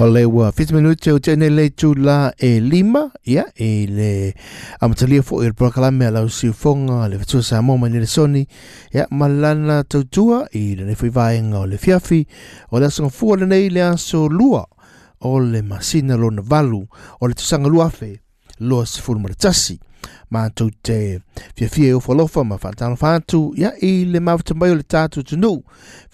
O 0.00 0.06
le 0.06 0.24
ua 0.24 0.52
fiti 0.52 0.72
minuti 0.74 1.10
o 1.10 1.18
tene 1.18 1.48
le 1.50 1.70
tu 1.74 1.92
la 1.92 2.30
e 2.38 2.60
lima, 2.60 3.10
ia, 3.26 3.44
e 3.56 3.86
le 3.90 4.32
amatalia 4.78 5.24
fo 5.26 5.40
i 5.42 5.48
le 5.48 5.56
prokalame 5.58 6.06
a 6.06 6.12
lau 6.14 6.28
siufonga, 6.30 7.08
le 7.10 7.18
fatua 7.18 7.42
sa 7.42 7.58
moma 7.62 7.88
ni 7.88 7.98
le 7.98 8.06
soni, 8.06 8.44
ia, 8.94 9.08
malana 9.10 9.82
tautua 9.82 10.44
i 10.54 10.76
le 10.78 10.86
nefui 10.86 11.10
vaenga 11.10 11.64
le 11.66 11.80
fiafi, 11.82 12.20
o 12.70 12.78
le 12.78 12.86
asanga 12.86 13.10
fua 13.10 13.40
le 13.40 13.50
nei 13.50 13.72
le 13.74 13.82
aso 13.82 14.28
lua, 14.28 14.62
o 15.26 15.40
le 15.40 15.62
masina 15.62 16.14
lo 16.14 16.30
valu, 16.46 16.86
o 17.18 17.26
le 17.26 17.34
tusanga 17.34 17.66
luafe, 17.68 18.20
loa 18.60 18.86
sifuru 18.86 19.18
maratasi, 19.18 19.80
mātou 20.34 20.70
te. 20.84 21.18
Whiawhia 21.58 21.96
o 21.96 22.00
whalofa 22.04 22.44
ma 22.44 22.58
whātana 22.60 22.98
whātu 23.00 23.40
ia 23.58 23.72
i 23.84 24.04
le 24.04 24.20
mawta 24.20 24.54
mai 24.54 24.70
o 24.72 24.78
le 24.78 24.84
tātou 24.84 25.24
tunu. 25.26 25.58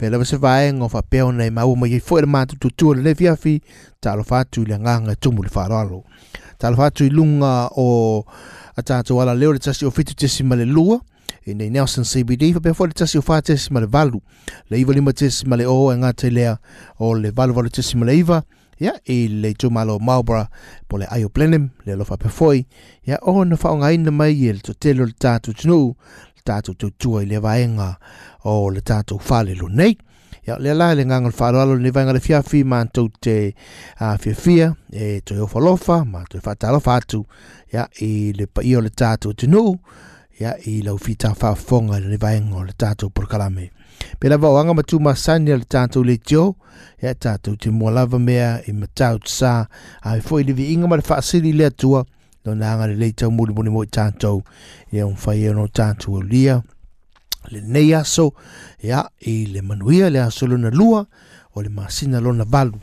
Whai 0.01 0.11
lawa 0.13 0.27
se 0.29 0.39
vae 0.41 0.71
ngō 0.75 0.91
whapeo 0.93 1.33
nei 1.35 1.51
mau 1.55 1.75
mai 1.77 1.97
i 1.97 2.01
fwoi 2.01 2.25
le 2.25 2.31
mātou 2.31 2.61
tutua 2.61 2.97
le 2.99 3.03
le 3.07 3.15
whiawhi 3.19 3.57
tālo 4.03 4.27
whātu 4.29 4.67
le 4.69 4.79
nganga 4.79 5.17
tumu 5.17 5.43
le 5.43 5.51
whāroalo. 5.55 6.05
Tālo 6.63 6.79
whātu 6.81 7.09
i 7.09 7.15
lunga 7.15 7.55
o 7.77 7.89
a 8.75 8.83
tātou 8.83 9.23
ala 9.23 9.35
leo 9.35 9.53
le 9.53 9.63
tasi 9.63 9.87
o 9.87 9.91
fitu 9.91 10.15
ma 10.45 10.55
le 10.55 10.65
lua. 10.65 11.01
I 11.47 11.53
nei 11.53 11.69
Nelson 11.69 12.05
CBD 12.05 12.55
fa 12.55 12.73
fo 12.73 12.87
le 12.87 12.93
tasi 12.93 13.19
o 13.19 13.23
tesi 13.23 13.73
ma 13.73 13.81
le 13.81 13.87
valu. 13.87 14.21
Le 14.71 14.79
iwa 14.79 14.95
lima 14.95 15.13
tesi 15.13 15.47
ma 15.47 15.57
le 15.57 15.67
o 15.67 15.93
e 15.93 15.97
ngā 15.97 16.15
te 16.15 16.31
lea 16.31 16.57
o 16.99 17.15
le 17.15 17.31
valu 17.31 17.69
tesi 17.69 17.97
ma 17.97 18.07
le 18.07 18.17
iwa 18.17 18.43
ya 18.81 18.93
i 19.05 19.29
le 19.29 19.55
tumalo 19.55 19.99
maubra 19.99 20.49
po 20.89 20.99
le 20.99 21.07
aio 21.11 21.29
plenem 21.29 21.69
le 21.87 21.93
alofa 21.93 22.17
pefoi 22.17 22.67
ia 23.07 23.19
ona 23.23 23.57
faaogāina 23.57 24.11
mai 24.11 24.33
i 24.33 24.53
le 24.53 24.61
totele 24.61 25.03
o 25.03 25.07
le 25.07 25.15
tatou 25.19 25.55
tunuu 25.55 25.95
le 26.37 26.43
tatou 26.45 26.75
tautua 26.75 27.23
i 27.23 27.27
le 27.27 27.39
vaega 27.39 27.97
o 28.45 28.71
le 28.71 28.81
tatou 28.81 29.19
falelo 29.19 29.69
nei. 29.69 29.97
Ia 30.47 30.57
o 30.57 30.59
le 30.61 30.71
ala 30.71 30.93
e 30.93 30.97
le 30.97 31.05
vaenga 31.05 31.29
le 31.29 31.33
faaaloalo 31.33 31.77
lenei 31.77 31.93
vaega 31.93 32.13
le 32.13 32.21
fiafi 32.21 32.65
matou 32.65 33.09
te 33.21 33.55
afiafia 33.97 34.75
e 34.93 35.21
toe 35.21 35.41
ofalofa 35.41 36.05
ma 36.05 36.25
toe 36.29 36.41
faatalofa 36.41 36.95
atu. 36.95 37.25
Ya 37.73 37.89
i 38.01 38.33
le 38.33 38.47
paia 38.47 38.79
o 38.79 38.83
le 38.83 38.91
tatou 38.91 39.33
tunuu 39.33 39.79
ya 40.41 40.57
i 40.67 40.83
laufitafaafofoga 40.83 41.55
fa 41.55 41.69
fonga 41.69 42.01
vaega 42.01 42.21
vaenga 42.21 42.65
le 42.65 42.73
tatou 42.77 43.11
polokalame 43.11 43.71
pe 44.19 44.29
la 44.29 44.37
oaga 44.37 44.75
ma 44.75 44.83
tumasani 44.83 45.51
masani 45.51 45.59
le 45.61 45.65
tatou 45.65 46.05
le 46.05 46.17
tio 46.17 46.57
ia 47.03 47.15
tātou 47.15 47.57
te 47.57 47.71
mua 47.71 47.91
lava 47.91 48.19
mea 48.19 48.61
i 48.67 48.73
matau 48.73 49.19
te 49.19 49.31
sā 49.31 49.53
a 50.03 50.17
i 50.17 50.45
le 50.45 50.53
viiga 50.53 50.73
inga 50.73 50.89
ma 50.89 50.97
le 50.97 51.05
whaasiri 51.09 51.53
i 51.53 51.71
tua 51.71 52.05
no 52.45 52.55
nā 52.55 52.75
ngā 52.77 52.89
le 52.91 52.97
leitau 53.03 53.31
muli 53.31 53.53
mo 53.53 53.83
i 53.85 53.87
tātou 53.87 54.43
i 54.93 55.03
un 55.03 55.17
whai 55.17 55.47
e 55.49 55.55
no 55.55 55.67
tātou 55.69 56.19
o 56.19 56.23
le 56.23 57.95
aso 57.95 58.33
ia 58.83 59.05
i 59.21 59.47
le 59.47 59.63
manuia 59.63 60.11
le 60.11 60.21
aso 60.21 60.47
lona 60.47 60.71
lua 60.71 61.07
o 61.55 61.63
le 61.63 61.69
masina 61.69 62.21
lona 62.21 62.45
valu 62.45 62.81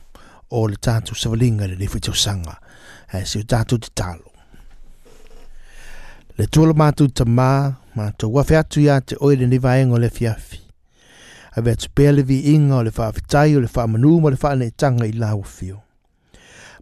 o 0.49 0.67
le 0.67 0.75
tātou 0.75 1.15
savalinga 1.15 1.67
le 1.67 1.75
lefi 1.75 1.99
tau 1.99 2.13
sanga. 2.13 2.59
E 3.13 3.25
si 3.25 3.39
o 3.39 3.43
tātou 3.43 3.79
te 3.79 3.89
talo 3.95 4.31
le 6.37 6.47
tuala 6.47 6.73
mātou 6.73 8.33
wafi 8.33 8.55
atu 8.55 8.81
ia 8.81 9.01
te 9.01 9.17
oile 9.19 9.47
ni 9.47 9.59
vaengo 9.61 9.99
le 9.99 10.09
fiafi 10.09 10.60
a 11.51 11.61
vea 11.61 11.75
tupele 11.75 12.21
vi 12.21 12.39
inga 12.53 12.75
o 12.75 12.83
le 12.83 12.91
whaafitai 12.97 13.55
o 13.55 13.61
le 13.61 13.69
whaamanu 13.75 14.19
ma 14.21 14.29
le 14.29 14.37
whaane 14.41 14.65
i 14.67 14.71
tanga 14.71 15.05
i 15.05 15.11
lau 15.11 15.43
fio. 15.43 15.81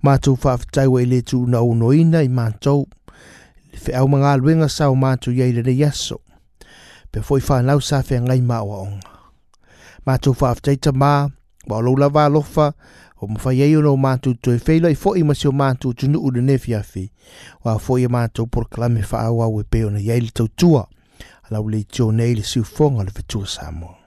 Mātou 0.05 0.37
whaafitai 0.37 0.87
wa 0.87 1.01
i 1.01 1.05
le 1.05 1.21
tū 1.21 1.47
na 1.47 1.59
i 2.23 2.29
mātou, 2.29 2.85
le 3.73 3.79
whaau 3.87 4.07
mga 4.07 4.37
luenga 4.37 4.69
sao 4.69 4.95
mātou 4.95 5.33
iei 5.33 5.51
le 5.53 5.63
ne 5.63 5.89
pe 7.11 7.21
fwoi 7.21 7.41
whaanau 7.41 7.81
sa 7.81 8.03
whea 8.05 8.21
ngai 8.21 8.41
māua 8.41 8.83
onga. 8.85 9.13
Mātou 10.05 10.37
whaafitai 10.37 10.77
ta 10.77 10.91
mā, 10.91 11.29
wa 11.67 11.77
o 11.77 11.81
loula 11.81 12.09
vā 12.09 12.29
lofa, 12.29 12.71
o 13.19 13.27
mwha 13.27 13.53
iei 13.53 13.75
o 13.75 13.81
nō 13.81 13.95
mātou 13.97 14.37
tue 14.37 14.59
feila 14.59 14.91
i 14.93 14.95
fwoi 14.95 15.25
ma 15.25 15.33
o 15.33 15.51
mātou 15.51 15.97
tunu 15.97 16.21
ule 16.21 16.41
nefi 16.41 16.75
afi, 16.77 17.09
wa 17.65 17.77
fwoi 17.81 18.05
a 18.05 18.13
mātou 18.13 18.47
porklami 18.47 19.01
whaau 19.11 19.41
au 19.41 19.61
e 19.61 19.65
peo 19.65 19.89
na 19.89 19.99
iei 19.99 20.21
le 20.21 20.29
tautua, 20.29 20.85
alau 21.49 21.69
le 21.69 21.81
i 21.81 21.83
tio 21.83 22.11
nei 22.11 22.35
le 22.35 22.45
siu 22.45 22.63
fonga 22.63 23.03
le 23.03 23.11
fitua 23.11 23.47
Samoa 23.47 23.98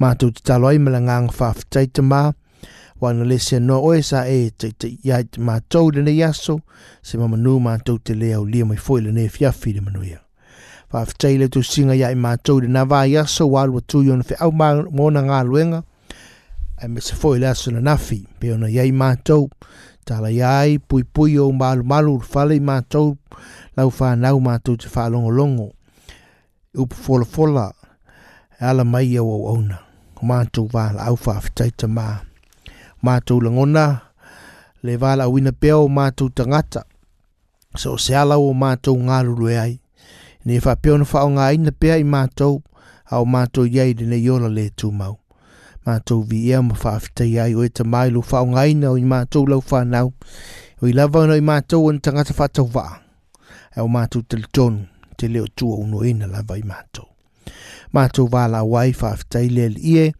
mātou 0.00 0.32
te 0.32 0.44
talo 0.46 0.70
ai 0.70 0.78
mala 0.78 1.00
ngang 1.02 1.28
whaafitai 1.32 1.88
te 1.92 2.04
mā, 2.04 2.30
wana 3.02 3.24
le 3.26 3.38
se 3.42 3.58
no 3.60 3.80
oe 3.82 4.02
sa 4.06 4.24
e 4.30 4.50
te 4.50 4.70
te 4.72 4.88
iai 5.04 5.24
te 5.26 5.40
mātou 5.42 5.90
le 5.90 6.04
ne 6.06 6.14
yaso, 6.14 6.60
se 7.02 7.18
mama 7.18 7.36
nu 7.36 7.58
mātou 7.60 7.98
te 7.98 8.14
lea 8.14 8.40
o 8.40 8.44
lia 8.46 8.64
mai 8.64 8.78
foi 8.78 9.02
le 9.02 9.12
ne 9.12 9.28
fiafi 9.28 9.74
le 9.74 9.82
manuia. 9.82 10.20
Whaafitai 10.92 11.38
le 11.40 11.48
tu 11.48 11.62
singa 11.66 11.96
iai 11.98 12.14
mātou 12.14 12.62
le 12.62 12.68
nava 12.70 13.02
yaso 13.10 13.48
walu 13.50 13.80
atu 13.82 14.04
yon 14.06 14.22
fe 14.22 14.36
whi 14.38 14.46
au 14.46 14.52
mōna 14.92 15.24
ngā 15.26 15.42
luenga, 15.48 15.82
ai 16.78 16.88
me 16.88 17.00
se 17.00 17.14
foi 17.18 17.38
le 17.42 17.50
aso 17.50 17.70
na 17.70 17.80
nafi, 17.80 18.22
pe 18.38 18.52
ona 18.54 18.70
iai 18.70 18.92
mātou, 18.92 19.48
tala 20.04 20.30
iai 20.30 20.78
pui 20.78 21.04
pui 21.04 21.38
o 21.38 21.50
malu 21.52 21.84
malu 21.84 22.18
fale 22.22 22.56
i 22.58 22.62
mātou, 22.62 23.16
lau 23.76 23.90
whanau 23.98 24.40
mātou 24.42 24.78
te 24.78 24.90
whalongo 24.94 25.30
longo, 25.30 25.68
upu 26.78 26.94
fola 26.94 27.26
fola, 27.26 27.70
ala 28.62 28.84
mai 28.84 29.16
au 29.18 29.26
au 29.34 29.48
auna. 29.48 29.78
O 30.22 30.26
mātou 30.26 30.70
wāla 30.70 31.08
au 31.10 31.16
whaafitai 31.18 31.72
ta 31.76 31.88
mā. 31.90 32.22
Mātou 33.02 33.42
langona, 33.42 33.86
le 34.86 34.94
wāla 35.02 35.26
wina 35.26 35.50
pēo 35.50 35.82
o 35.86 35.88
mātou 35.90 36.30
tangata. 36.30 36.84
So 37.74 37.96
se 37.98 38.14
ala 38.14 38.38
o 38.38 38.52
mātou 38.54 38.94
ngā 39.02 39.18
ruru 39.26 39.50
ai. 39.50 39.80
Ni 40.46 40.60
wha 40.62 40.76
peo 40.76 40.98
na 40.98 41.08
whao 41.10 41.32
ngā 41.34 41.48
ina 41.58 41.74
pēa 41.74 41.98
i 41.98 42.06
mātou, 42.06 42.62
au 43.10 43.26
mātou 43.26 43.66
iei 43.66 43.94
dine 43.98 44.18
iola 44.22 44.48
le 44.48 44.68
tū 44.70 44.92
mau. 44.94 45.18
Mātou 45.86 46.22
vi 46.22 46.44
ea 46.52 46.62
ma 46.62 46.78
whaafitai 46.78 47.30
ai 47.42 47.54
o 47.58 47.66
e 47.66 47.70
ta 47.70 47.84
mai 47.84 48.10
lu 48.14 48.22
whao 48.22 48.46
ngā 48.54 48.68
ina 48.70 48.92
o 48.94 48.98
i 48.98 49.06
mātou 49.06 49.48
lau 49.50 49.62
whanau. 49.70 50.12
O 50.82 50.86
i 50.86 50.94
lava 50.94 51.26
no 51.26 51.34
i 51.38 51.42
mātou 51.42 51.90
on 51.90 51.98
tangata 51.98 52.34
whatau 52.38 52.70
E 53.74 53.80
o 53.80 53.88
mātou 53.88 54.22
te 54.22 54.36
tonu, 54.52 54.86
te 55.16 55.28
leo 55.28 55.46
tua 55.56 55.76
uno 55.80 56.04
ina 56.04 56.26
lava 56.26 56.58
i 56.58 56.62
mātou 56.62 57.11
mātou 57.94 58.28
wāla 58.32 58.62
wai 58.64 58.92
whaafitai 58.92 59.48
le 59.52 59.68
ie. 59.78 60.12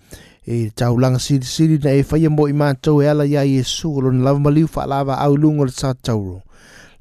E 0.47 0.71
tau 0.75 0.99
langa 0.99 1.21
siri 1.23 1.47
siri 1.47 1.79
na 1.79 1.95
e 1.95 2.03
whaia 2.03 2.31
mo 2.31 2.49
i 2.51 2.55
mātou 2.57 3.03
e 3.03 3.09
ala 3.09 3.27
ia 3.27 3.45
Yesu 3.47 3.93
o 3.95 4.01
lona 4.03 4.25
lava 4.25 4.43
maliu 4.43 4.67
whaalawa 4.67 5.21
au 5.23 5.37
lungo 5.37 5.65
le 5.65 5.73
sa 5.73 5.95
tauro 5.95 6.43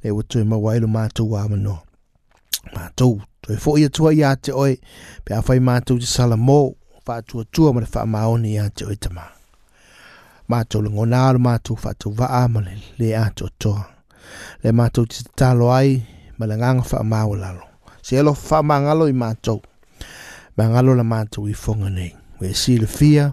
le 0.03 0.11
watu 0.11 0.39
e 0.39 0.43
mawailo 0.43 0.87
mātou 0.87 1.33
wā 1.33 1.47
manoa. 1.49 1.81
mātou 2.75 3.21
toi 3.41 3.57
fo 3.57 3.77
ia 3.77 3.89
tua 3.89 4.13
ia 4.13 4.35
te 4.35 4.53
oe. 4.53 4.77
Pe 5.25 5.33
a 5.33 5.41
whai 5.41 5.59
mātou 5.59 5.97
te 5.99 6.05
sala 6.05 6.37
mō 6.37 6.61
whaatua 7.07 7.45
tua 7.51 7.73
ma 7.73 7.81
le 7.81 7.89
wha 7.93 8.05
maoni 8.05 8.53
ia 8.53 8.69
te 8.69 8.85
oe 8.85 8.95
tama 8.95 9.25
mātou 10.51 10.83
le 10.83 10.91
ngonaro 10.91 11.39
mātou 11.39 11.79
whaatou 11.79 12.13
waa 12.19 12.47
ma 12.51 12.61
le 12.65 12.77
le 12.99 13.15
ato 13.15 13.49
toa. 13.57 13.85
Le 14.63 14.71
mātou 14.75 15.07
te 15.09 15.23
talo 15.35 15.71
ai 15.73 16.01
ma 16.37 16.45
le 16.49 16.57
nganga 16.59 16.85
wha 16.91 17.03
maua 17.03 17.37
lalo 17.43 17.65
se 18.01 18.17
elo 18.19 18.35
wha 18.35 18.61
mangalo 18.63 19.07
i 19.09 19.15
mātou. 19.15 19.61
Mangalo 20.61 20.93
la 20.93 21.01
mātou 21.01 21.47
i 21.49 21.55
fonga 21.57 21.87
nei. 21.89 22.11
We 22.37 22.51
si 22.53 22.75
le 22.77 22.85
fia, 22.85 23.31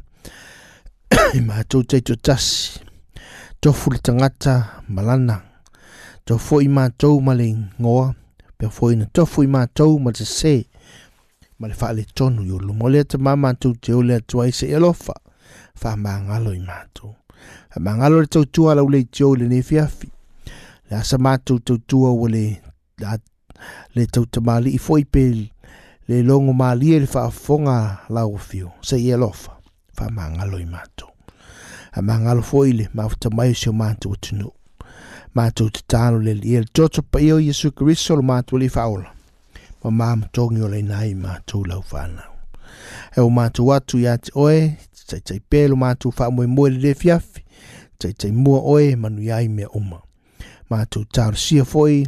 i 1.37 1.41
mātou 1.45 1.85
teito 1.85 2.15
tasi, 2.17 2.79
tofu 3.61 3.93
le 3.93 3.99
tangata 4.01 4.55
malana, 4.89 5.37
tofu 6.25 6.63
i 6.65 6.71
mātou 6.73 7.19
ma 7.21 7.35
le 7.37 7.51
ngoa, 7.53 8.07
pe 8.57 8.71
fo 8.73 8.89
ina 8.95 9.05
tofu 9.13 9.45
i 9.45 9.51
mātou 9.53 9.99
ma 10.01 10.15
te 10.17 10.25
se, 10.25 10.55
ma 11.61 11.69
le 11.69 11.77
wha 11.77 11.91
le 11.99 12.07
tonu 12.17 12.47
yo 12.49 12.63
lumo 12.63 12.89
le 12.89 13.05
te 13.05 13.21
mā 13.21 13.37
mātou 13.37 13.77
te 13.77 13.93
o 13.93 14.01
le 14.01 14.17
atua 14.23 14.49
i 14.49 14.57
se 14.57 14.71
elofa, 14.73 15.19
wha 15.83 15.95
mā 16.01 16.17
ngalo 16.31 16.57
i 16.57 16.63
mātou. 16.65 17.13
Wha 17.75 17.85
mā 17.85 17.99
ngalo 18.01 18.23
le 18.25 18.33
tau 18.39 18.49
tua 18.49 18.79
lau 18.79 18.89
le 18.89 19.03
te 19.05 19.29
o 19.29 19.35
le 19.37 19.51
ne 19.53 19.61
fiafi, 19.61 20.09
le 20.89 20.97
asa 21.03 21.21
mātou 21.21 21.61
tau 21.61 21.77
tua 21.77 22.09
o 22.09 22.33
le 22.33 22.47
le 23.93 24.09
tau 24.09 24.25
tamali 24.25 24.73
i 24.73 24.81
foi 24.81 25.05
peli, 25.05 25.51
le 26.09 26.23
longo 26.23 26.53
malie 26.53 26.99
le 27.01 27.07
fa 27.07 27.31
fonga 27.31 28.01
la 28.09 28.27
ufio 28.27 28.73
se 28.81 28.97
ye 28.97 29.17
lofa. 29.17 29.53
Fa 29.93 30.09
manga 30.11 30.45
lo 30.45 30.59
imato 30.59 31.11
a 31.93 32.03
manga 32.03 32.35
lo 32.35 32.43
foile 32.43 32.89
ma 32.95 33.09
futa 33.09 33.29
mai 33.31 33.55
se 33.55 33.71
mato 33.71 34.15
tunu 34.21 34.51
mato 35.35 35.71
tano 35.87 36.19
le 36.19 36.39
ye 36.43 36.65
toto 36.73 37.03
pa 37.03 37.19
yo 37.19 37.39
yesu 37.39 37.73
kristo 37.73 38.17
lo 38.17 38.23
mato 38.23 38.57
li 38.57 38.69
faula 38.69 39.11
ma 39.83 39.91
mam 39.91 40.25
tongio 40.33 40.69
le 40.69 40.83
nai 40.83 41.15
ma 41.15 41.41
tu 41.45 41.65
la 41.65 41.79
ufana 41.79 42.25
e 43.17 43.21
o 43.21 43.31
mato 43.31 43.65
watu 43.65 43.99
ya 43.99 44.19
te 44.19 44.31
oe 44.35 44.77
tai 45.07 45.21
tai 45.21 45.41
pelo 45.41 45.77
mato 45.77 46.11
fa 46.11 46.31
mo 46.31 46.47
mo 46.47 46.69
le 46.69 46.79
de 46.79 46.95
fiafi 46.95 47.43
tai 47.99 48.13
tai 48.13 48.33
oe 48.47 48.97
manu 48.97 49.23
yai 49.23 49.49
me 49.49 49.67
uma. 49.75 50.01
Mato 50.71 51.05
tar 51.05 51.37
sia 51.37 51.65
foi 51.65 52.07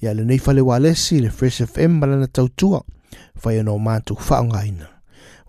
ya 0.00 0.14
le 0.14 0.24
nei 0.24 0.40
walesi 0.40 1.20
le 1.20 1.30
fresh 1.30 1.62
fm 1.62 2.00
balana 2.00 2.26
tautua. 2.26 2.82
Fai 3.36 3.62
no 3.62 3.78
mātou 3.78 4.18
whaongaina. 4.18 4.88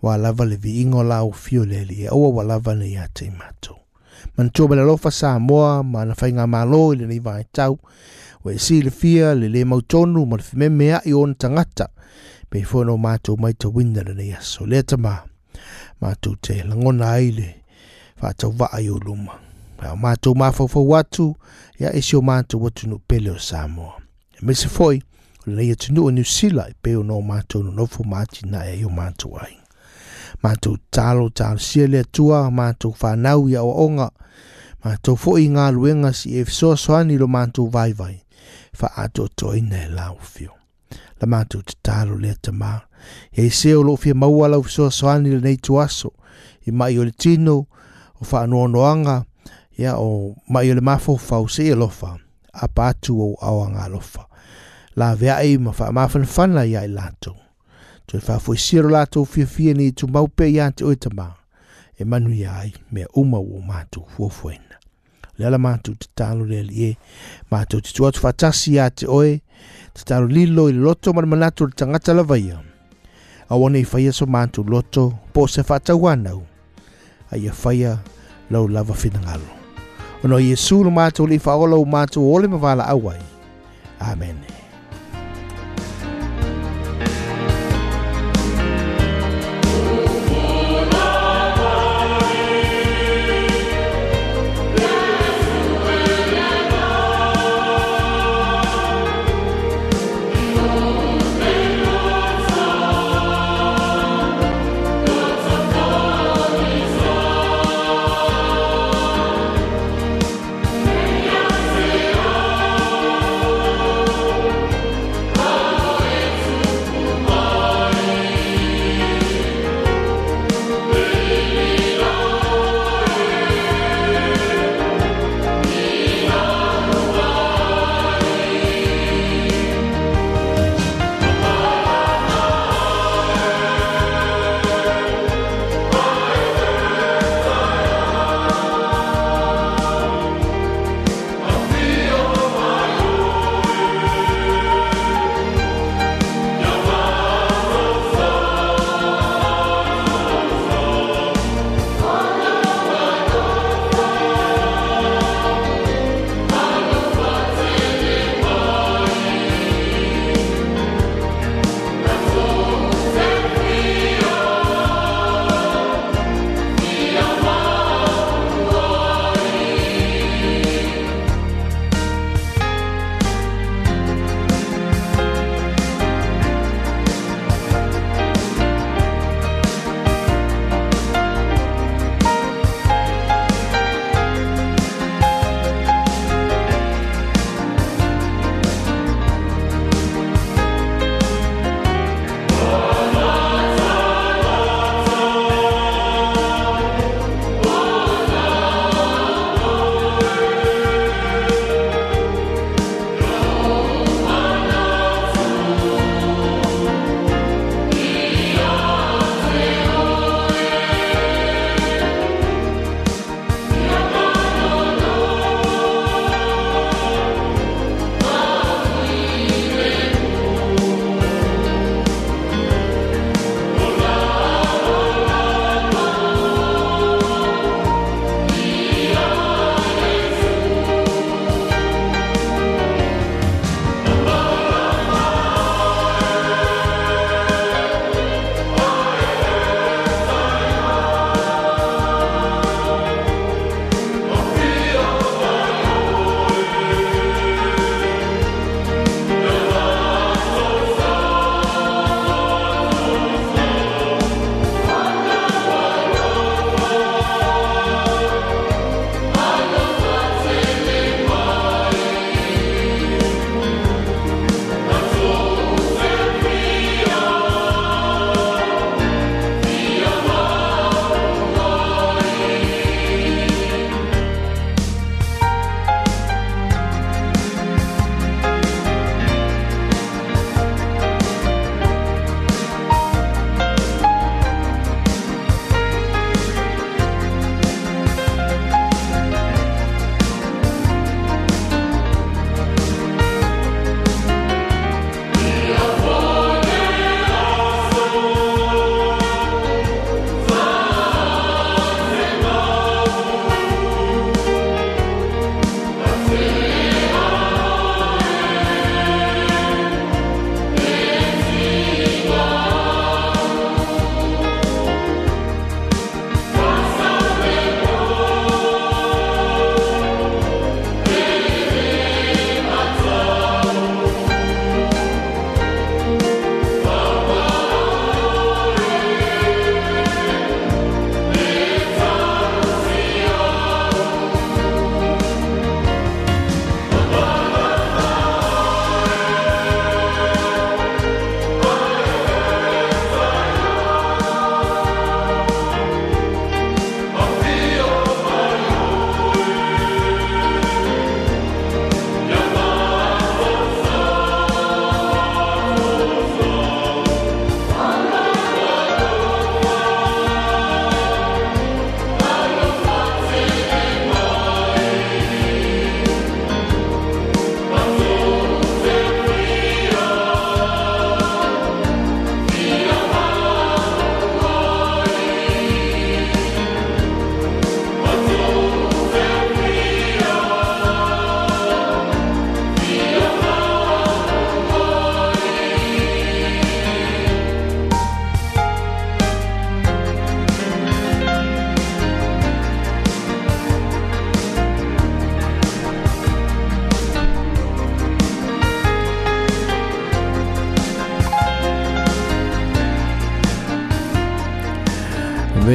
Wa 0.02 0.16
lava 0.18 0.46
le 0.46 0.56
vi 0.56 0.82
ingo 0.82 1.04
lau 1.04 1.32
fio 1.32 1.66
le 1.66 1.84
li 1.86 2.06
e 2.06 2.10
oa 2.12 2.30
wa 2.38 2.44
lava 2.44 2.76
nei 2.76 2.94
ia 2.96 3.08
te 3.14 3.28
mātou. 3.30 3.76
Man 4.38 4.52
tō 4.56 4.68
bala 4.70 4.84
lofa 4.88 5.12
sa 5.12 5.38
moa, 5.40 5.84
ma 5.84 6.06
na 6.06 6.16
whainga 6.16 6.48
mālo 6.48 6.94
i 6.94 7.00
le 7.02 7.08
nei 7.10 7.20
vai 7.24 7.44
tau, 7.52 7.80
wa 8.44 8.54
e 8.54 8.60
si 8.60 8.82
le 8.82 8.92
fia 8.92 9.34
le 9.36 9.50
le 9.52 9.66
mautonu 9.66 10.26
ma 10.26 10.40
le 10.40 10.46
whime 10.52 10.70
mea 10.70 11.02
i 11.06 11.14
on 11.14 11.36
tangata, 11.36 11.90
pe 12.50 12.64
whono 12.64 12.98
mātou 12.98 13.40
mai 13.40 13.54
ta 13.54 13.68
winda 13.68 14.04
le 14.08 14.16
nei 14.16 14.32
aso. 14.36 14.66
Lea 14.66 14.84
ta 14.84 14.98
mā, 14.98 15.18
mātou 16.02 16.40
te 16.42 16.62
langona 16.64 17.14
ai 17.18 17.32
le 17.36 17.50
whātau 18.22 18.56
wa 18.60 18.70
ai 18.76 18.90
o 18.90 19.00
luma. 19.00 19.40
Pa 19.80 19.94
o 19.94 20.00
mātou 20.00 20.36
mawhawhau 20.36 20.96
atu, 21.00 21.34
ia 21.80 21.94
isi 21.96 22.18
o 22.18 22.22
mātou 22.22 22.64
watu 22.64 22.90
no 22.90 23.00
pele 23.00 23.32
o 23.32 23.40
Samoa. 23.40 23.96
E 24.36 24.46
mese 24.46 24.68
foi, 24.68 25.02
o 25.50 25.56
le 25.56 25.66
ia 25.66 25.76
tunu 25.76 26.06
o 26.06 26.12
New 26.12 26.24
i 26.24 26.74
peo 26.82 27.04
no 27.04 27.20
mātou 27.22 27.64
no 27.64 27.72
nofo 27.72 28.04
māti 28.04 28.46
na 28.46 28.66
e 28.70 28.84
o 28.86 28.90
mātou 28.90 29.38
ai. 29.42 29.58
Mātou 30.44 30.78
talo 30.92 31.30
talo 31.30 31.58
sia 31.58 31.88
lea 31.88 32.04
tua, 32.04 32.50
mātou 32.52 32.94
whanau 33.02 33.50
ia 33.50 33.64
o 33.64 33.72
onga, 33.86 34.10
mātou 34.86 35.18
fo 35.18 35.38
i 35.38 35.50
ngā 35.50 35.72
luenga 35.74 36.14
si 36.14 36.38
e 36.38 36.46
fisoa 36.46 36.78
soani 36.78 37.18
lo 37.18 37.28
mātou 37.28 37.70
vai 37.70 37.94
vai, 37.94 38.16
fa 38.74 38.94
ato 38.96 39.28
toi 39.28 39.62
ne 39.62 39.88
lau 39.90 40.18
fio. 40.22 40.54
La 41.20 41.28
mātou 41.28 41.66
te 41.66 41.76
talo 41.84 42.16
le 42.16 42.36
tamā, 42.38 42.78
e 43.34 43.50
se 43.50 43.74
o 43.76 43.84
lo 43.84 43.98
fia 43.98 44.16
maua 44.16 44.48
lau 44.54 44.64
fisoa 44.64 44.94
soani 44.94 45.34
le 45.34 45.42
nei 45.42 45.58
tuaso, 45.58 46.14
i 46.66 46.72
mai 46.72 46.98
o 47.00 47.04
le 47.04 47.12
tino, 47.12 47.58
o 48.22 48.30
wha 48.32 48.46
anoanoanga, 48.46 49.24
ia 49.82 49.98
o 49.98 50.36
mai 50.48 50.70
o 50.72 50.78
le 50.78 50.86
mafo 50.86 51.18
fau 51.18 51.50
se 51.50 51.68
e 51.68 51.76
lofa, 51.76 52.16
a 52.54 52.68
pātu 52.68 53.18
o 53.18 53.34
awa 53.42 53.70
ngā 53.74 53.92
lofa. 53.92 54.29
La 55.00 55.16
vea 55.16 55.44
e 55.44 55.58
ma 55.58 55.72
wha 55.72 55.92
mafan 55.92 56.26
whana 56.26 56.66
ia 56.66 56.82
i 56.84 56.88
lato. 56.88 57.36
Tu 58.06 58.18
e 58.18 58.22
wha 58.28 58.40
fwoi 58.40 58.58
siro 58.58 58.90
lato 58.90 59.24
fia 59.26 59.46
fia 59.48 59.74
ni 59.74 59.92
tu 59.92 60.08
maupe 60.08 60.52
ia 60.52 60.72
te 60.72 60.84
ma. 61.16 61.36
E 61.98 62.04
manu 62.04 62.34
ia 62.34 62.72
mea 62.92 63.08
uma 63.16 63.38
o 63.38 63.62
mātu 63.62 64.04
fuafuena. 64.18 64.76
Le 65.38 65.46
ala 65.48 65.58
mātu 65.58 65.96
te 65.96 66.08
talo 66.16 66.44
le 66.44 66.64
li 66.64 66.90
e. 66.90 66.98
Mātu 67.50 67.80
te 67.82 67.94
tuatu 67.94 68.20
whatasi 68.26 68.74
ia 68.74 68.90
te 68.90 69.08
oe. 69.08 69.40
Te 69.94 70.04
talo 70.04 70.28
lilo 70.28 70.68
i 70.70 70.74
loto 70.74 71.14
mana 71.14 71.28
manatu 71.28 71.66
le 71.66 71.72
tangata 71.72 72.14
la 72.14 72.24
vaia. 72.24 72.60
A 73.50 73.56
wane 73.56 73.80
i 73.80 73.86
whaia 73.86 74.12
so 74.12 74.26
loto 74.68 75.14
po 75.32 75.48
se 75.48 75.62
whatau 75.62 76.10
anau. 76.10 76.44
A 77.32 77.38
ia 77.38 77.54
whaia 77.64 78.00
lau 78.50 78.68
lava 78.68 78.94
finangalo. 78.94 79.48
Ono 80.26 80.40
Yesu 80.40 80.84
no 80.84 80.92
mātou 80.92 81.26
li 81.26 81.40
whaola 81.40 81.78
o 81.78 81.86
mātou 81.86 82.36
ole 82.36 82.48
mawala 82.48 82.84
awai. 82.84 83.22
Amen. 84.02 84.59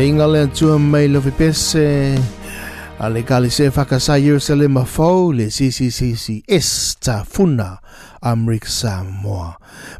inga 0.04 0.26
le 0.26 0.40
atua 0.42 0.78
mai 0.78 1.08
lofi 1.08 1.30
pese 1.30 2.18
a 2.98 3.08
le 3.08 3.22
kalise 3.24 3.70
fakasā 3.72 4.18
ierusalema 4.20 4.84
fau 4.84 5.32
le 5.32 5.46
cccs 5.48 6.96
tafuna 7.00 7.78
amerika 8.20 8.68
samoa. 8.68 9.54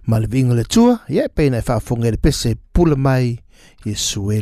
Ma 0.07 0.19
le 0.21 0.27
viiga 0.27 0.55
le 0.55 0.64
atua 0.67 0.99
ia 1.09 1.25
e 1.25 1.29
peina 1.29 1.59
e 1.59 1.62
faafoga 1.62 2.09
i 2.09 2.14
le 2.14 2.21
pese 2.21 2.57
pula 2.73 2.97
mai 2.97 3.38
iesu 3.85 4.33
e 4.33 4.38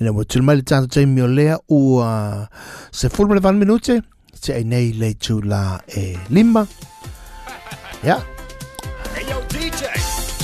ina 0.00 0.12
ua 0.12 0.24
tulu 0.24 0.44
mai 0.44 0.56
le 0.56 0.62
tatou 0.62 0.88
taimi 0.88 1.22
o 1.22 1.26
lea 1.26 1.58
ua 1.68 2.48
sefulu 2.90 3.28
ma 3.28 3.34
le 3.34 3.40
vanu 3.40 3.58
minute 3.58 4.02
seʻai 4.34 4.64
nei 4.64 4.92
lei 4.92 5.14
tulā 5.14 5.80
e 5.88 6.16
lima 6.30 6.66
ia. 8.04 8.18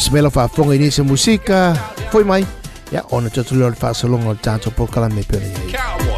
Smelo 0.00 0.30
faafoga 0.30 0.74
i 0.74 0.78
nisi 0.78 1.02
musika 1.02 1.74
foi 2.10 2.24
mai. 2.24 2.59
Ja, 2.90 3.02
ondertuttelen 3.10 3.76
Vasalong 3.82 4.26
on 4.26 4.38
Tato 4.38 4.70
Pokalam 4.70 5.12
Pioneer. 5.28 6.09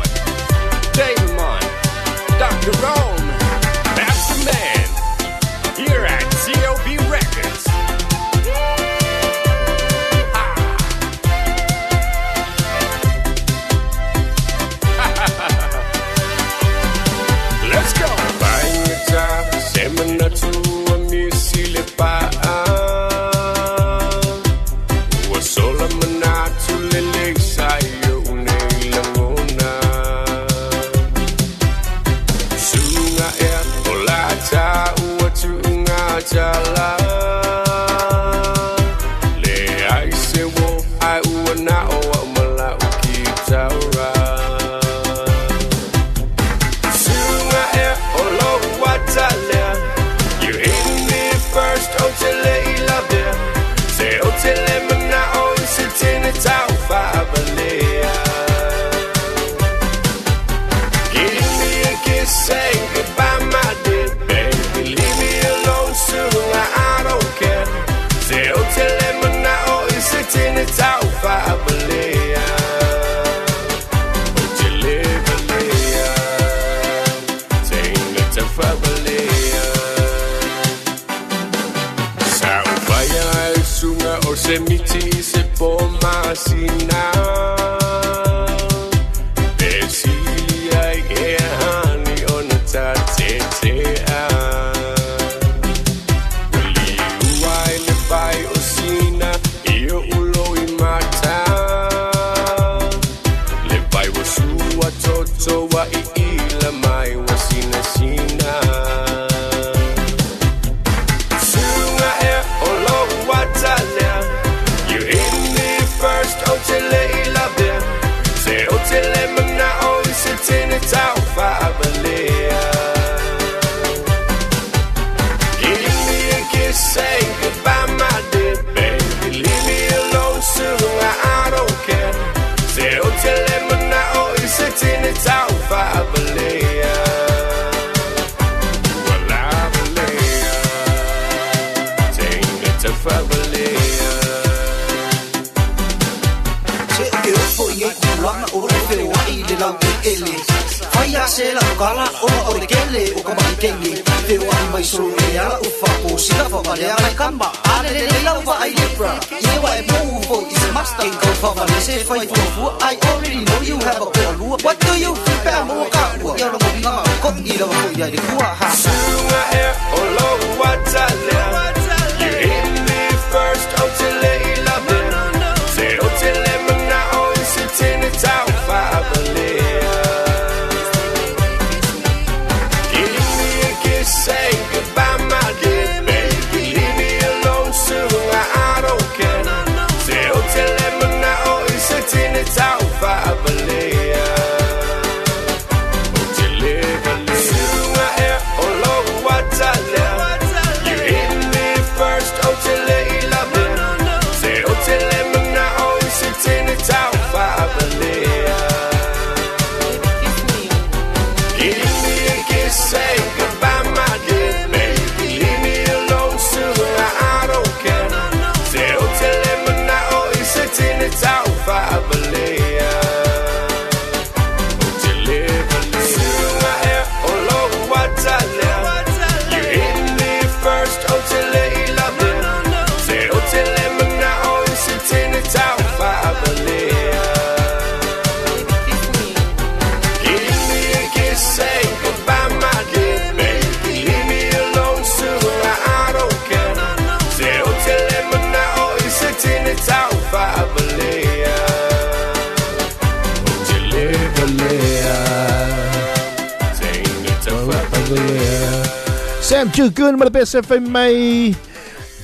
mai 260.80 261.54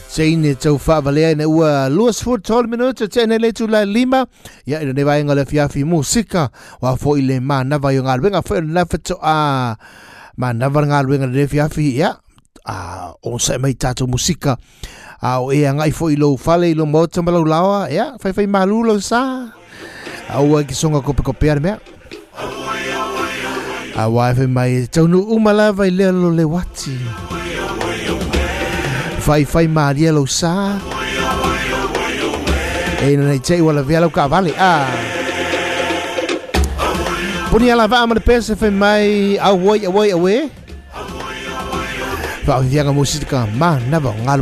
Seine 0.08 0.54
tau 0.54 0.80
whaabalea 0.80 1.30
ina 1.30 1.48
ua 1.48 1.88
luas 1.88 2.22
fur 2.24 2.40
tol 2.40 2.66
minuta 2.66 3.04
tēne 3.08 3.36
le 3.40 3.52
tu 3.52 3.66
la 3.68 3.84
lima. 3.84 4.24
Ia 4.66 4.80
ina 4.82 4.92
ne 4.92 5.04
vaenga 5.04 5.34
le 5.36 5.44
fiafi 5.44 5.84
musika 5.84 6.48
Wa 6.80 6.96
fo 6.96 7.16
i 7.16 7.22
le 7.22 7.40
mānawa 7.40 7.92
i 7.92 8.00
ngā 8.00 8.16
luenga 8.16 8.42
Fo 8.44 8.56
ina 8.56 8.86
whato 8.88 9.18
a 9.20 9.76
mānawa 10.40 10.84
ngā 10.88 11.02
luenga 11.04 11.28
le 11.28 11.46
fiafi 11.48 11.92
Ia. 12.00 12.14
A 12.64 13.12
o 13.24 13.38
sa 13.38 13.56
e 13.56 13.58
mai 13.58 13.74
tato 13.74 14.06
musika 14.06 14.56
a 15.20 15.40
o 15.42 15.52
e 15.52 15.64
anga 15.66 15.88
i 15.88 15.92
fo 15.92 16.08
i 16.08 16.16
fale 16.38 16.70
i 16.70 16.74
lo 16.74 16.86
mota 16.86 17.22
malau 17.22 17.44
lawa 17.44 17.90
Ia. 17.92 18.16
Fai 18.20 18.32
fai 18.32 18.46
malu 18.46 18.84
lo 18.84 18.98
sa. 19.00 19.52
A 20.28 20.40
ua 20.42 20.64
ki 20.64 20.74
songa 20.74 21.00
kope 21.00 21.22
kopea 21.22 21.60
mea. 21.60 21.78
A 23.96 24.08
wai 24.08 24.32
e 24.32 24.34
fai 24.34 24.46
mai 24.46 24.86
taunu 24.90 25.20
umalawa 25.20 25.72
umala 25.72 25.96
lea 25.96 26.12
lo 26.12 26.30
le 26.30 26.44
wati. 26.44 26.96
Ia 26.96 27.37
fai 29.28 29.44
fai 29.44 29.68
maria 29.68 30.08
lo 30.08 30.24
sa. 30.24 30.80
E 33.04 33.12
na 33.12 33.28
nei 33.28 33.40
tei 33.44 33.60
wala 33.60 33.84
via 33.84 34.00
lo 34.00 34.08
ka 34.08 34.24
vale 34.24 34.56
a 34.56 34.72
ah. 34.80 34.88
Puni 37.52 37.68
ala 37.68 37.84
va 37.92 38.00
amana 38.08 38.24
pesa 38.24 38.56
fai 38.56 38.72
mai 38.72 39.36
a 39.36 39.52
woi 39.52 39.84
a 39.84 39.90
woi 39.92 40.08
a 40.16 40.18
we 40.24 40.48
Fa 42.44 42.64
vianga 42.64 42.92
musika 42.96 43.44
ma 43.60 43.76
na 43.90 44.00
va 44.00 44.16
ngal 44.24 44.40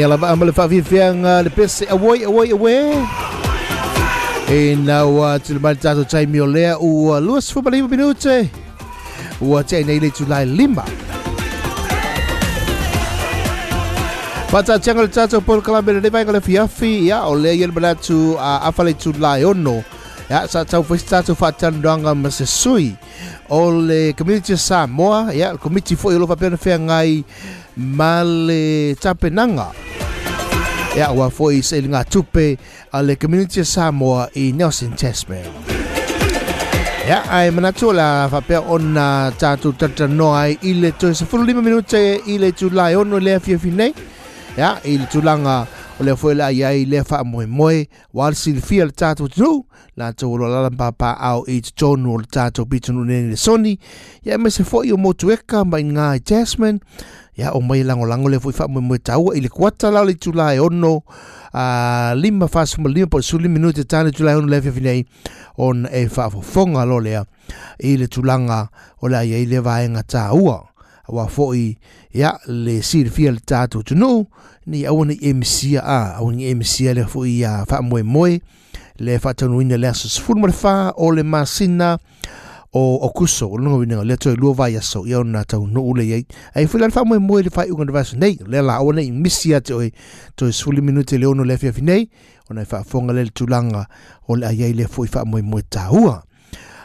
يلا 0.00 0.16
بقى 0.16 0.34
هم 0.34 0.40
اللي 0.42 0.52
فاقفين 0.52 0.82
فيها 0.82 1.42
لبس 1.42 1.84
away 1.84 2.24
away 2.24 2.52
away 2.52 2.96
E 4.50 4.74
na 4.76 5.06
ua 5.06 5.38
tilamani 5.38 5.78
tatou 5.78 6.04
taimi 6.04 6.40
u 6.40 6.46
lea 6.46 6.78
ua 6.78 7.20
luasfumaliu 7.20 7.88
minute 7.88 8.50
u 9.40 9.62
chai 9.62 9.84
nei 9.84 10.00
le 10.00 10.10
tulai 10.10 10.46
lima. 10.46 10.84
Faatatiaga 14.50 15.02
le 15.02 15.08
tatou 15.08 15.40
de 15.86 15.92
lenei 15.92 16.10
vaega 16.10 16.32
le 16.32 16.40
fiafi 16.40 17.06
ya 17.06 17.28
o 17.28 17.34
lea 17.36 17.54
ia 17.54 17.94
tu 17.94 18.34
a 18.38 18.42
ah, 18.42 18.68
afa 18.68 18.82
le 18.82 18.94
tulai 18.94 19.44
ono. 19.44 19.84
Ya 20.28 20.48
sa 20.48 20.64
taufaisi 20.64 21.06
tatou 21.06 21.36
faatalanoaga 21.36 22.14
ma 22.14 22.28
se 22.30 22.44
sui. 22.44 22.96
O 23.48 23.70
le 23.70 24.12
community 24.14 24.56
samoa 24.56 25.32
ya 25.32 25.52
le 25.52 25.58
komiti 25.58 25.94
foʻi 25.94 26.18
fa 26.26 26.36
pe 26.36 26.50
faapeana 26.50 26.56
feagai 26.56 27.24
ma 27.76 28.24
ia 30.96 31.12
ua 31.12 31.28
foʻi 31.30 31.62
ngā 31.88 32.04
tupe 32.10 32.56
a 32.92 33.02
le 33.02 33.16
community 33.16 33.64
Samoa 33.64 34.28
i 34.34 34.52
Nelson 34.52 34.96
Tasman 34.96 35.80
ia 37.10 37.22
ai 37.30 37.50
manatu 37.50 37.92
la 37.92 38.28
faapea 38.30 38.60
ona 38.74 39.32
tatou 39.38 39.72
tatanoa 39.72 40.40
ai 40.40 40.58
i 40.62 40.74
le 40.74 40.90
toe 40.92 41.14
sefululima 41.14 41.62
minute 41.62 42.20
i 42.26 42.38
le 42.38 42.52
tulai 42.52 42.94
ono 42.94 43.16
i 43.18 43.24
le 43.24 43.34
afiafi 43.34 43.70
nei. 43.70 43.92
Ia 44.58 44.70
i 44.84 44.98
le 44.98 45.06
tulaga 45.10 45.66
o 46.00 46.04
le 46.04 46.14
foi 46.16 46.34
la 46.34 46.48
ia 46.48 46.72
i 46.72 46.86
le 46.88 47.02
fa 47.04 47.20
moe 47.28 47.44
moe 47.44 47.82
wa 48.16 48.30
le 48.32 48.36
silfia 48.38 48.86
le 48.88 48.94
tātou 48.96 49.28
tinu 49.28 49.66
la 50.00 50.14
tau 50.16 50.38
lo 50.40 50.48
lala 50.48 50.70
papa 50.72 51.10
au 51.28 51.42
i 51.44 51.58
te 51.60 51.74
tonu 51.76 52.14
o 52.14 52.20
le 52.22 52.24
tātou 52.24 52.64
pitunu 52.64 53.04
nene 53.04 53.34
le 53.34 53.36
soni. 53.36 53.74
Ia 54.24 54.38
me 54.40 54.48
se 54.48 54.64
foi 54.64 54.94
o 54.94 54.96
motueka 54.96 55.60
mai 55.68 55.84
ngā 55.84 56.14
i 56.16 56.22
Tasman 56.24 56.80
ia 57.36 57.52
o 57.52 57.60
mai 57.60 57.84
lango 57.84 58.08
lango 58.08 58.32
le 58.32 58.40
foi 58.40 58.56
fa 58.56 58.68
moe 58.68 58.80
moe 58.80 59.02
tau 59.04 59.34
i 59.36 59.44
le 59.44 59.52
kuata 59.52 59.92
la 59.92 60.06
le 60.08 60.16
tula 60.16 60.54
e 60.56 60.64
ono. 60.64 61.02
A 61.52 62.14
lima 62.16 62.48
fasuma 62.48 62.88
lima 62.88 63.10
po 63.10 63.20
suli 63.20 63.48
minute 63.52 63.84
tane 63.84 64.14
tula 64.16 64.32
e 64.32 64.40
ono 64.40 64.48
lewe 64.48 64.72
finei 64.72 65.04
on 65.58 65.84
e 65.92 66.06
fa 66.08 66.30
fonga 66.30 66.86
lo 66.88 66.96
lea. 67.00 67.26
I 67.84 67.98
le 68.00 68.08
tulanga 68.08 68.70
o 69.02 69.08
la 69.08 69.20
ia 69.20 69.36
i 69.36 69.44
le 69.44 69.60
vaenga 69.60 70.06
tāua 70.08 70.69
wa 71.12 71.28
fo'i 71.28 71.76
ia 72.14 72.38
le 72.46 72.82
silifia 72.82 73.32
le 73.32 73.40
tatou 73.40 73.82
tunuu 73.82 74.26
nei 74.66 74.86
aua 74.86 75.06
nei 75.06 75.18
e 75.22 75.32
mesia 75.34 75.82
a 75.84 76.16
au 76.16 76.32
nei 76.32 76.54
le 76.94 77.04
fo'i 77.04 77.38
ia 77.38 77.64
faamoemoe 77.68 78.40
le 78.98 79.18
faatanuina 79.18 79.76
le 79.76 79.88
aso 79.88 80.08
sefulu 80.08 80.40
ma 80.40 80.46
le 80.46 80.54
fā 80.54 80.92
o 80.96 81.10
le 81.12 81.22
masina 81.22 81.98
o 82.72 82.98
okuso 83.06 83.50
o 83.50 83.58
logavinaga 83.58 84.04
lea 84.04 84.16
toe 84.16 84.36
lua 84.36 84.54
vaiaso 84.54 85.06
ia 85.06 85.18
ona 85.18 85.44
taunuu 85.44 85.94
leiai 85.94 86.26
ai 86.54 86.66
foi 86.66 86.80
la 86.80 86.86
le 86.86 86.92
faamoemoe 86.92 87.42
le 87.42 87.50
faaiʻuga 87.50 87.86
le 87.86 87.92
vaso 87.92 88.16
nei 88.16 88.38
le 88.46 88.62
laoa 88.62 88.94
nei 88.94 89.10
misi 89.10 89.54
a 89.54 89.60
te 89.60 89.74
oe 89.74 89.92
toe 90.36 90.52
minute 90.80 91.18
le 91.18 91.26
ono 91.26 91.44
le 91.44 91.54
afiafi 91.54 91.82
nei 91.82 92.08
ona 92.50 92.62
e 92.62 92.66
le 93.12 93.24
le 93.24 93.30
tulaga 93.30 93.86
o 94.28 94.36
le 94.36 94.46
aiai 94.46 94.72
lea 94.72 94.86
foʻi 94.86 95.08
faamoemoe 95.08 95.62
tāua 95.62 96.22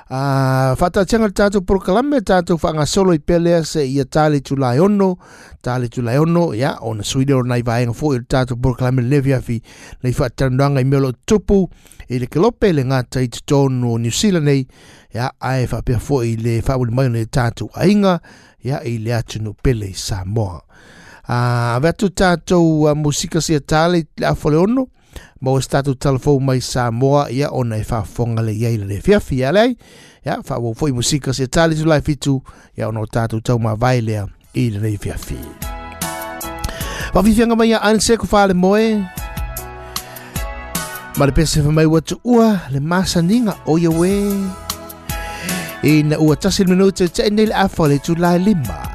a 0.09 0.75
fata 0.77 1.05
tianga 1.05 1.29
tatu 1.29 1.61
proklame 1.61 2.21
tatu 2.21 2.57
fanga 2.57 2.85
solo 2.85 3.13
i 3.13 3.19
pelea 3.19 3.65
se 3.65 3.87
ia 3.87 4.05
tali 4.05 4.41
tu 4.41 4.55
laiono 4.55 5.17
tali 5.61 5.89
tu 5.89 6.01
laiono 6.01 6.53
ya 6.53 6.77
on 6.81 7.01
suide 7.01 7.33
o 7.33 7.41
nai 7.41 7.61
vaenga 7.61 7.93
fo 7.93 8.13
i 8.13 8.19
tatu 8.19 8.55
proklame 8.55 9.01
le 9.01 9.19
via 9.21 9.41
fi 9.41 9.61
le 10.03 10.11
whatanduanga 10.11 10.81
i 10.81 10.83
melo 10.83 11.11
tupu 11.25 11.69
i 12.09 12.19
le 12.19 12.27
kelope 12.27 12.73
le 12.73 12.85
ngata 12.85 13.21
i 13.21 13.27
tonu 13.27 13.93
o 13.93 13.97
New 13.97 14.11
Zealand 14.11 14.45
nei 14.45 14.67
ya 15.13 15.31
ai 15.39 15.65
fa 15.67 15.81
pe 15.81 15.97
fo 15.97 16.21
i 16.21 16.35
le 16.37 16.61
fa 16.61 16.77
ul 16.77 16.91
mai 16.91 17.09
le 17.09 17.25
tatu 17.25 17.69
ainga 17.73 18.19
ya 18.61 18.83
i 18.83 18.97
le 18.97 19.13
atu 19.13 19.41
no 19.41 19.53
pele 19.53 19.93
Samoa. 19.93 20.61
A 21.27 21.79
vetu 21.81 22.09
tatu 22.09 22.61
musika 22.95 23.41
se 23.41 23.59
tali 23.59 24.05
le 24.17 24.27
afole 24.27 24.57
mo 25.45 25.61
statu 25.61 25.93
telefou 25.93 26.41
mai 26.41 26.57
sa 26.61 26.89
moa 26.91 27.29
ia 27.29 27.53
ona 27.53 27.77
e 27.77 27.85
whaafonga 27.85 28.41
le 28.41 28.53
iei 28.57 28.77
le 28.81 28.97
fiafia 28.97 29.51
lei 29.51 29.77
ia 30.25 30.41
whaawau 30.41 30.73
fwoi 30.73 30.91
musika 30.91 31.33
se 31.33 31.47
tali 31.47 31.75
tu 31.75 31.85
lai 31.85 32.01
fitu 32.01 32.41
ia 32.77 32.89
ona 32.89 33.05
tatu 33.05 33.41
tau 33.41 33.59
ma 33.59 33.75
vai 33.75 34.01
lea 34.01 34.25
i 34.53 34.69
le 34.69 34.79
nei 34.79 34.97
fiafi 34.97 35.37
Wafifianga 37.15 37.55
mai 37.55 37.71
a 37.71 37.79
anse 37.79 38.17
ku 38.17 38.27
whaale 38.27 38.53
moe. 38.53 39.05
Ma 41.17 41.25
le 41.25 41.31
pese 41.31 41.61
whamai 41.61 41.85
ua 41.85 42.01
tu 42.01 42.19
ua 42.25 42.59
le 42.73 42.79
masaninga 42.79 43.55
o 43.65 43.77
ia 43.77 43.89
we. 43.89 44.11
I 45.83 46.03
na 46.03 46.19
ua 46.19 46.35
tasil 46.35 46.67
minuta 46.67 47.07
te 47.07 47.29
nei 47.29 47.45
le 47.45 47.55
afo 47.55 47.87
le 47.87 47.99
tu 48.03 48.15
lai 48.19 48.39
lima. 48.39 48.94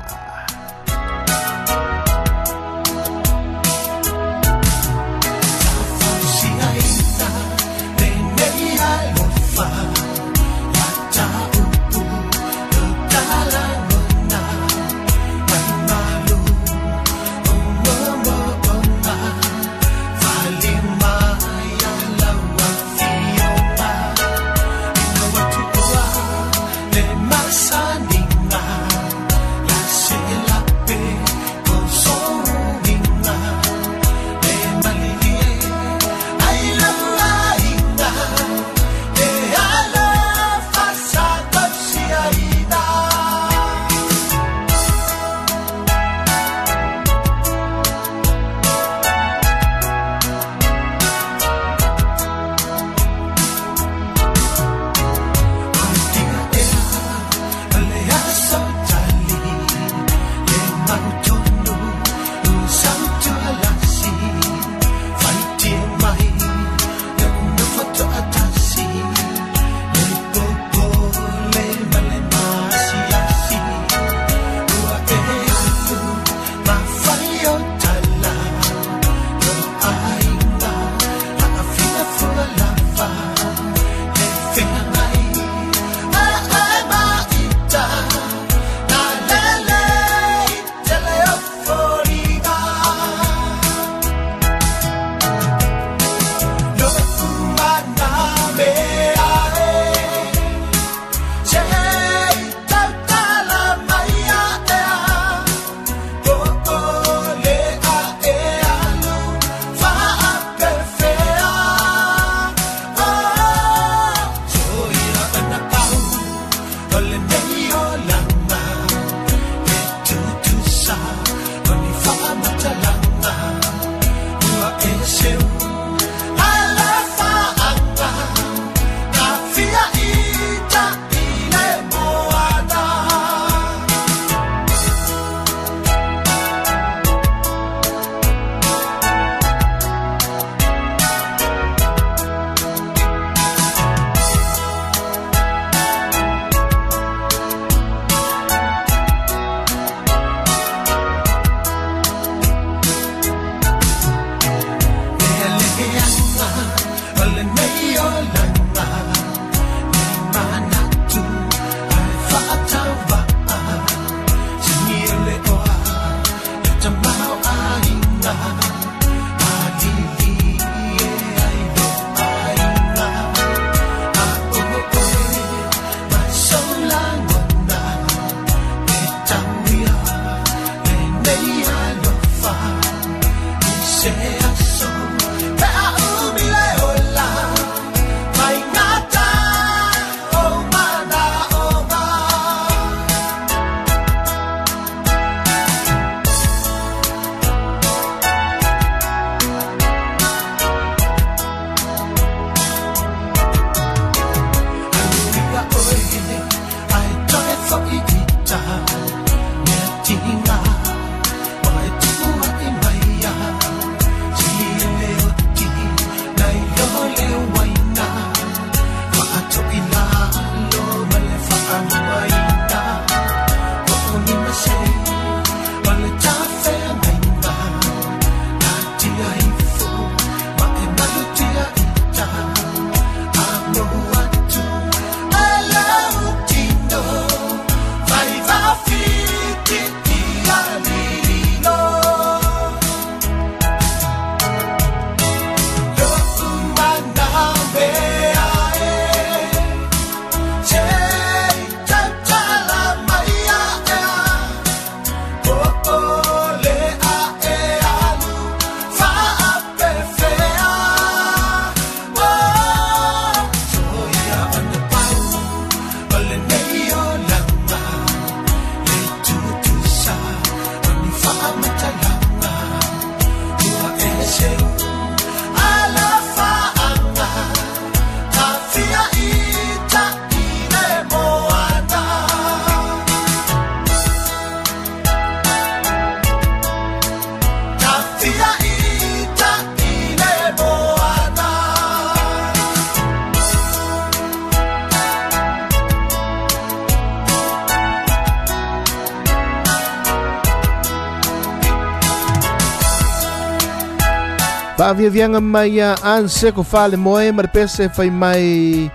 aviavianga 304.90 305.40
mai 305.40 305.80
a 305.80 305.94
anse 306.02 306.50
ko 306.52 306.62
fa 306.62 306.88
le 306.90 306.96
moe 306.96 307.30
ma 307.32 307.42
le 307.46 307.50
pese 307.54 307.88
fai 307.96 308.10
mai 308.10 308.90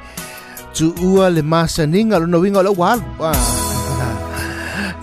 tu 0.76 0.92
ua 1.10 1.30
le 1.30 1.42
masa 1.42 1.86
ninga 1.88 2.20
lo 2.20 2.28
na 2.28 2.38
winga 2.44 2.62
lo 2.68 2.72
wal 2.82 3.00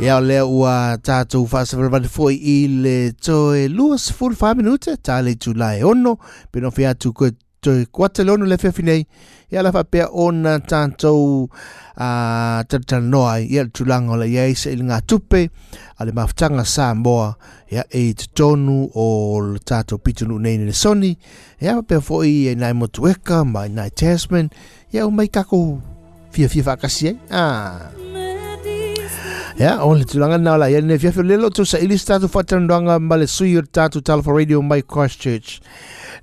ia 0.04 0.20
le 0.20 0.40
ua 0.42 0.98
tatou 1.06 1.46
faasavalavale 1.52 2.08
foi 2.08 2.36
i 2.36 2.56
le 2.84 2.96
toe 3.12 3.68
lua 3.68 3.98
sefulu 3.98 4.36
faminute 4.36 4.96
tale 5.02 5.34
tulae 5.34 5.84
ono. 5.84 6.18
Penofi 6.52 6.86
atu 6.86 7.12
koe 7.12 7.30
toi 7.62 7.86
kuata 7.86 8.24
le 8.46 8.56
whiawhinei, 8.58 9.06
ia 9.52 9.62
la 9.62 9.70
whapea 9.70 10.08
ona 10.12 10.56
tātou 10.58 11.44
uh, 11.44 12.62
tatana 12.66 13.06
noa 13.06 13.36
ia 13.40 13.62
le 13.64 13.70
o 14.10 14.16
le 14.18 14.26
iei 14.26 14.56
se 14.58 14.72
ili 14.72 14.82
ngā 14.88 14.98
tupe, 15.06 15.44
a 15.98 16.04
le 16.04 16.12
mawhtanga 16.12 16.64
sā 16.66 16.90
moa, 16.98 17.36
ia 17.70 17.84
e 17.90 18.08
te 18.18 18.26
tonu 18.34 18.88
o 18.94 19.06
le 19.52 19.62
tātou 19.62 20.02
pitunu 20.02 20.40
nei 20.42 20.58
le 20.58 20.74
soni, 20.74 21.14
ia 21.60 21.76
whapea 21.78 22.02
foi 22.02 22.50
e 22.50 22.56
nai 22.58 22.72
motueka, 22.74 23.44
mai 23.44 23.68
nai 23.68 23.90
Tasman, 23.90 24.50
ia 24.90 25.06
o 25.06 25.10
mai 25.10 25.28
kako 25.28 25.62
fia 26.34 26.48
fia 26.48 26.64
ei, 26.66 27.16
ah. 27.30 28.21
Ya, 29.58 29.84
o 29.84 29.94
le 29.94 30.04
tulanga 30.04 30.38
na 30.38 30.56
la, 30.56 30.68
ya 30.68 30.80
ne 30.80 30.98
fia 30.98 31.12
fia 31.12 31.22
lelo 31.22 31.50
tu 31.50 31.64
sa 31.64 31.78
ili 31.78 31.98
statu 31.98 32.26
whatandoanga 32.32 32.98
ma 32.98 33.16
le 33.16 33.26
sui 33.26 33.58
o 33.58 33.62
tatu 33.62 34.00
Talfa 34.00 34.32
Radio 34.32 34.62
mai 34.62 34.82
Christchurch. 34.82 35.60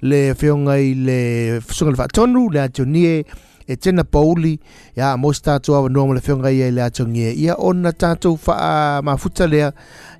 Le 0.01 0.33
whionga 0.33 0.79
i 0.79 0.95
le 0.95 1.61
sunga 1.61 1.91
le 1.91 1.97
whatonu, 1.97 2.49
le 2.49 2.59
atio 2.61 2.85
nie, 2.85 3.25
e 3.67 3.75
tena 3.75 4.03
pauli, 4.03 4.59
ya, 4.95 5.15
mo 5.17 5.31
statu 5.33 5.75
awa 5.75 5.89
normal 5.89 6.15
le 6.15 6.21
whionga 6.25 6.49
i 6.49 6.71
le 6.71 6.81
atio 6.81 7.05
nie. 7.05 7.31
Ia 7.33 7.55
ona 7.57 7.93
tatu 7.93 8.33
wha 8.47 8.57
ah, 8.57 9.01
mafuta 9.03 9.47
lea, 9.47 9.71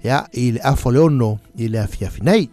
ya, 0.04 0.28
i 0.34 0.52
le 0.52 0.60
afo 0.62 0.92
le 0.92 1.00
ono, 1.00 1.40
i 1.58 1.68
le 1.68 1.80
afia 1.82 2.10
finei. 2.10 2.50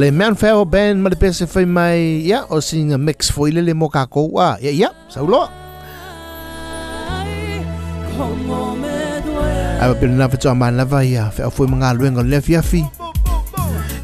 Le 0.00 0.08
man 0.10 0.32
feo 0.32 0.64
band 0.64 0.96
ma 1.04 1.10
le 1.12 1.16
pese 1.20 1.44
fai 1.44 1.66
mai 1.68 2.24
ya 2.24 2.48
o 2.48 2.56
singa 2.64 2.96
mix 2.96 3.28
foi 3.28 3.52
le 3.52 3.74
mo 3.76 3.92
ka 3.92 4.08
ko 4.08 4.32
wa 4.32 4.56
ya 4.56 4.72
ya 4.72 4.88
sa 5.12 5.20
ulo 5.20 5.44
Aba 9.80 9.92
pina 10.00 10.16
na 10.16 10.28
fito 10.32 10.48
ma 10.56 10.72
na 10.72 10.88
vai 10.88 11.12
ya 11.12 11.28
fe 11.28 11.44
foi 11.52 11.68
mga 11.68 11.96
luenga 12.00 12.24
le 12.24 12.40
fi. 12.40 12.80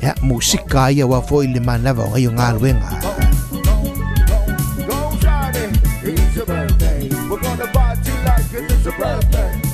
Ya 0.05 0.13
musika 0.21 0.93
ya 0.93 1.09
wa 1.09 1.25
foi 1.25 1.49
na 1.49 1.93
va 1.97 2.05
o 2.05 2.17
yo 2.21 2.29
nga 2.37 2.53
luenga 2.53 2.93
It's 6.07 6.37
a 6.37 6.45
birthday. 6.45 7.09
We're 7.29 7.41
gonna 7.41 7.67
party 7.73 8.13
like 8.25 8.53
it's 8.53 8.87
a 8.87 8.93
birthday. 8.93 9.67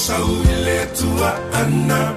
Sa 0.00 0.16
sauli 0.16 0.54
letua 0.64 1.30
ana 1.52 2.14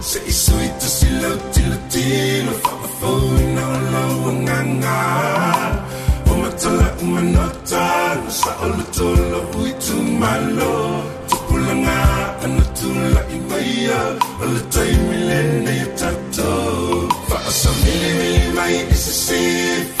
se 0.00 0.18
isui 0.26 0.68
tusilautilutilo 0.80 2.52
fa'afoina 2.62 3.62
o 3.74 3.76
lauagaga 3.92 4.98
o 6.30 6.32
matala'u 6.42 7.04
manota 7.12 7.86
lo 8.18 8.30
sa'olotolou 8.42 9.62
itumalo 9.70 10.74
tupulaga 11.30 12.00
ana 12.44 12.64
tula'i 12.78 13.38
maia 13.48 14.00
o 14.42 14.44
le 14.52 14.62
taimi 14.74 15.16
lenei 15.28 15.82
o 15.86 15.88
tatou 16.00 17.08
fa'asamilivili 17.28 18.50
mai 18.56 18.76
i 18.90 18.96
sisi 19.04 19.44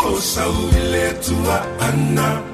sa 0.02 0.10
sauli 0.34 0.82
letua 0.92 1.58
ana 1.78 2.53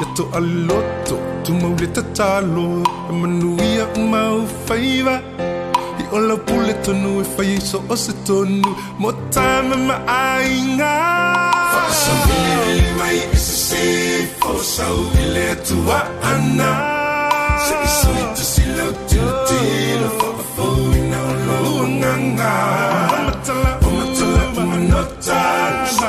a 0.00 0.40
birthday. 0.40 1.44
Come 1.44 1.64
on. 1.64 1.76
talo. 2.14 2.82
E 3.08 3.12
manuia 3.12 3.86
mau 3.96 4.46
faiva 4.66 5.20
i 5.98 6.04
ola 6.12 6.36
pule 6.36 6.74
tonu 6.82 7.20
e 7.20 7.24
fai 7.24 7.60
so 7.60 7.82
o 7.88 7.96
se 7.96 8.12
tonu. 8.24 8.76
Mo 8.98 9.12
tama 9.30 9.76
ma 9.76 9.96
ainga 10.06 10.92
Whakasawiri 11.72 12.86
mai 12.98 13.18
e 13.32 13.36
se 13.36 13.56
se 13.70 13.82
fo 14.38 14.52
sau 14.58 14.96
i 15.20 15.24
le 15.34 15.48
tua 15.66 16.00
ana 16.32 16.70
Se 17.66 17.74
i 17.86 17.88
sui 17.98 18.22
tu 18.36 18.42
si 18.52 18.64
lau 18.76 18.92
tila 19.08 19.32
tila 19.48 20.08
whakafau 20.18 20.76
i 20.98 21.00
na 21.10 21.18
o 21.30 21.34
lo 21.46 21.86
nganga 21.98 22.52
Matala 23.26 23.70
umatala 23.86 24.42
umanota 24.60 25.42
Sa 25.96 26.08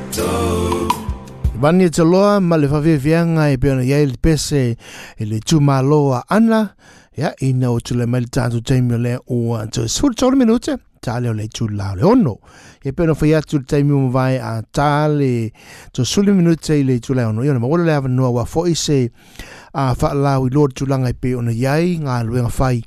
Vani 1.61 1.89
te 1.89 2.03
loa 2.03 2.39
ma 2.41 2.57
le 2.57 2.67
whawhiawhianga 2.67 3.51
e 3.53 3.57
peona 3.57 3.83
iei 3.85 4.07
le 4.09 4.17
pese 4.19 4.75
e 5.15 5.25
le 5.25 5.39
tūmaloa 5.39 6.23
ana. 6.27 6.75
Ya 7.15 7.35
ina 7.39 7.69
o 7.71 7.79
tule 7.79 8.05
mai 8.05 8.21
le 8.21 8.27
taimi 8.27 8.95
o 8.95 8.97
le 8.97 9.19
o 9.27 9.59
te 9.71 9.87
suri 9.87 10.15
tōru 10.15 10.35
minute 10.35 10.75
tāle 11.01 11.29
o 11.29 11.33
le 11.33 11.45
tū 11.47 11.69
le 11.69 12.03
ono. 12.03 12.39
E 12.83 12.91
peona 12.91 13.13
whai 13.13 13.35
atu 13.37 13.59
le 13.59 13.63
taimi 13.63 13.93
o 13.93 14.09
a 14.17 14.63
tāle 14.73 15.51
tō 15.93 16.03
sulu 16.03 16.33
minute 16.33 16.73
i 16.73 16.83
le 16.83 16.97
tū 16.99 17.15
ono. 17.15 17.43
Iona 17.43 17.59
ma 17.59 17.67
wala 17.67 17.85
le 17.85 17.93
awa 17.95 18.07
noa 18.09 18.31
wa 18.31 18.45
fo 18.45 18.65
i 18.65 18.73
se 18.73 19.09
a 19.73 19.93
whaalau 19.93 20.47
i 20.47 20.49
lor 20.49 20.73
tūlanga 20.73 21.09
i 21.09 21.13
pe 21.13 21.35
ona 21.35 21.51
iai 21.51 21.99
ngā 22.01 22.23
luenga 22.25 22.51
whai. 22.57 22.81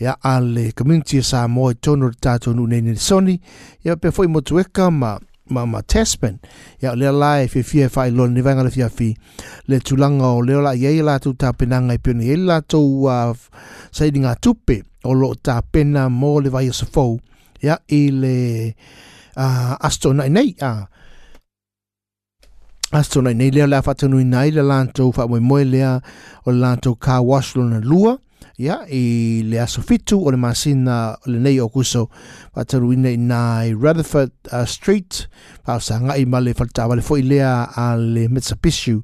Ya 0.00 0.16
a 0.22 0.40
le 0.40 0.72
community 0.72 1.22
sa 1.22 1.48
mo 1.48 1.70
e 1.70 1.74
tono 1.74 2.08
tātu 2.10 2.54
nu 2.54 2.66
nei 2.66 2.80
ni 2.80 2.96
soni 2.96 3.40
ya 3.84 3.96
pe 3.96 4.10
fo 4.10 4.24
i 4.24 4.28
motu 4.28 4.62
ma 4.90 5.18
ma 5.52 5.66
ma 5.66 5.80
Tasman. 5.82 6.40
Ya 6.80 6.94
le 6.96 7.12
la 7.12 7.44
e 7.44 7.48
fi 7.48 7.62
fi 7.62 7.88
fa 7.88 8.08
lo 8.08 8.26
ni 8.26 8.40
vanga 8.40 8.64
le 8.64 8.70
fi. 8.70 8.82
Fi 8.88 9.16
le 9.68 9.78
tulanga 9.80 10.26
o 10.32 10.40
le 10.40 10.56
la 10.60 10.72
ye 10.72 11.02
la 11.02 11.18
tu 11.18 11.34
ta 11.34 11.52
penanga 11.52 11.94
i 11.94 11.98
pe 11.98 12.12
ni 12.12 12.36
la 12.36 12.60
tu 12.60 12.78
uh, 12.78 13.04
wa 13.04 13.34
sai 13.92 14.10
dinga 14.10 14.34
tupe 14.40 14.82
o 15.04 15.12
lo 15.12 15.34
ta 15.34 15.62
pena 15.62 16.08
mo 16.08 16.40
le 16.40 16.48
vai 16.48 16.72
so 16.72 16.86
fo 16.86 17.18
ya 17.60 17.76
i 17.88 18.10
le 18.10 18.36
uh, 19.36 19.76
asto 19.78 20.12
nei 20.12 20.30
nei 20.30 20.56
a. 20.60 20.88
Asto 22.92 23.20
nei 23.20 23.34
nei 23.34 23.50
le 23.50 23.66
la 23.66 23.82
fa 23.82 23.94
tonu 23.94 24.18
nei 24.24 24.50
le 24.50 24.62
lanto 24.62 25.12
fa 25.12 25.26
mo 25.26 25.38
mo 25.40 25.56
le 25.58 25.80
o 26.44 26.50
lanto 26.50 26.96
ka 26.96 27.20
wash 27.20 27.54
lo 27.56 27.64
na 27.64 27.78
lua. 27.78 28.18
Ya 28.58 28.82
i 28.88 29.42
le 29.46 29.60
aso 29.60 29.82
fitu 29.82 30.18
o 30.20 30.30
le 30.30 30.36
masina 30.36 31.16
o 31.16 31.30
le 31.30 31.38
nei 31.38 31.60
o 31.60 31.68
kuso. 31.68 32.08
Wataru 32.56 32.92
ina 32.92 33.64
i 33.64 33.72
Rutherford 33.72 34.32
uh, 34.52 34.64
Street. 34.64 35.26
Pa 35.64 35.78
sa 35.80 35.98
nga 36.00 36.16
i 36.18 36.24
male 36.24 36.54
faltawa 36.54 36.96
le 36.96 37.02
fo 37.02 37.16
i 37.16 37.22
lea 37.22 37.68
a 37.76 37.96
le 37.96 38.28
Mitsubishi. 38.28 38.98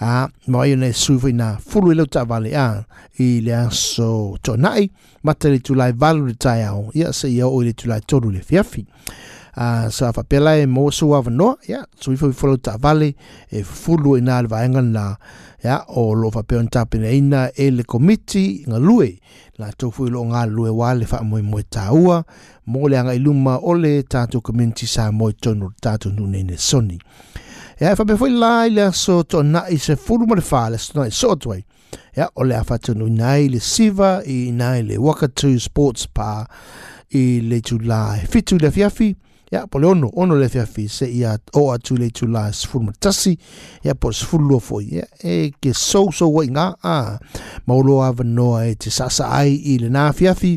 A 0.00 0.28
ma 0.46 0.66
i 0.66 0.76
ne 0.76 0.92
sui 0.92 1.18
fo 1.18 1.28
i 1.28 1.36
na 1.36 1.56
fulu 1.56 1.92
i 1.92 1.98
lau 1.98 2.06
ta 2.06 2.24
vale 2.24 2.54
a 2.56 2.84
i 3.18 3.40
le 3.44 3.54
aso 3.54 4.36
to 4.42 4.56
nai 4.56 4.90
mata 5.22 5.48
le 5.48 5.58
tulai 5.60 5.92
valu 5.92 6.26
le 6.26 6.34
tai 6.34 6.62
au 6.64 6.90
ia 6.94 7.12
se 7.12 7.28
ia 7.28 7.46
o 7.46 7.62
le 7.62 7.72
tulai 7.72 8.00
toru 8.00 8.30
le 8.30 8.40
fiafi 8.40 8.86
a 9.56 9.90
sa 9.90 10.12
fa 10.12 10.22
pela 10.22 10.56
e 10.56 10.66
mo 10.66 10.90
su 10.90 11.12
ava 11.14 11.30
no 11.30 11.58
ya 11.66 11.84
sui 12.00 12.16
fo 12.16 12.28
i 12.28 12.32
folo 12.32 12.56
ta 12.56 12.78
vale 12.80 13.14
e 13.50 13.62
fulu 13.62 14.16
i 14.16 14.22
na 14.22 14.40
le 14.42 14.48
vaenga 14.48 14.82
na 14.82 15.16
ya 15.62 15.84
o 15.88 16.14
lo 16.14 16.30
fa 16.30 16.42
pe 16.42 16.56
onta 16.56 16.84
pe 16.86 16.98
ina 17.16 17.50
e 17.54 17.70
le 17.70 17.84
komiti 17.84 18.64
nga 18.68 18.78
lue. 18.78 19.18
La 19.58 19.72
tofu 19.72 20.08
lo 20.08 20.24
nga 20.24 20.46
lue 20.46 20.70
wa 20.70 20.94
le 20.94 21.06
fa 21.06 21.22
mo 21.22 21.36
mo 21.42 21.60
taua 21.62 22.24
mo 22.66 22.88
le 22.88 22.96
nga 23.02 23.14
iluma 23.14 23.58
o 23.62 23.74
le 23.74 24.02
tatu 24.02 24.40
komiti 24.40 24.86
sa 24.86 25.12
mo 25.12 25.32
tonu 25.32 25.70
tatu 25.80 26.10
nu 26.10 26.26
ne 26.26 26.56
soni. 26.56 26.98
Ya 27.80 27.96
fa 27.96 28.04
be 28.04 28.16
foi 28.16 28.30
lai 28.30 28.70
le 28.70 28.92
so 28.92 29.22
tona 29.22 29.68
i 29.68 29.78
se 29.78 29.96
fulu 29.96 30.26
mo 30.26 30.34
le 30.34 30.42
fa 30.42 30.68
le 30.70 30.78
so 30.78 31.08
so 31.10 31.34
toi 31.34 31.60
ya 32.16 32.28
o 32.36 32.44
le 32.44 32.64
fa 32.64 32.78
tonu 32.78 33.08
nai 33.08 33.48
le 33.48 33.60
siva 33.60 34.22
i 34.26 34.50
nai 34.52 34.82
le 34.82 34.96
wakatu 34.98 35.60
sports 35.60 36.06
pa 36.06 36.46
i 37.12 37.40
le 37.40 37.60
tu 37.60 37.78
la 37.78 38.16
fitu 38.28 38.58
le 38.58 38.70
fiafi 38.70 38.96
fi. 38.96 39.29
ya 39.50 39.66
po 39.66 39.78
le 39.78 39.86
ono 39.86 40.10
ono 40.14 40.36
le 40.38 40.48
feafi 40.48 40.86
seʻi 40.86 41.10
ia 41.18 41.34
o 41.58 41.72
atu 41.72 41.94
i 41.94 41.98
le 41.98 42.06
itula 42.06 42.52
sefulu 42.52 42.84
matasi 42.84 43.34
ia 43.84 43.94
po 43.94 44.12
sefulu 44.12 44.48
lua 44.48 44.62
foʻi 44.62 44.94
ia 44.94 45.06
e 45.26 45.50
ke 45.60 45.74
sousou 45.74 46.40
aiga 46.42 46.74
a 46.82 47.18
maulo 47.66 47.98
avanoa 48.06 48.66
e 48.70 48.76
te 48.78 48.90
saasaʻai 48.94 49.50
i 49.74 49.78
lenā 49.82 50.12
fiafi 50.14 50.54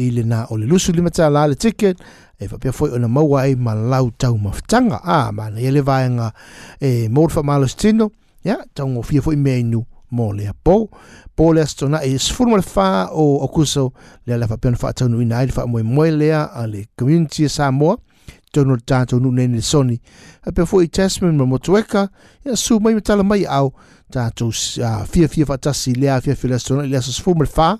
i 0.00 0.10
lenā 0.16 0.46
o 0.50 0.56
le 0.56 0.66
lusu 0.66 0.92
lima 0.96 1.10
talā 1.12 1.48
le 1.48 1.56
ticket. 1.60 2.00
E 2.40 2.48
fa 2.48 2.58
pia 2.58 2.72
foi 2.72 2.90
ona 2.96 3.06
maua 3.08 3.44
ai 3.44 3.54
malau 3.54 4.10
taumafataga 4.18 4.98
a 5.04 5.30
manaia 5.32 5.70
le 5.70 5.82
nga 5.82 6.32
e 6.80 7.08
mo 7.08 7.28
le 7.28 7.34
faamālositino 7.34 8.10
ia 8.44 8.56
taugofia 8.74 9.20
foʻi 9.20 9.36
mea 9.36 9.58
inu 9.60 9.84
mo 10.10 10.32
le 10.32 10.48
apou 10.48 10.88
po 11.36 11.52
le 11.52 11.62
asotonaʻi 11.62 12.18
sefulu 12.18 12.50
ma 12.50 12.56
le 12.56 12.64
fā 12.64 13.08
o 13.12 13.44
okuso 13.44 13.92
lea 14.26 14.38
le 14.38 14.48
faapeona 14.48 14.76
faataunuina 14.76 15.38
ai 15.38 15.46
le 15.46 15.52
faamoemoe 15.52 16.10
lea 16.10 16.48
a 16.52 16.66
le 16.66 16.86
community 16.96 17.48
sa 17.48 17.68
samoa 17.68 17.98
tono 18.52 18.76
tātou 18.76 19.20
nu 19.22 19.32
nene 19.34 19.62
soni. 19.64 19.96
A 20.46 20.52
pe 20.54 20.66
fo 20.68 20.82
i 20.84 20.90
Tasman 20.92 21.38
ma 21.38 21.46
motueka, 21.48 22.06
ia 22.46 22.56
su 22.56 22.78
mai 22.80 23.00
tala 23.00 23.24
mai 23.26 23.46
au, 23.48 23.72
tātou 24.12 24.52
uh, 24.52 25.02
fia 25.08 25.30
fia 25.32 25.48
fatasi 25.48 25.94
lea 25.96 26.20
fia 26.20 26.36
fia 26.36 26.54
lestona, 26.54 26.86
lea 26.88 27.02
sa 27.02 27.14
sfumer 27.14 27.48
fa, 27.48 27.72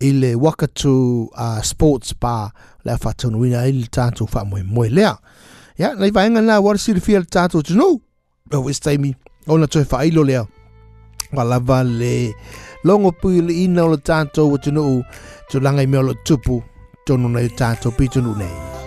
i 0.00 0.12
le 0.14 0.34
Wakatu 0.38 0.94
uh, 1.30 1.62
Sports 1.62 2.14
Bar, 2.20 2.52
lea 2.86 2.98
fatonu 2.98 3.46
ina 3.46 3.64
i 3.66 3.74
le 3.74 3.86
tātou 3.90 4.30
fa 4.30 4.44
moe 4.44 4.90
lea. 4.90 5.14
Ia, 5.78 5.94
nei 5.98 6.14
vaenga 6.14 6.42
nā 6.42 6.58
wara 6.62 6.80
siri 6.82 7.02
fia 7.02 7.22
le 7.22 7.30
tātou 7.30 7.62
tunu, 7.66 7.92
o 8.54 8.62
wis 8.66 8.82
taimi, 8.82 9.14
ona 9.46 9.70
toi 9.70 9.86
fa 9.86 10.04
ilo 10.06 10.26
lea. 10.26 10.44
Walava 11.36 11.82
le 11.84 12.32
longo 12.88 13.12
pui 13.12 13.42
le 13.44 13.54
ina 13.64 13.84
o 13.84 13.92
le 13.94 14.00
tātou 14.02 14.56
o 14.56 14.58
tunu, 14.62 14.88
tu 15.50 15.62
langa 15.62 15.84
i 15.84 15.90
mea 15.90 16.02
o 16.02 16.08
le 16.10 16.18
tupu, 16.24 16.58
tonu 17.06 17.30
nei 17.32 17.52
tātou 17.58 17.94
pi 17.94 18.10
tunu 18.12 18.34
nei. 18.38 18.77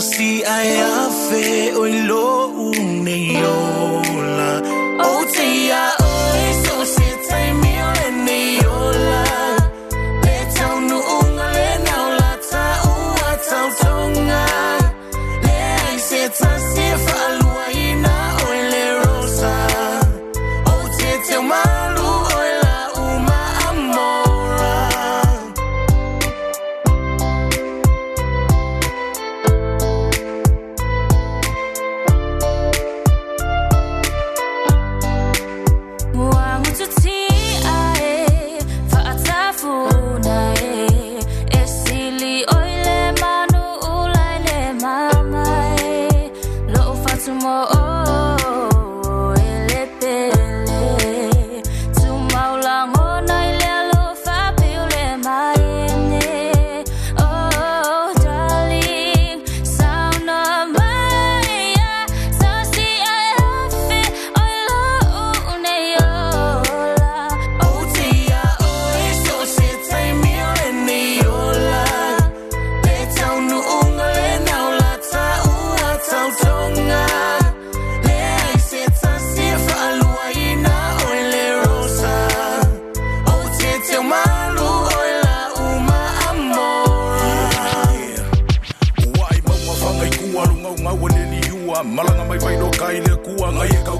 Si 0.00 0.42
ai 0.44 0.80
afe 0.80 1.07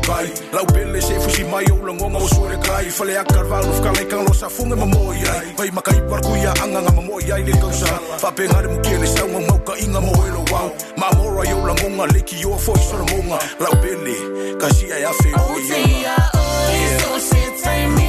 kai 0.09 0.27
Lau 0.53 0.65
pele 0.73 1.01
se 1.01 1.15
fusi 1.21 1.45
mai 1.53 1.67
o 1.73 1.77
la 1.87 1.93
ngonga 1.93 2.19
o 2.19 2.29
sore 2.35 2.57
kai 2.67 2.89
Fale 2.91 3.15
a 3.21 3.25
karvalu 3.25 3.73
fkale 3.79 4.05
kan 4.11 4.25
lo 4.27 4.33
sa 4.33 4.49
funga 4.49 4.77
mamoi 4.77 5.21
ai. 5.35 5.49
Vai 5.59 5.71
makai 5.77 6.01
parku 6.09 6.33
ia 6.43 6.53
anga 6.63 6.81
nga 6.85 6.93
mamoi 6.97 7.33
ai 7.33 7.43
le 7.49 7.53
kausa. 7.63 7.93
Fa 8.23 8.31
pe 8.33 8.45
ngare 8.49 8.69
mukie 8.73 8.99
le 8.99 9.07
saunga 9.07 9.41
mauka 9.49 9.75
inga 9.85 10.01
mo 10.01 10.13
elo 10.27 10.43
wau. 10.53 10.69
Ma 11.01 11.09
mora 11.17 11.43
yo 11.51 11.59
la 11.69 11.75
ngonga 11.75 12.05
leki 12.15 12.37
yo 12.45 12.57
fo 12.65 12.73
sora 12.89 13.05
monga. 13.13 13.39
Lau 13.61 13.75
pele 13.83 14.17
eh, 14.17 14.57
kasi 14.61 14.93
ai 14.93 15.05
afe 15.05 15.31
o 15.37 15.59
ia 15.59 15.77
Otia 15.79 16.17
oi 16.41 16.83
so 17.01 17.11
se 17.29 17.43
taimi 17.63 18.08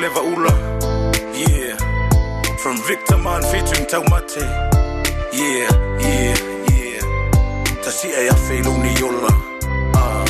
Liver 0.00 0.22
Ula. 0.22 0.52
Yeah. 1.34 1.76
From 2.62 2.76
Victor 2.86 3.18
Man 3.18 3.42
featuring 3.42 3.86
Taumate. 3.86 4.42
Yeah, 5.32 5.68
yeah, 5.98 6.36
yeah. 6.70 7.02
Tashia 7.82 8.20
ni 8.78 8.94
yola. 9.00 9.32
Ah. 9.94 10.24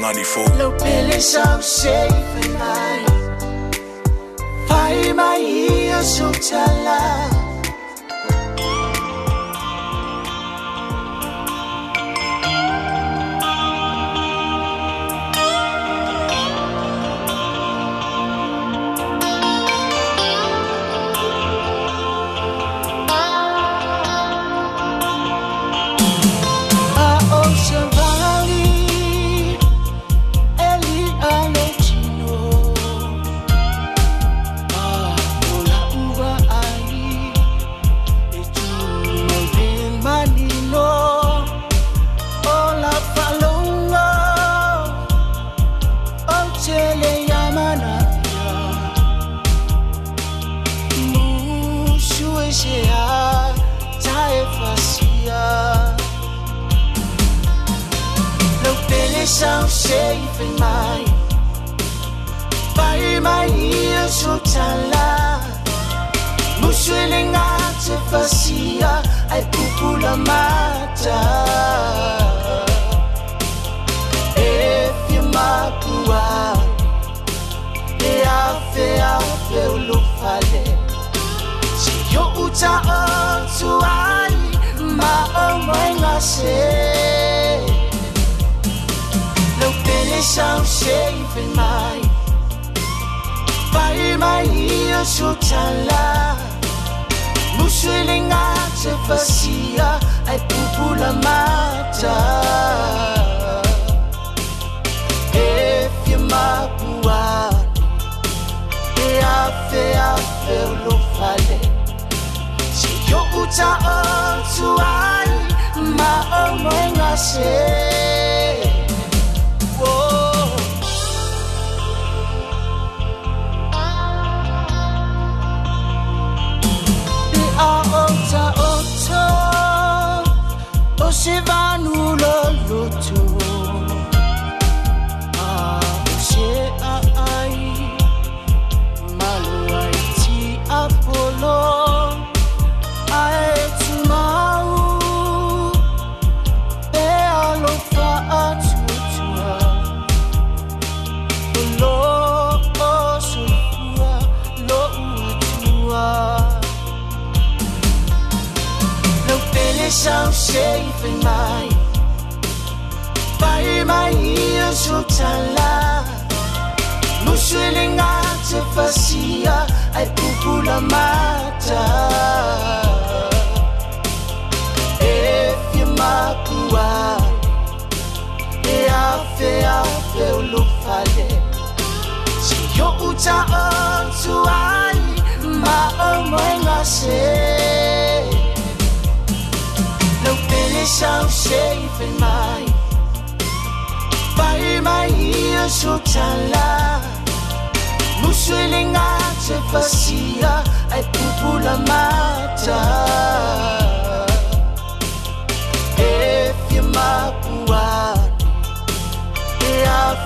Ngani 0.00 0.24
fo. 0.24 0.40
Lo 0.58 0.70
pili 0.72 1.22
mai 5.14 5.42
ia. 5.42 7.31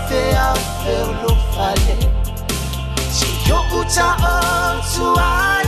te 0.09 0.37
afer 0.37 1.07
lo 1.23 1.35
fale. 1.53 1.97
Si 3.11 3.29
yo 3.49 3.59
kouta 3.71 4.09
an 4.33 4.81
tou 4.95 5.15
an 5.19 5.67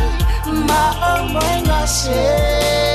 Ma 0.67 0.85
an 1.11 1.33
mwen 1.33 1.65
nase 1.67 2.88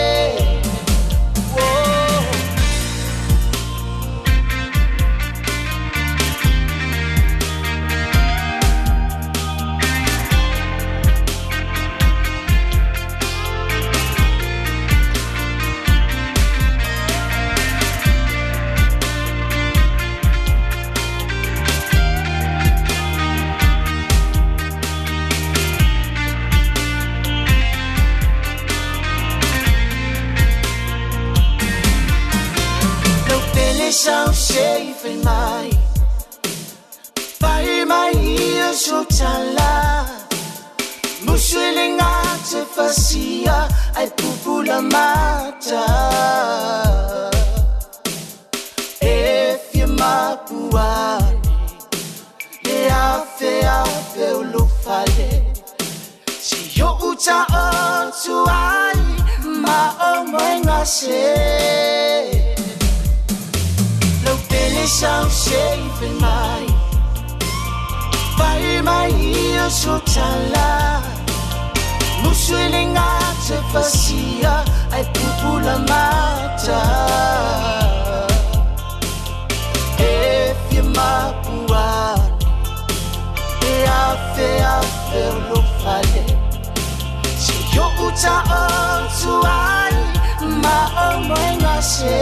shall 33.92 34.32
shave 34.32 35.06
in 35.06 35.24
my 35.24 35.70
Pai 37.40 37.86
mai 37.86 38.12
ia 38.14 38.72
shotala 38.74 39.72
Mushilinga 41.26 42.12
te 42.50 42.62
fasia 42.76 43.58
ai 43.96 44.08
pupula 44.18 44.82
mata 44.94 45.84
you 49.74 49.88
mapuane 49.88 51.42
Le 52.64 52.90
afe 52.90 53.54
afe 53.66 54.28
Si 56.40 56.80
yo 56.80 56.98
uta 57.10 57.46
ma 59.64 59.80
they 64.84 64.90
sound 64.90 65.32
safe 65.32 66.02
in 66.02 66.18
mine 66.20 66.68
by 68.38 68.82
my 68.84 69.08
ears 69.18 69.76
so 69.84 69.98
tala 70.14 70.70
musuilingace 72.24 73.58
fasia 73.72 74.56
ai 74.96 75.04
pupula 75.14 75.76
mata. 75.90 76.82
Efie 80.10 80.84
mapuane 80.96 82.30
e, 83.62 83.64
e 83.72 83.74
afeaferlofale 84.04 86.24
se 87.44 87.56
yokuta 87.76 88.36
otuai 88.60 89.98
maomoenase 90.64 92.18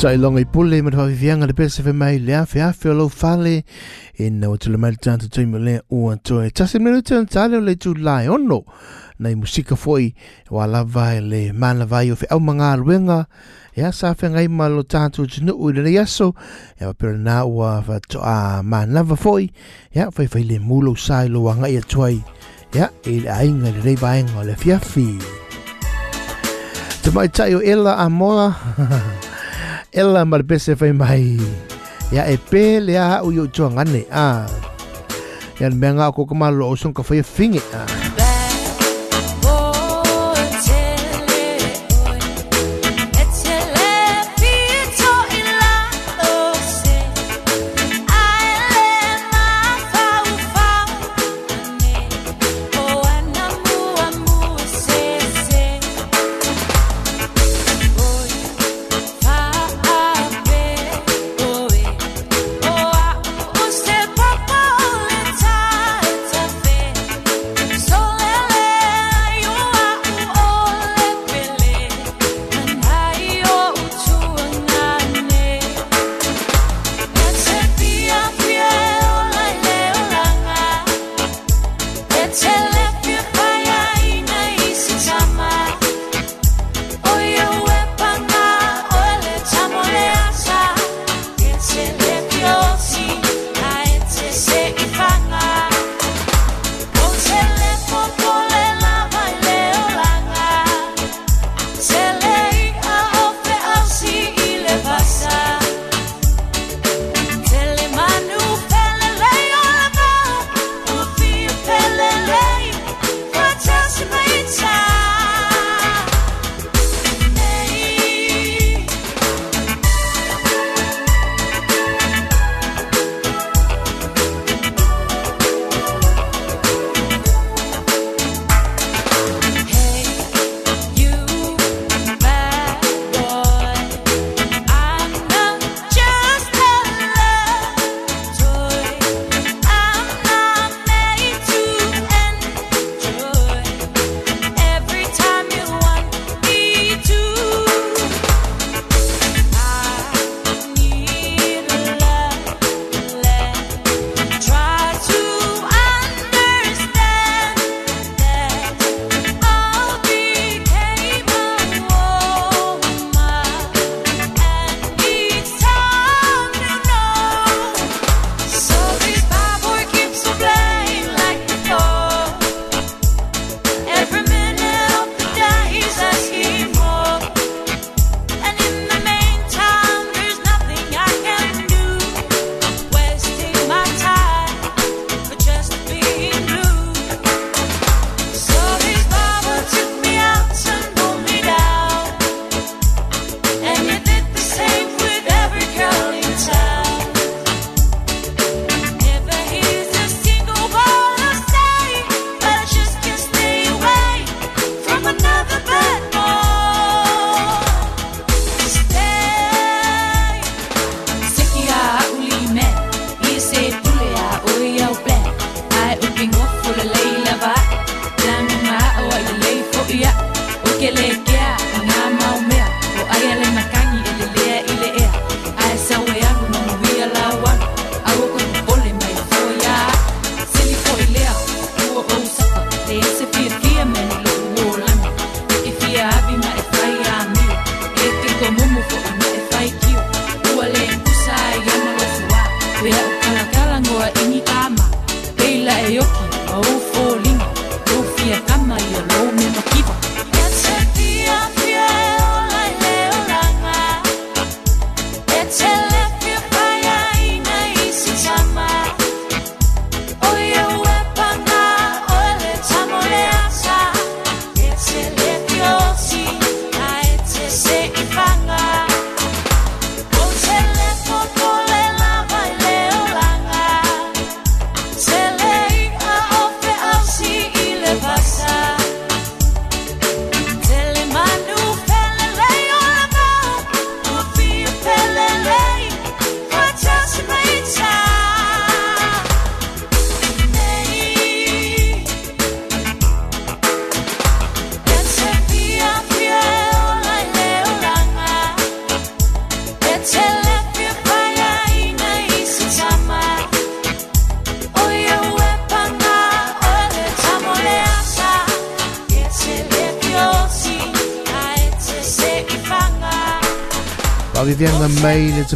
Tai 0.00 0.16
longa 0.16 0.40
i 0.40 0.46
pule 0.48 0.78
ma 0.80 0.88
tawhi 0.88 1.12
fianga 1.12 1.44
le 1.44 1.52
pese 1.52 1.82
fe 1.84 1.90
e 1.90 1.92
mai 1.92 2.18
le 2.18 2.32
afe 2.32 2.62
afe 2.64 2.88
o 2.88 2.94
lau 2.96 3.10
fale 3.12 3.64
e 4.16 4.30
na 4.30 4.48
o 4.48 4.56
tila 4.56 4.78
mai 4.80 4.96
tanta 4.96 5.28
tui 5.28 5.44
mo 5.44 5.58
le 5.58 5.74
ua 5.92 6.16
toe. 6.16 6.48
Tase 6.56 6.80
menu 6.80 7.02
tana 7.02 7.26
tale 7.26 7.58
o 7.58 7.60
le 7.60 7.74
tu 7.76 7.92
lai 7.92 8.24
ono. 8.26 8.64
Na 9.18 9.28
i 9.28 9.34
musika 9.34 9.76
foi 9.76 10.14
wa 10.48 10.64
lava 10.64 11.04
e 11.18 11.20
le 11.20 11.52
mana 11.52 11.84
vai 11.84 12.10
o 12.10 12.16
fe 12.16 12.24
au 12.30 12.40
manga 12.40 12.72
aluenga 12.72 13.26
e 13.76 13.84
asa 13.84 14.14
fe 14.14 14.32
ngai 14.32 14.48
ma 14.48 14.72
lo 14.72 14.82
tatu 14.88 15.26
tunu 15.28 15.52
ui 15.52 15.76
le 15.76 15.92
yaso. 15.92 16.32
E 16.80 16.86
wa 16.86 16.94
pera 16.94 17.18
na 17.18 17.44
ua 17.44 17.82
fa 17.84 18.00
to 18.00 18.24
a 18.24 18.62
mana 18.64 19.04
lava 19.04 19.16
foi 19.16 19.52
ya 19.92 20.08
fai 20.08 20.28
fai 20.32 20.48
le 20.48 20.58
mulo 20.58 20.96
sai 20.96 21.28
lo 21.28 21.44
wanga 21.44 21.68
i 21.68 21.76
atuai. 21.76 22.24
Ya 22.72 22.88
e 23.04 23.20
le 23.20 23.28
ainga 23.28 23.68
le 23.68 23.84
rei 23.84 24.00
vaenga 24.00 24.40
o 24.40 24.48
le 24.48 24.56
fiafi. 24.56 25.20
Tamai 27.04 27.28
tai 27.28 27.52
o 27.52 27.60
ela 27.60 28.00
a 28.00 28.08
ela 29.92 30.24
malpese 30.24 30.76
fai 30.78 30.92
mai 30.94 31.34
ya 32.14 32.26
eh, 32.26 32.34
e 32.34 32.36
pe 32.38 32.78
le 32.78 32.94
a 32.98 33.22
uyo 33.26 33.46
chua 33.50 33.70
a 33.74 33.84
ah. 34.10 34.46
yan 35.58 35.74
benga 35.82 36.10
ko 36.14 36.26
kamalo 36.26 36.70
osong 36.70 36.94
ka 36.94 37.02
fai 37.02 37.22
finge 37.22 37.58
eh, 37.58 37.74
a 37.74 37.82
ah. 37.82 38.09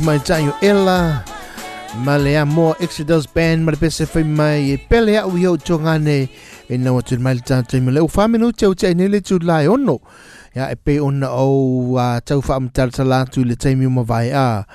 Tayo 0.05 0.53
ela. 0.61 1.25
Ma 2.05 2.19
le 2.19 2.37
a 2.37 2.45
mo 2.45 2.75
Exodus 2.81 3.27
Band 3.27 3.65
ma 3.65 3.73
le 3.73 3.79
pese 3.79 4.05
fai 4.07 4.25
mai 4.25 4.73
e 4.73 4.77
pele 4.77 5.17
a 5.17 5.27
ui 5.27 5.47
au 5.47 5.57
tongane 5.57 6.29
e 6.69 6.77
na 6.77 6.93
watu 6.93 7.17
mai 7.19 7.35
le 7.35 7.41
tātai 7.41 7.81
ma 7.81 7.91
le 7.91 8.03
u 8.05 8.09
whamenu 8.09 8.53
te 8.53 8.67
au 8.67 8.75
te 8.75 8.87
ai 8.87 8.95
nele 8.95 9.23
tu 9.23 9.39
lai 9.39 9.67
ono. 9.67 10.01
Ya 10.55 10.69
e 10.71 10.77
pe 10.77 10.99
ona 11.01 11.31
au 11.31 11.97
a 11.97 12.21
tau 12.21 12.43
whaam 12.45 12.69
tala 12.69 13.05
latu 13.05 13.45
le 13.45 13.57
taimi 13.57 13.89
ma 13.89 14.03
vai 14.03 14.29
a. 14.31 14.67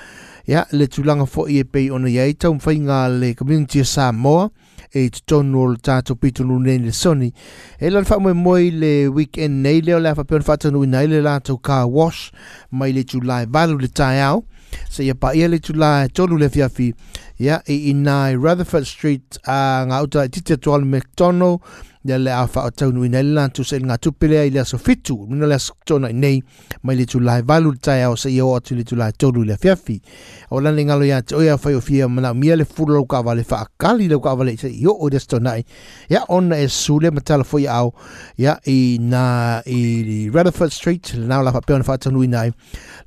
Ya 0.46 0.64
le 0.72 0.88
tulanga 0.88 1.26
fo 1.26 1.46
i 1.46 1.60
e 1.60 1.64
pe 1.64 1.90
ona 1.90 2.08
iai 2.10 2.34
tau 2.34 2.56
mwhai 2.56 2.80
ngā 2.82 3.00
le 3.20 3.34
community 3.34 3.84
Samoa 3.84 4.50
e 4.90 5.06
te 5.14 5.22
tonu 5.26 5.60
o 5.62 5.66
le 5.70 5.78
tātou 5.78 6.18
pitu 6.18 6.42
nu 6.42 6.58
nei 6.58 6.80
le 6.82 6.90
soni. 6.90 7.30
E 7.78 7.90
lan 7.90 8.08
wha 8.08 8.18
moe 8.18 8.34
moi 8.34 8.70
le 8.74 9.06
weekend 9.06 9.62
nei 9.62 9.80
leo 9.80 10.00
le 10.00 10.10
a 10.10 10.16
whapeon 10.18 10.42
whatanu 10.42 10.82
i 10.82 10.90
nei 10.90 11.06
le 11.06 11.22
lātou 11.22 11.60
car 11.62 11.86
wash 11.86 12.32
mai 12.72 12.90
le 12.96 13.04
July 13.06 13.46
valu 13.46 13.78
le 13.78 13.92
tai 13.92 14.18
au. 14.26 14.42
Se 14.90 15.04
ia 15.06 15.14
pa 15.14 15.34
ia 15.34 15.48
le 15.48 15.60
July 15.60 16.08
tolu 16.12 16.38
le 16.40 16.48
fiafi 16.50 16.90
ia 17.40 17.60
e 17.66 17.76
inai 17.92 18.36
Rutherford 18.36 18.86
Street 18.88 19.40
a 19.48 19.86
ngā 19.88 20.02
uta 20.06 20.26
i 20.26 20.32
tite 20.32 20.58
tual 20.60 20.84
McDonald 20.84 21.64
ia 22.04 22.18
le 22.18 22.32
a 22.32 22.46
wha 22.46 22.64
o 22.64 22.70
taunu 22.70 23.04
i 23.04 23.10
nei 23.12 23.22
le 23.26 23.34
lātou 23.36 23.66
se 23.66 23.76
ngā 23.76 23.98
tupele 24.00 24.38
i 24.48 24.50
le 24.52 24.62
aso 24.62 24.78
fitu 24.80 25.18
mina 25.28 25.46
le 25.46 25.58
aso 25.60 25.74
tona 25.84 26.08
i 26.08 26.14
nei 26.16 26.38
mai 26.82 26.96
le 26.96 27.04
July 27.04 27.42
valu 27.44 27.74
le 27.74 27.80
tai 27.82 28.02
au 28.06 28.16
se 28.16 28.30
ia 28.32 28.44
o 28.46 28.54
atu 28.56 28.74
le 28.74 28.84
July 28.88 29.12
tolu 29.12 29.42
le 29.44 29.56
fiafi 29.60 29.98
o 30.50 30.60
lani 30.60 30.86
ngalo 30.88 31.04
ia 31.04 31.20
te 31.22 31.36
oia 31.36 31.58
whai 31.60 31.74
o 31.76 31.80
fia 31.80 32.08
mana 32.08 32.32
mia 32.34 32.56
le 32.56 32.64
furu 32.64 32.94
lau 32.94 33.04
ka 33.04 33.20
wale 33.20 33.44
wha 33.50 33.60
akali 33.66 34.08
lau 34.08 34.20
ka 34.20 34.32
wale 34.34 34.56
se 34.56 34.70
i 34.72 34.86
o 34.86 34.96
o 34.96 35.10
desto 35.10 35.40
nai 35.40 35.64
ia 36.08 36.24
ona 36.28 36.56
e 36.56 36.68
sule 36.68 37.10
matala 37.10 37.44
foi 37.44 37.66
au 37.68 37.92
ia 38.38 38.56
i 38.66 38.98
na 39.00 39.60
i 39.66 40.30
Rutherford 40.32 40.72
Street 40.72 41.14
le 41.14 41.26
nao 41.26 41.42
la 41.42 41.52
wha 41.52 41.60
peona 41.60 41.84
wha 41.84 41.98
tanu 41.98 42.24
i 42.24 42.28
nei 42.32 42.52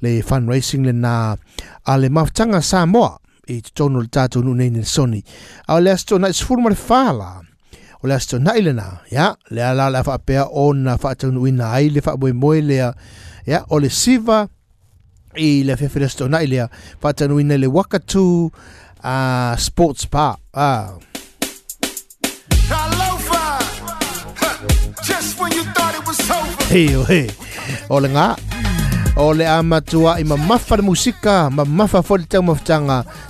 le 0.01 0.21
fundraising 0.21 0.85
le 0.85 0.93
na 0.93 1.35
a 1.85 1.97
le 1.97 2.09
maftanga 2.09 2.61
Samoa 2.61 3.17
i 3.47 3.57
te 3.61 3.73
tono 3.75 3.99
le 3.99 4.07
tātou 4.07 4.43
nu 4.45 4.53
nei 4.55 4.69
ni 4.71 4.85
soni 4.87 5.19
a 5.67 5.75
o 5.75 5.79
le 5.81 5.91
asto 5.91 6.19
na 6.19 6.29
i 6.29 6.61
ma 6.61 6.69
le 6.69 6.77
whala 6.87 7.42
o 8.03 8.07
le 8.07 8.15
asto 8.15 8.39
na 8.39 8.57
ile 8.59 8.73
na 8.73 8.99
ya 9.11 9.35
le 9.49 9.63
ala 9.63 9.89
la 9.89 10.03
wha 10.03 10.17
pea 10.17 10.43
o 10.51 10.73
na 10.73 10.97
wha 11.03 11.15
tanu 11.15 11.47
i 11.47 11.51
na 11.51 11.71
ai 11.71 11.87
le 11.89 12.01
wha 12.05 12.17
moe 12.17 12.33
moe 12.33 12.61
lea. 12.61 12.93
Ya 13.47 13.63
o 13.69 13.79
le 13.79 13.89
siva. 13.89 14.49
I 15.35 15.63
le 15.63 15.75
whewhira 15.75 16.05
asto 16.05 16.27
na 16.27 16.43
ile 16.43 16.67
wha 17.01 17.13
tanu 17.13 17.39
i 17.39 17.43
na 17.43 17.55
le 17.55 17.67
wakatu 17.67 18.51
uh, 19.03 19.55
sports 19.55 20.05
park 20.05 20.39
ah. 20.53 20.99
Just 25.03 25.39
when 25.39 25.51
o 26.95 27.03
he. 27.07 27.31
O 27.89 27.99
le 28.03 28.09
ngā. 28.11 28.35
O 29.15 29.31
le 29.31 29.47
amatua 29.47 30.19
i 30.19 30.23
mamafa 30.23 30.75
le 30.75 30.83
musika, 30.83 31.49
mamafa 31.49 32.03
fo 32.03 32.17
le 32.17 32.25
tau 32.25 32.43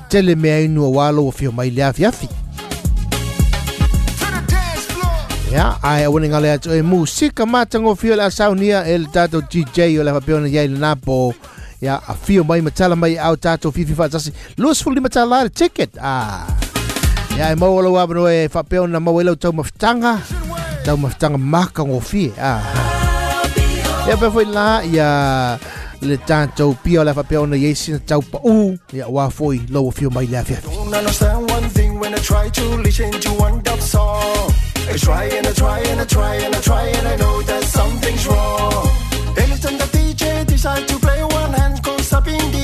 tele 0.09 0.35
mea 0.35 0.61
inu 0.65 0.83
o 0.83 0.91
walo 0.91 1.27
o 1.27 1.31
fio 1.31 1.51
mai 1.51 1.69
le 1.69 1.83
afi 1.83 2.05
afi. 2.05 2.42
Ya, 5.53 5.77
ai 5.83 6.03
a 6.03 6.09
wani 6.09 6.29
ngale 6.29 6.51
atu 6.51 6.73
e 6.73 6.81
musika 6.81 7.45
matanga 7.45 7.89
o 7.89 7.95
fio 7.95 8.15
le 8.15 8.23
asaunia 8.23 8.87
e 8.87 8.97
le 8.97 9.05
tato 9.05 9.41
DJ 9.41 9.99
o 9.99 10.03
le 10.03 10.11
papeona 10.11 10.47
iai 10.49 10.67
le 10.67 10.79
napo. 10.79 11.35
Ya, 11.81 12.01
a 12.07 12.15
fio 12.15 12.43
mai 12.43 12.61
matala 12.61 12.95
mai 12.95 13.17
au 13.17 13.37
tato 13.37 13.71
fifi 13.71 13.93
fatasi. 13.93 14.33
Luas 14.57 14.81
fuli 14.81 14.99
matala 14.99 15.49
ticket. 15.49 15.93
Ah. 16.01 16.47
Ya, 17.37 17.51
e 17.51 17.55
mau 17.55 17.77
alo 17.79 17.93
wabano 17.93 18.25
e 18.25 18.49
papeona 18.49 18.99
mau 18.99 19.21
elau 19.21 19.35
tau 19.35 19.53
mafutanga. 19.53 20.17
Tau 20.85 20.97
mafutanga 20.97 21.37
maka 21.37 21.83
o 21.83 21.99
fie. 21.99 22.33
Ah. 22.41 22.65
Ia 24.07 24.17
pe 24.17 24.31
foi 24.33 24.45
la 24.45 24.81
ia 24.81 25.59
le 26.01 26.17
tātou 26.17 26.73
pia 26.81 27.01
o 27.01 27.03
le 27.05 27.13
whapea 27.13 27.41
ona 27.45 27.55
iesi 27.55 27.93
na 27.93 27.99
tau 27.99 28.25
pa 28.25 28.41
u 28.41 28.73
ia 28.91 29.05
wā 29.05 29.29
foi 29.29 29.61
lo 29.69 29.85
o 29.85 29.91
fio 29.91 30.09
mai 30.09 30.25
le 30.25 30.41
afia. 30.41 30.57
I 34.85 34.97
try 34.97 35.23
and 35.25 35.47
I 35.47 35.53
try 35.53 35.79
and 35.79 36.01
I 36.01 36.05
try 36.05 36.35
and 36.35 36.55
I 36.55 36.61
try 36.61 36.83
and 36.87 37.07
I 37.07 37.15
know 37.15 37.41
that 37.43 37.63
something's 37.63 38.27
wrong. 38.27 38.87
Anytime 39.37 39.77
the 39.77 39.89
DJ 39.95 40.45
decide 40.45 40.87
to 40.87 40.99
play 40.99 41.23
one 41.23 41.53
hand 41.53 41.81
goes 41.81 42.11
up 42.13 42.27
in 42.27 42.51
the 42.51 42.62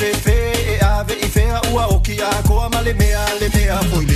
pepe 0.00 0.52
e 0.72 0.78
ave 0.80 1.14
i 1.26 1.28
fea 1.28 1.60
ua 1.72 1.84
o 1.86 2.00
ki 2.00 2.16
a 2.22 2.30
koa 2.48 2.68
ma 2.72 2.80
le 2.80 2.94
mea 2.94 3.24
le 3.40 3.48
mea 3.54 3.78
foi 3.90 4.09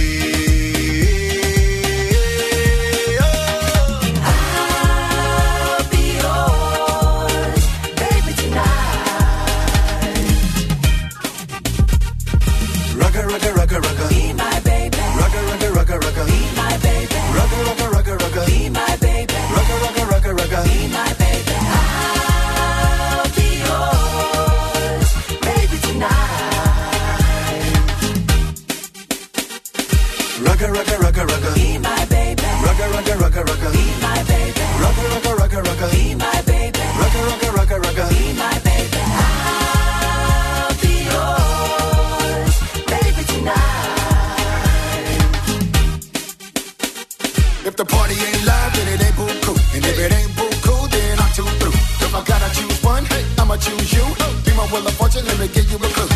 Choose 53.60 53.92
you. 53.92 54.02
Be 54.44 54.52
my 54.56 54.68
will 54.72 54.84
of 54.84 54.94
fortune, 54.94 55.24
let 55.26 55.38
me 55.38 55.46
give 55.46 55.70
you 55.70 55.76
a 55.76 55.80
clue. 55.80 56.13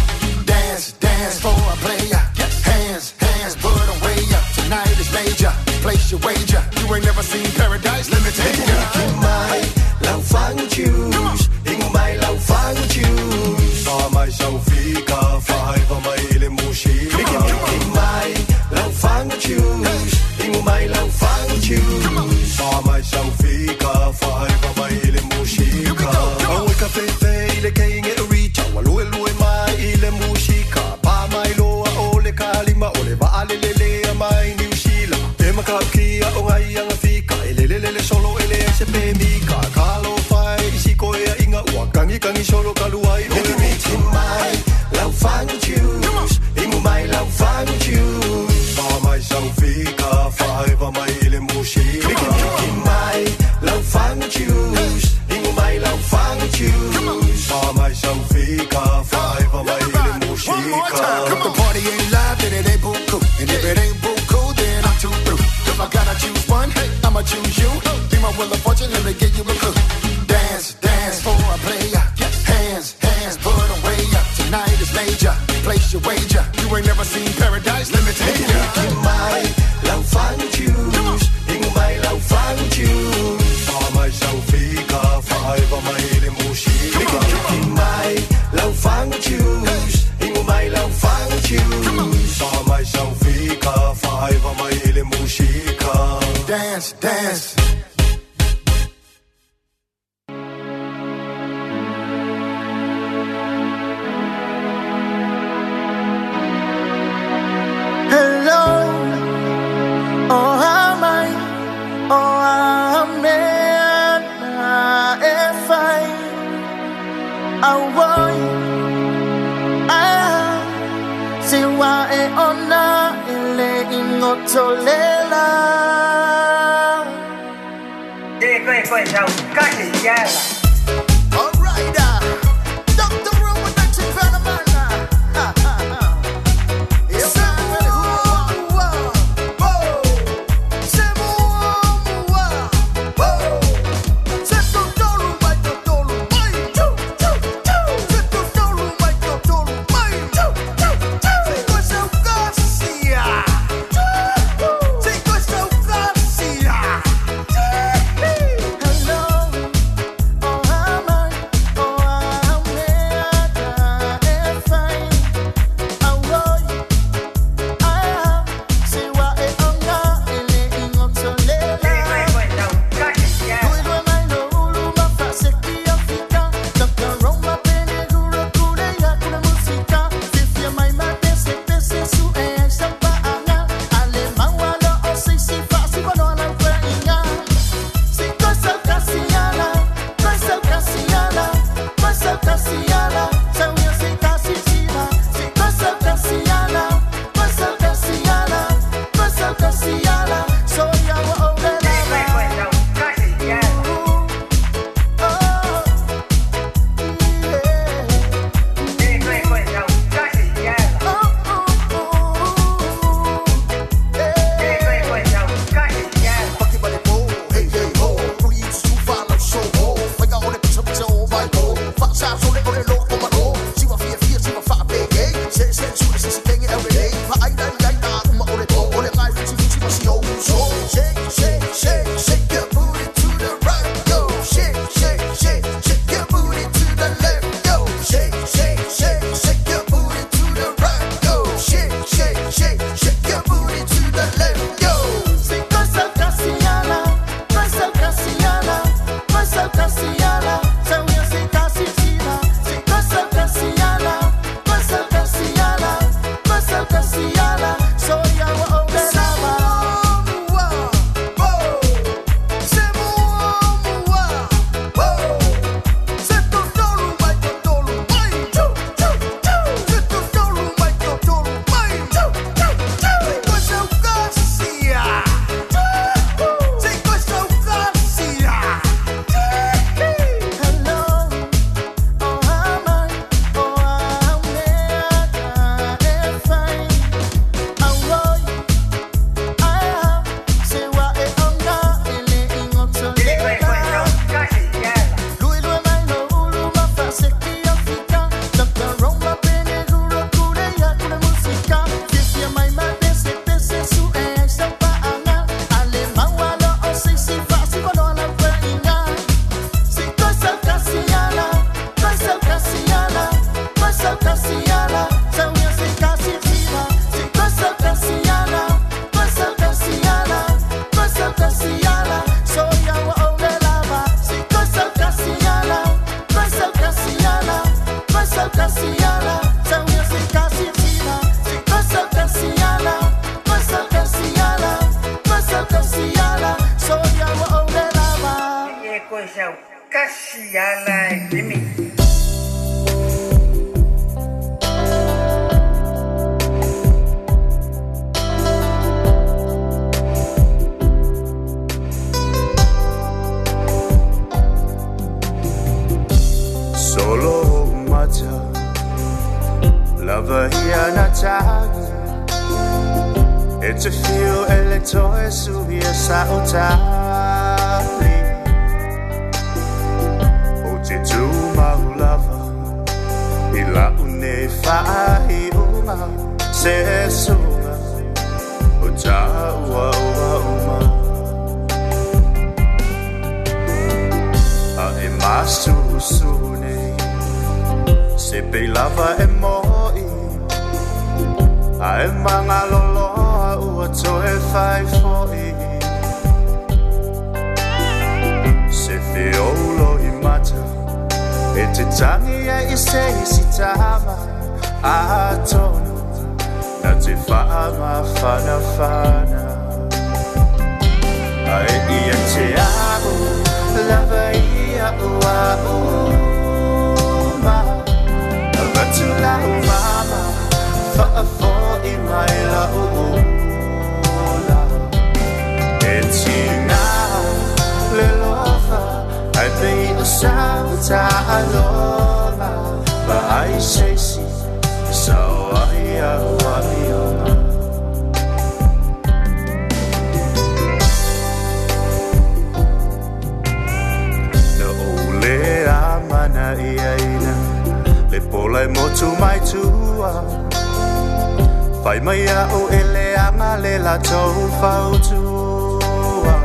Fai 451.89 452.01
mai 452.01 452.27
a 452.29 452.47
o 452.53 452.69
e 452.69 452.83
le 452.95 453.15
anga 453.17 453.57
le 453.57 453.79
la 453.79 453.97
tau 453.97 454.35
fau 454.61 454.91
tua. 455.07 456.37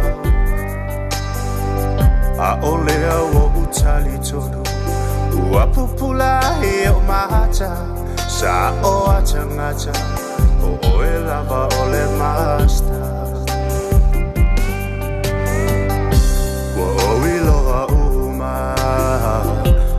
A 2.48 2.52
o 2.70 2.72
le 2.86 2.98
a 3.15 3.18
o 3.40 3.44
utali 3.61 4.15
tonu. 4.28 4.61
Ua 5.52 5.68
pupula 5.68 6.40
e 6.61 6.88
o 6.88 6.99
mata 7.02 7.74
Sa 8.28 8.72
o 8.84 9.10
a 9.15 9.20
tangata 9.22 9.91
O 10.64 10.80
o 10.90 11.03
e 11.03 11.18
lava 11.28 11.68
o 11.80 11.82
le 11.91 12.06
master. 12.20 13.28
Wa 16.78 16.88
o 17.07 17.28
iloa 17.36 17.82
uma 17.91 18.56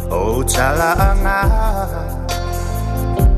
O 0.08 0.42
tala 0.42 0.90
anga 1.10 1.63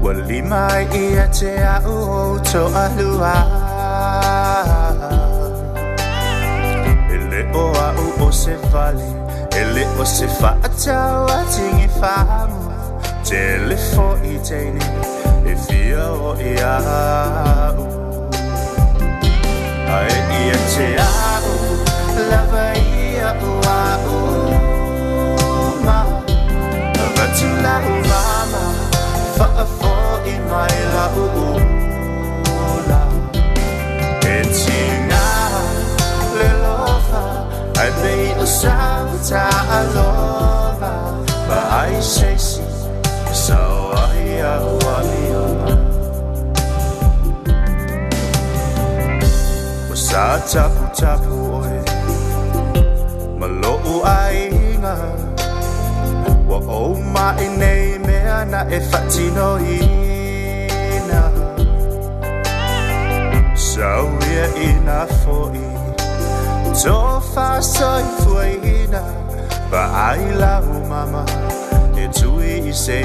Walimay 0.07 0.87
iya 0.95 1.27
tea 1.35 1.83
uo 1.83 2.39
to 2.39 2.71
alua. 2.71 3.35
Ele 7.11 7.43
o 7.51 7.75
a 7.75 7.91
o 8.23 8.31
se 8.31 8.55
fale 8.71 9.03
Ele 9.51 9.83
o 9.99 10.05
se 10.07 10.29
fa 10.29 10.55
atau 10.63 11.27
atingi 11.27 11.89
famu 11.99 12.71
Telefo 13.27 14.15
i 14.23 14.39
teine 14.39 14.87
E 15.43 15.57
fia 15.67 16.07
o 16.13 16.39
i 16.39 16.55
au. 16.63 17.83
Ae 19.91 20.17
iya 20.39 20.59
te 20.71 20.87
au 21.03 21.51
Lava 22.31 22.67
ia 22.79 23.35
u 23.43 23.53
a 23.67 23.83
u 24.07 24.19
Ma 25.83 25.99
Vatu 27.17 27.51
la 27.63 27.75
u 27.91 27.97
mama 28.07 28.63
Fa 29.37 29.47
a 29.63 29.67
fa 29.67 29.86
la 30.49 31.07
uula 31.17 33.03
E 34.25 34.43
tina 34.57 35.25
le 36.39 36.49
lofa 36.63 37.25
Ai 37.81 37.91
mei 38.03 38.35
o 38.39 38.47
sau 38.47 39.09
ta 39.29 39.49
aloha 39.79 40.93
Ba 41.49 41.61
ai 41.81 42.03
seisi 42.03 42.63
Sau 43.33 43.93
ai 44.05 44.41
au 44.41 44.79
ai 44.97 45.21
oma 45.43 45.75
O 49.91 49.95
sa 49.95 50.39
tapu 50.51 50.85
tapu 51.01 51.35
oe 51.59 51.77
Malo'u 53.39 53.95
ainga 54.05 54.97
Wa 56.49 56.59
o 56.81 56.95
mai 57.15 57.49
nei 57.61 57.99
mea 58.07 58.45
na 58.45 58.61
e 58.77 58.79
whatino 58.91 59.59
ina 59.59 60.06
Sau 63.77 64.09
ia 64.33 64.47
ina 64.57 65.05
fo'i. 65.21 65.61
Tō 66.73 66.97
whasoi 67.21 68.05
fuaina 68.25 69.03
Ba 69.69 69.83
ai 70.09 70.25
lau 70.41 70.81
mama. 70.89 71.25
E 71.93 72.09
tui 72.09 72.73
i 72.73 72.73
se 72.73 73.05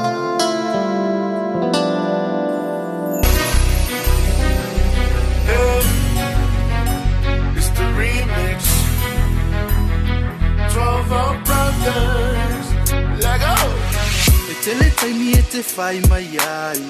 tailia 15.01 15.41
te 15.51 15.61
whai 15.75 15.99
mai 16.09 16.27
ai 16.37 16.81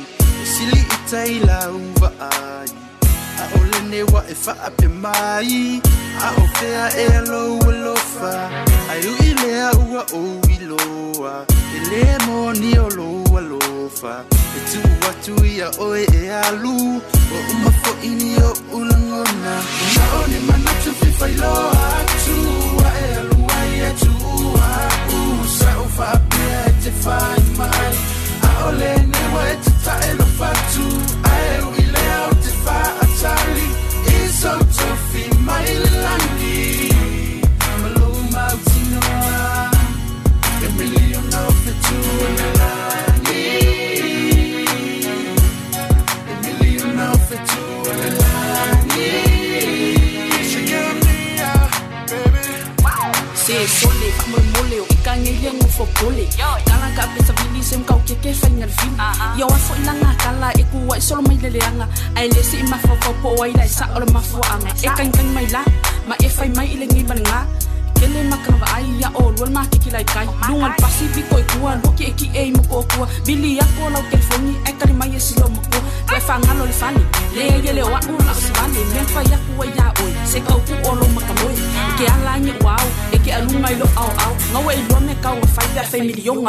E 0.43 0.45
sili 0.45 0.79
i 0.81 0.97
tai 1.09 1.39
lauwa 1.47 2.09
ai 2.29 2.69
A 3.41 3.43
o 3.57 3.59
lene 3.71 4.03
wa 4.13 4.21
e 4.33 4.35
whaape 4.45 4.87
mai. 5.03 5.81
A 6.25 6.29
o 6.41 6.45
pea 6.59 6.85
e 7.03 7.05
alo 7.17 7.59
alofa 7.69 8.33
Ai 8.91 9.01
ui 9.11 9.29
lea 9.41 9.71
ua 9.85 10.03
o 10.13 10.21
i 10.49 10.57
loa. 10.69 11.45
E 11.75 11.79
le 11.89 12.03
moni 12.25 12.77
o 12.77 12.89
loa 12.89 13.41
lofa. 13.41 14.13
E 14.57 14.59
tu 14.69 14.81
atu 15.09 15.45
ia 15.45 15.71
oe 15.79 16.05
e 16.13 16.29
alu. 16.29 16.77
O 17.35 17.37
uma 17.51 17.71
fo 17.81 17.91
ini 18.03 18.35
o 18.43 18.51
ulangona. 18.77 19.53
Nao 19.95 20.27
ni 20.27 20.39
manatu 20.47 20.91
fiwhai 20.99 21.33
lo 21.41 21.53
atua 21.71 22.90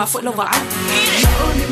my 0.03 0.07
foot 0.07 0.25
lover. 0.25 1.72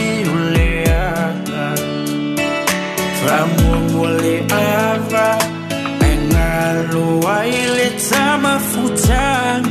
Ramumuli 3.31 4.35
ava 4.49 5.27
Engalo 6.11 7.19
waile 7.25 7.87
tamafuta 8.09 9.61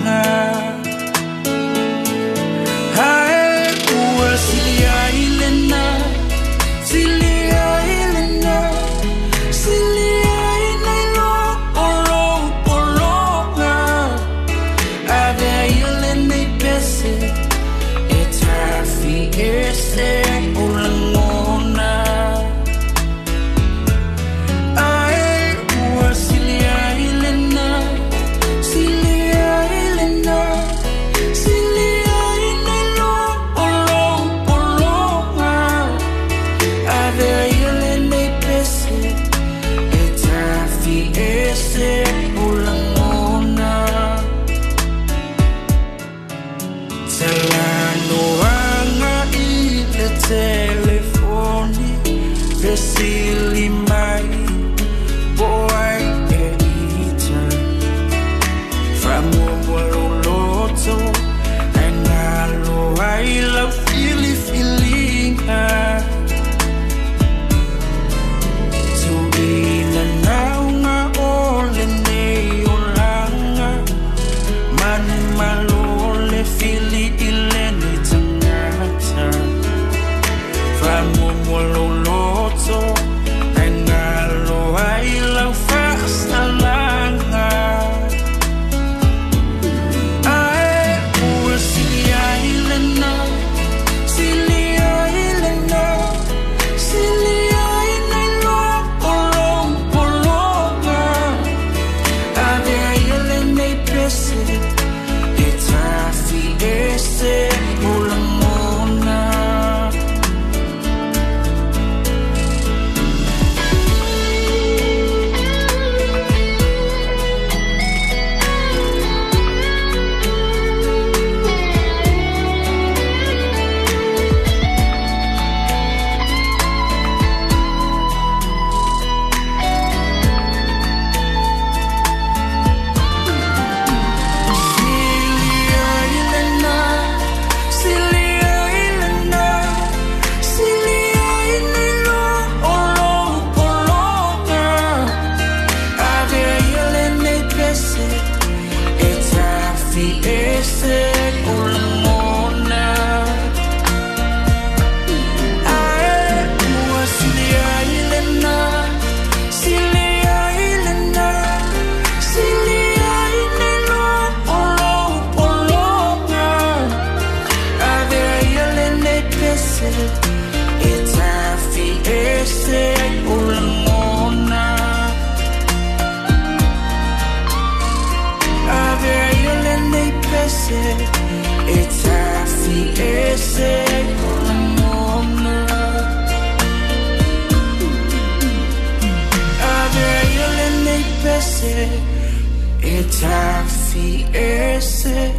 Tafi 193.08 194.26
ese 194.32 195.32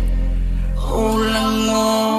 ulangona 0.89 2.10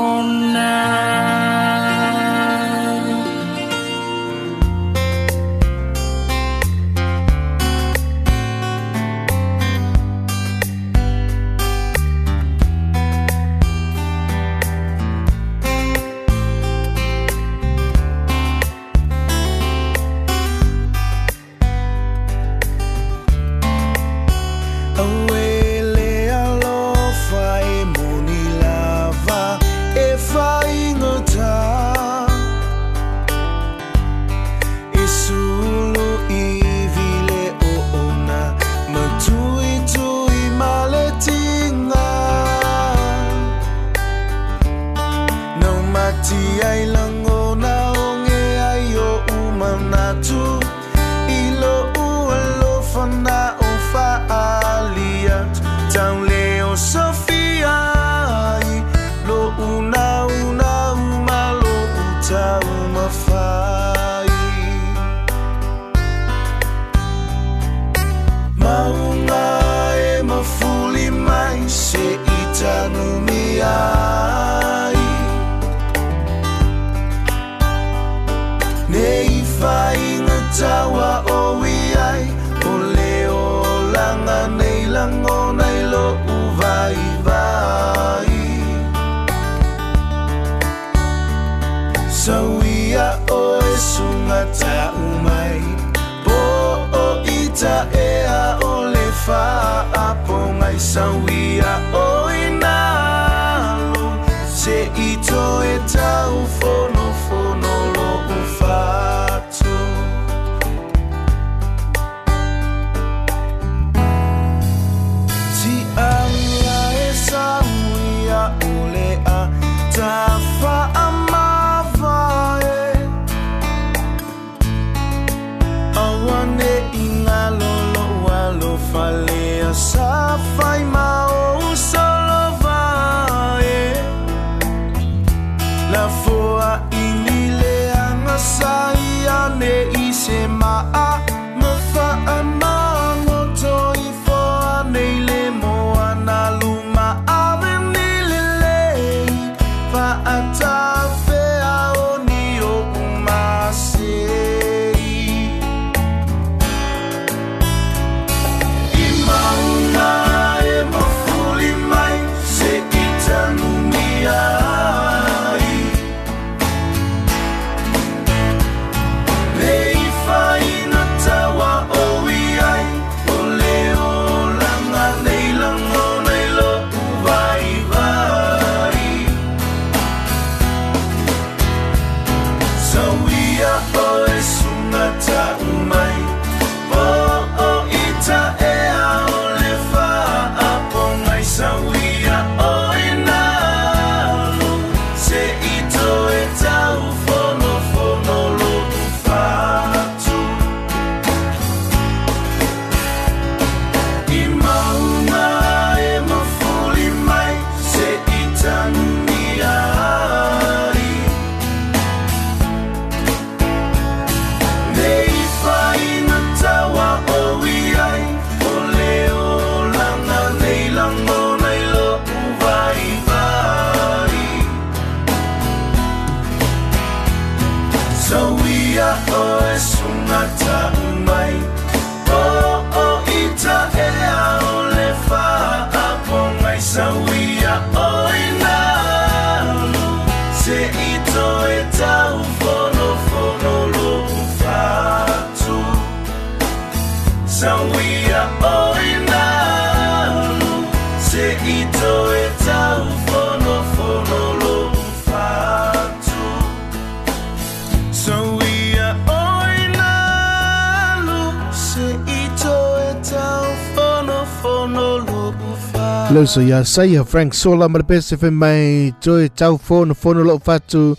so 266.53 266.61
ia 266.61 266.85
saia 266.85 267.25
Frank 267.25 267.55
Sola 267.55 267.89
ma 267.89 267.99
le 267.99 268.05
pese 268.05 268.37
fe 268.37 268.51
mai 268.51 269.15
toi 269.25 269.49
tau 269.49 269.79
fono 269.79 270.43
lo 270.45 270.59
fatu 270.59 271.17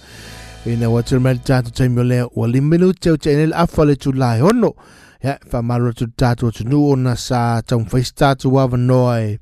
ina 0.65 0.89
wa 0.89 1.01
tu 1.01 1.19
mal 1.19 1.39
tatu 1.39 1.72
taimi 1.72 2.01
o 2.01 2.03
lea 2.03 2.27
ua 2.35 2.47
lima 2.47 2.77
minuti 2.77 3.10
au 3.10 3.18
te 3.18 3.34
le 3.34 3.55
afa 3.55 3.84
le 3.85 3.95
tu 3.95 4.11
lai 4.11 4.41
hono 4.41 4.76
ya 5.23 5.39
fa 5.49 5.64
malo 5.64 5.91
tu 5.91 6.05
tatu 6.15 6.51
tu 6.51 6.64
nu 6.69 6.91
ona 6.91 7.15
sa 7.15 7.61
tau 7.65 7.81
fai 7.85 8.03
tatu 8.15 8.53
wa 8.53 8.68
noa 8.77 9.22
e 9.22 9.39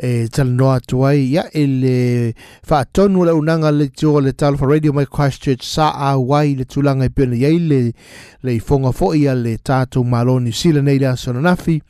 e 0.00 0.28
tala 0.28 0.50
noa 0.50 0.80
tu 0.80 1.04
ai 1.04 1.34
ya 1.34 1.44
ele 1.52 2.32
fa 2.64 2.84
tonu 2.84 3.24
le 3.24 3.32
unanga 3.32 3.70
le 3.70 3.88
tu 3.88 4.18
le 4.20 4.32
tala 4.32 4.56
radio 4.56 4.92
my 4.92 5.04
Christchurch 5.04 5.62
sa 5.62 5.92
a 5.92 6.16
wai 6.16 6.54
le 6.54 6.64
tulanga 6.64 7.04
i 7.04 7.10
pena 7.10 7.36
ya 7.36 7.50
le 7.50 7.92
le 8.42 8.58
fonga 8.60 8.92
fo 8.92 9.12
ia 9.12 9.34
le 9.34 9.58
tatu 9.58 10.02
maloni 10.02 10.52
sila 10.52 10.80
le 10.80 11.06
asona 11.06 11.40
nafi 11.40 11.82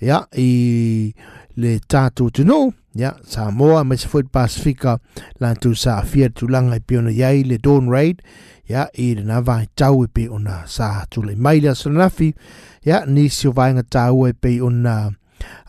ya 0.00 0.26
i 0.36 1.14
le 1.56 1.80
tatu 1.88 2.30
tu 2.30 2.44
nu 2.44 2.72
ya 2.94 3.14
Samoa 3.22 3.84
mai 3.84 3.98
se 3.98 4.08
foi 4.08 4.22
Pasifika 4.22 4.98
la 5.40 5.54
tu 5.54 5.74
sa 5.74 6.02
fia 6.02 6.28
tulanga 6.28 6.76
i 6.76 6.80
pena 6.80 7.10
ya 7.10 7.30
le 7.30 7.58
Dawn 7.58 7.90
Raid 7.90 8.22
ya 8.68 8.88
i 8.98 9.14
le 9.14 9.22
na 9.24 9.40
vai 9.40 9.68
tau 9.76 10.04
i 10.04 10.06
pe 10.06 10.28
ona 10.28 10.66
sa 10.66 11.06
tu 11.10 11.22
le 11.22 11.36
mai 11.36 11.60
la 11.60 11.74
sanafi 11.74 12.34
ya 12.82 13.04
ni 13.06 13.28
si 13.28 13.48
vai 13.48 13.72
nga 13.74 13.82
tau 13.82 14.26
e 14.26 14.32
pe 14.32 14.60
ona 14.60 15.10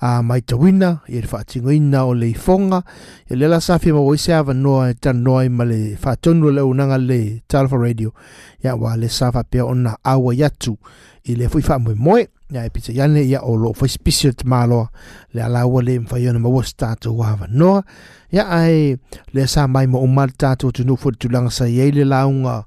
a 0.01 0.21
mai 0.21 0.41
tawina 0.41 0.99
i 1.07 1.21
le 1.21 1.27
whaatingoina 1.31 2.05
o 2.05 2.13
le 2.13 2.33
fonga 2.33 2.81
i 3.29 3.35
le 3.35 3.47
la 3.47 3.61
safi 3.61 3.93
ma 3.93 4.01
woise 4.01 4.33
ava 4.33 4.53
noa 4.53 4.89
e 4.89 4.93
tan 4.93 5.23
noa 5.23 5.45
i 5.45 5.49
ma 5.49 5.63
le 5.63 5.97
whaatonu 6.03 6.51
le 6.51 6.61
unanga 6.61 6.97
le 6.97 7.41
Talfa 7.47 7.77
Radio. 7.77 8.13
Ya 8.63 8.75
wa 8.75 8.97
le 8.97 9.09
safa 9.09 9.43
pia 9.43 9.65
ona 9.65 9.97
awa 10.03 10.35
yatu 10.35 10.77
i 11.25 11.35
le 11.35 11.49
fui 11.49 11.63
wha 11.67 11.79
moe 11.79 11.95
moe 11.95 12.27
ya 12.51 12.65
e 12.65 12.69
pita 12.69 12.93
yane 12.93 13.23
ya 13.29 13.41
o 13.41 13.55
lo 13.55 13.71
whaispisi 13.71 14.27
o 14.27 14.31
te 14.31 14.47
maloa 14.47 14.89
le 15.33 15.43
alaua 15.43 15.81
le 15.81 15.99
mwhaiona 15.99 16.39
ma 16.39 16.49
was 16.49 16.75
tātou 16.75 17.15
wāwa 17.19 17.47
noa 17.49 17.83
ya 18.31 18.47
ai 18.49 18.97
le 19.33 19.47
sa 19.47 19.67
mai 19.67 19.87
mo 19.87 20.03
umar 20.03 20.29
tātou 20.35 20.71
tu 20.71 20.83
nufu 20.83 21.11
tu 21.15 21.31
langa 21.31 21.51
sa 21.51 21.67
iei 21.67 21.91
le 21.91 22.03
launga 22.03 22.63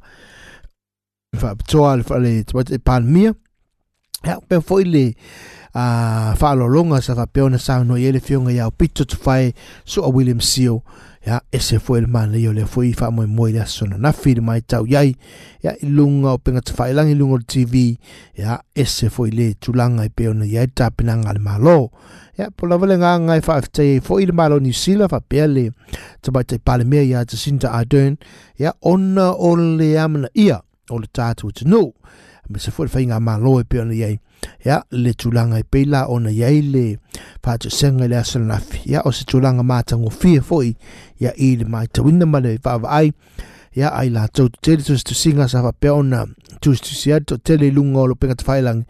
whaapitoa 1.36 1.96
le 1.96 2.04
whaale 2.08 2.44
te 2.44 2.78
palmia 2.78 3.34
ya 4.24 4.40
pe 4.40 4.60
foi 4.60 4.84
le 4.84 5.04
a 5.74 5.84
uh, 5.84 6.40
whaalolonga 6.40 7.02
sa 7.02 7.14
whapeona 7.18 7.58
sa 7.58 7.82
no 7.84 7.98
i 7.98 8.12
le 8.12 8.20
fionga 8.20 8.52
iau 8.54 8.70
pito 8.70 9.04
tu 9.04 9.18
whae 9.26 9.52
so 9.84 10.04
a 10.04 10.08
William 10.08 10.40
Seal 10.40 10.80
ya 11.24 11.42
ese 11.52 11.80
fue 11.80 11.98
el 11.98 12.08
man 12.08 12.34
yo 12.34 12.52
le 12.52 12.66
fui 12.66 12.92
fa 12.92 13.10
mo 13.10 13.26
mo 13.26 13.48
ya 13.48 13.66
son 13.66 13.96
na 13.98 14.12
firma 14.12 14.58
y 14.58 14.60
tau 14.60 14.86
ya 14.86 15.02
ya 15.62 15.72
lunga 15.80 16.28
o 16.30 16.34
oh, 16.34 16.38
penga 16.38 16.60
tfailang 16.60 17.08
i 17.08 17.14
lungo 17.14 17.36
oh, 17.36 17.40
tv 17.40 17.96
ya 18.36 18.60
ese 18.74 19.08
fue 19.08 19.30
le 19.30 19.54
chulanga 19.56 20.04
i 20.04 20.12
pe 20.12 20.28
no 20.34 20.44
ya 20.44 20.66
tapina 20.66 21.16
ngal 21.16 21.40
malo. 21.40 21.90
Ya 22.36 22.50
por 22.50 22.68
la 22.68 22.76
vele 22.76 22.98
nga 22.98 23.40
fa 23.40 23.62
te 23.62 24.00
fo 24.00 24.20
il 24.20 24.32
malo 24.32 24.60
ni 24.60 24.72
sila 24.72 25.08
fa 25.08 25.20
pele 25.20 25.72
tba 26.20 26.44
te 26.44 26.58
palme 26.58 27.08
ya 27.08 27.24
te 27.24 27.36
sinta 27.36 27.72
aden 27.72 28.18
ah, 28.20 28.24
ya 28.58 28.70
onna 28.82 29.32
on 29.32 29.78
le 29.78 29.96
amna 29.96 30.28
ia 30.34 30.60
o 30.90 30.98
le 30.98 31.06
tatu 31.06 31.48
no. 31.64 31.94
Me 32.50 32.58
se 32.58 32.70
fue 32.70 32.88
fa 32.88 33.00
malo 33.20 33.60
i 33.60 33.64
pe 33.64 33.80
no 33.80 33.92
ya 33.92 34.12
ia 34.66 34.82
le 34.90 35.14
tulaga 35.14 35.58
i 35.58 35.64
peila 35.64 36.06
ona 36.08 36.30
iai 36.30 36.62
le 36.62 36.84
faatoʻasaga 37.44 38.04
i 38.04 38.08
le 38.08 38.18
asanafi 38.18 38.84
ia 38.90 39.00
e 39.00 39.08
o 39.08 39.12
se 39.12 39.24
tulaga 39.24 39.62
matagofie 39.62 40.40
foʻi 40.40 40.74
ia 41.20 41.32
i 41.36 41.56
le 41.56 41.64
maitauina 41.64 42.26
ma 42.26 42.40
le 42.40 42.58
faavaai 42.58 43.12
ia 43.74 43.90
ai. 43.92 44.10
Latou 44.10 44.48
totele 44.48 44.82
tusitusiga 44.82 45.48
sa 45.48 45.62
faapea 45.62 45.94
ona. 45.94 46.24
Tusitusi 46.60 47.12
ai 47.12 47.20
toʻatele 47.20 47.68
i 47.68 47.74
luga 47.74 48.00
o 48.00 48.06
lo 48.06 48.14
pegatafaelagi 48.14 48.84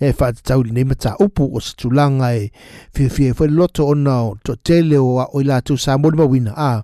ia 0.00 0.08
e 0.08 0.12
faatatau 0.12 0.64
lenei 0.64 0.84
mataupu 0.84 1.50
o 1.52 1.60
se 1.60 1.74
tulaga 1.76 2.34
e 2.34 2.50
fiafia 2.94 3.34
foi 3.34 3.48
le 3.48 3.54
loto 3.54 3.86
ona 3.86 4.16
o 4.22 4.36
toʻatele 4.44 4.98
o 4.98 5.20
aʻo 5.24 5.40
i 5.40 5.44
latou 5.44 5.78
sa 5.78 5.98
mo 5.98 6.10
le 6.10 6.16
mauina 6.16 6.54
a 6.56 6.82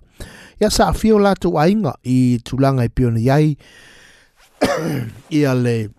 sa 0.61 0.69
saafia 0.69 1.15
o 1.15 1.19
latou 1.19 1.59
aiga 1.59 1.93
i 2.03 2.39
tulaga 2.43 2.85
i 2.85 2.89
piona 2.89 3.19
iai 3.19 3.57
ia 5.37 5.53
le 5.53 5.89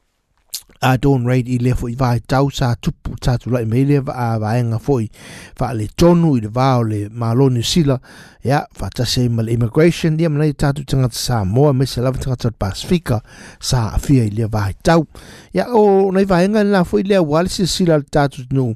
a 0.81 0.97
don 0.99 1.27
raid 1.27 1.49
i 1.49 1.59
le 1.59 1.75
foi 1.75 1.95
vai 1.99 2.21
tau 2.21 2.51
sa 2.51 2.75
tupu 2.75 3.17
tatu 3.21 3.51
lai 3.51 3.65
mele 3.65 3.99
a 4.07 4.39
vaenga 4.39 4.79
foi 4.79 5.11
fa 5.59 5.73
le 5.75 5.89
tonu 5.97 6.37
i 6.37 6.41
le 6.41 6.49
vao 6.49 6.83
le 6.83 7.09
maloni 7.11 7.63
sila 7.63 7.99
ya 8.45 8.67
fa 8.73 8.91
ta 8.91 9.05
se 9.05 9.29
mal 9.29 9.49
immigration. 9.49 10.17
Dia 10.17 10.29
mana 10.29 10.53
tatu 10.53 10.85
tanga 10.85 11.09
sa 11.13 11.45
mo 11.45 11.73
me 11.73 11.87
se 11.87 12.01
lava 12.01 12.19
tanga 12.19 12.37
tatu 12.37 12.55
pasifika 12.55 13.21
sa 13.61 13.95
afia 13.95 14.25
i 14.25 14.31
le 14.31 14.47
vai 14.47 14.75
tau 14.83 15.07
ya 15.53 15.67
o 15.75 16.11
nei 16.13 16.25
vaenga 16.25 16.63
la 16.65 16.85
foi 16.85 17.03
le 17.03 17.19
wale 17.19 17.49
si 17.49 17.67
sila 17.67 17.99
tatu 18.03 18.47
no 18.53 18.75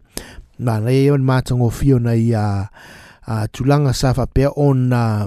na 0.58 0.80
le 0.80 1.04
yon 1.06 1.22
matango 1.22 1.70
fio 1.70 1.98
na 1.98 2.14
ia 2.14 2.68
a 3.26 3.46
tulanga 3.46 3.94
sa 3.94 4.12
fa 4.14 4.26
pe 4.26 4.50
on 4.56 4.88
na 4.90 5.26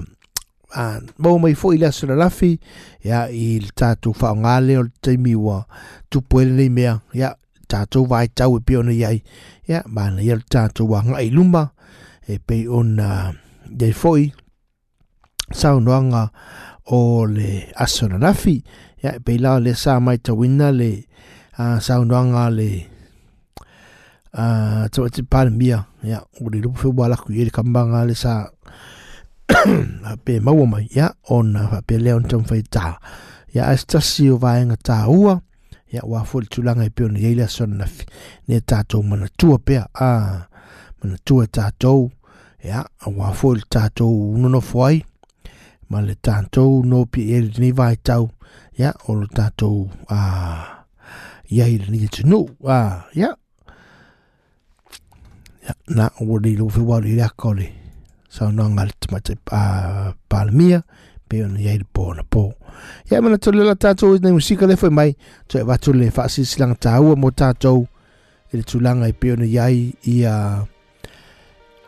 a 0.74 0.98
mo 1.18 1.38
mai 1.38 1.54
fo 1.54 1.70
ile 1.74 1.92
sura 1.92 2.16
lafi 2.18 2.58
ya 3.04 3.30
il 3.30 3.70
tatu 3.70 4.10
fa 4.14 4.34
ngale 4.34 4.78
o 4.78 4.84
te 5.00 5.16
miwa 5.16 5.66
tu 6.10 6.20
puele 6.22 6.52
nei 6.52 6.70
mea 6.70 7.00
ya 7.14 7.36
tatu 7.68 8.06
vai 8.06 8.28
tau 8.28 8.58
e 8.58 8.60
piona 8.60 8.92
yai 8.92 9.22
ya 9.66 9.82
ma 9.86 10.10
na 10.10 10.22
ya 10.22 10.38
tatu 10.50 10.90
wa 10.90 11.02
ngai 11.06 11.30
lumba 11.30 11.70
e 12.26 12.38
pe 12.38 12.66
on 12.68 12.98
na 12.98 13.32
de 13.66 13.92
foi 13.92 14.34
sa 15.54 15.78
noanga 15.78 16.30
o 16.90 17.26
le 17.26 17.70
asura 17.74 18.18
lafi 18.18 18.62
ya 19.02 19.18
pe 19.22 19.38
la 19.38 19.62
le 19.62 19.74
sa 19.74 20.00
mai 20.02 20.18
tawina 20.18 20.74
le 20.74 21.06
a 21.58 21.78
sa 21.78 22.02
noanga 22.02 22.50
le 22.50 22.90
a 24.34 24.44
to 24.90 25.06
te 25.14 25.22
palmia 25.22 25.86
ya 26.02 26.26
o 26.42 26.50
le 26.50 26.58
lupu 26.58 26.90
wala 26.90 27.14
ku 27.14 27.30
ye 27.32 27.46
kambanga 27.50 28.02
le 28.02 28.14
sa. 28.14 28.50
pe 30.24 30.40
mau 30.40 30.66
mai 30.66 30.86
ya 30.90 31.06
ona 31.30 31.68
fa 31.70 31.78
pe 31.86 31.96
leon 32.04 32.24
tom 32.30 32.42
fai 32.44 32.62
ta 32.74 32.98
ya 33.54 33.62
astasi 33.72 34.30
o 34.30 34.36
vai 34.42 34.60
nga 34.66 34.76
ta 34.76 34.96
ua 35.08 35.34
ya 35.94 36.02
wa 36.04 36.20
fol 36.28 36.44
tulanga 36.52 36.86
pe 36.96 37.02
on 37.04 37.16
ye 37.16 37.34
la 37.38 37.46
son 37.46 37.78
nafi. 37.78 38.04
Ne 38.48 38.60
ta 38.60 38.82
to 38.90 39.02
mana 39.02 39.28
tua 39.38 39.58
pe 39.58 39.74
a 39.78 40.12
mana 40.98 41.16
tua 41.26 41.46
ta 41.46 41.70
to 41.82 42.10
ya 42.70 42.80
a 43.04 43.06
wa 43.10 43.30
fol 43.32 43.58
ta 43.72 43.88
to 43.98 44.06
no 44.40 44.60
ma 45.88 46.00
le 46.00 46.14
tatou 46.14 46.82
to 46.82 46.88
no 46.88 47.04
pe 47.06 47.20
el 47.36 47.46
ni 47.58 47.70
vai 47.70 47.96
ta 47.96 48.16
ya 48.80 48.90
o 49.08 49.14
lo 49.14 49.26
ta 49.26 49.50
to 49.56 49.86
a 50.10 50.20
ya 51.56 51.66
il 51.76 51.84
ni 51.90 52.08
te 52.14 52.22
no 52.26 52.40
a 52.66 53.06
ya 53.14 53.30
na 55.96 56.10
o 56.20 56.38
le 56.42 56.50
lo 56.58 56.66
fi 56.74 56.80
wa 56.80 56.98
le 57.04 57.14
ya 57.14 57.28
So 58.36 58.50
no 58.52 58.68
ngal 58.68 58.90
tmate 59.00 59.38
a 59.48 60.12
palmia 60.28 60.82
pe 61.28 61.40
ona 61.44 61.56
ia 61.56 61.72
le 61.78 61.86
bona 61.94 62.20
po. 62.22 62.52
Ia 63.10 63.22
mana 63.24 63.38
tole 63.40 63.64
la 63.64 63.72
tātou 63.80 64.18
nei 64.20 64.34
musika 64.36 64.68
le 64.68 64.76
foi 64.76 64.92
mai. 64.92 65.14
Toi 65.48 65.64
watu 65.64 65.94
le 65.96 66.10
whaasi 66.12 66.44
silang 66.44 66.76
tāua 66.76 67.16
mo 67.16 67.30
tātou. 67.32 67.86
Ele 68.52 68.62
tulanga 68.62 69.08
i 69.08 69.16
pe 69.16 69.32
ona 69.32 69.48
iai 69.48 69.88
i 70.12 70.18
a 70.28 70.36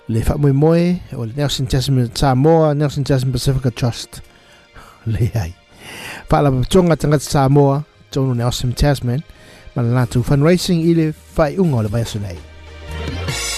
le 0.08 0.24
wha 0.24 0.38
moe 0.40 0.56
moe 0.56 0.86
o 1.12 1.26
le 1.26 1.36
Nelson 1.36 1.68
Testament 1.68 2.16
Samoa, 2.16 2.72
Nelson 2.72 3.04
Testament 3.04 3.36
Pacific 3.36 3.76
Trust 3.76 4.22
le 5.04 5.28
iai. 5.28 5.52
Whaala 6.32 6.54
patonga 6.56 6.96
tangata 6.96 7.28
Samoa, 7.28 7.82
tonu 8.08 8.32
Nelson 8.40 8.72
Tasman, 8.72 9.20
mana 9.76 10.00
lātou 10.00 10.24
fundraising 10.24 10.80
i 10.88 10.96
le 10.96 11.12
whai 11.36 11.58
unga 11.60 11.82
o 11.82 11.84
le 11.84 11.92
vai 11.92 12.06
asunei. 12.08 12.40
Thank. 12.88 13.57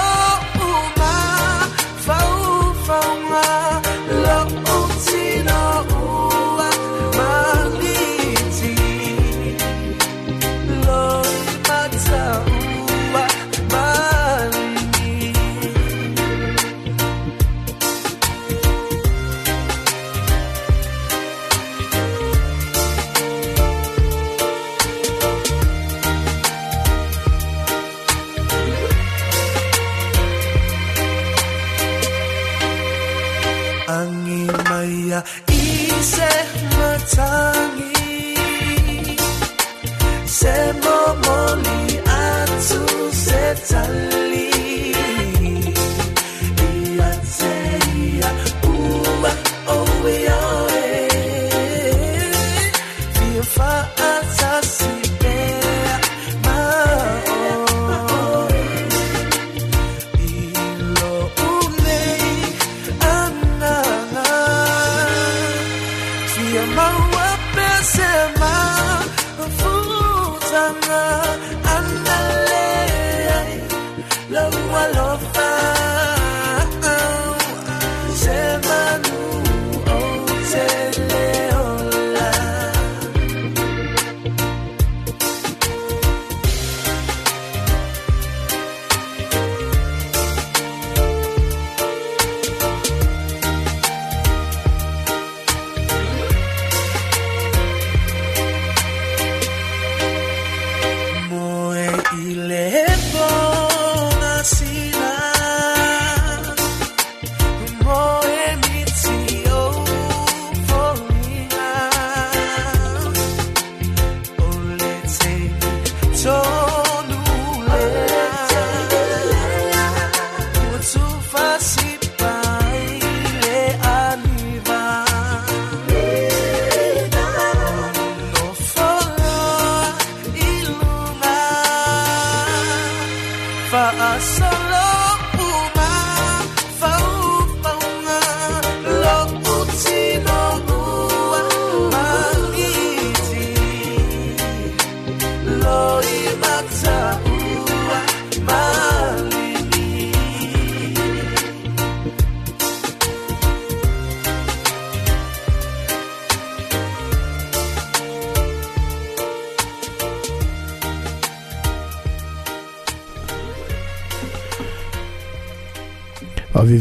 tangi 37.15 38.35
se 40.37 40.55
momoli 40.83 41.99
atu 42.05 42.81
se 43.23 43.43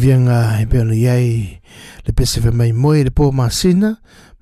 vianga 0.00 0.60
e 0.60 0.66
pia 0.66 0.84
no 0.84 0.96
iai 0.96 1.60
le 2.06 2.12
pese 2.16 2.40
fe 2.40 2.50
mai 2.50 2.72
moe 2.72 3.02
le 3.04 3.12
pō 3.12 3.28
māsina 3.36 3.92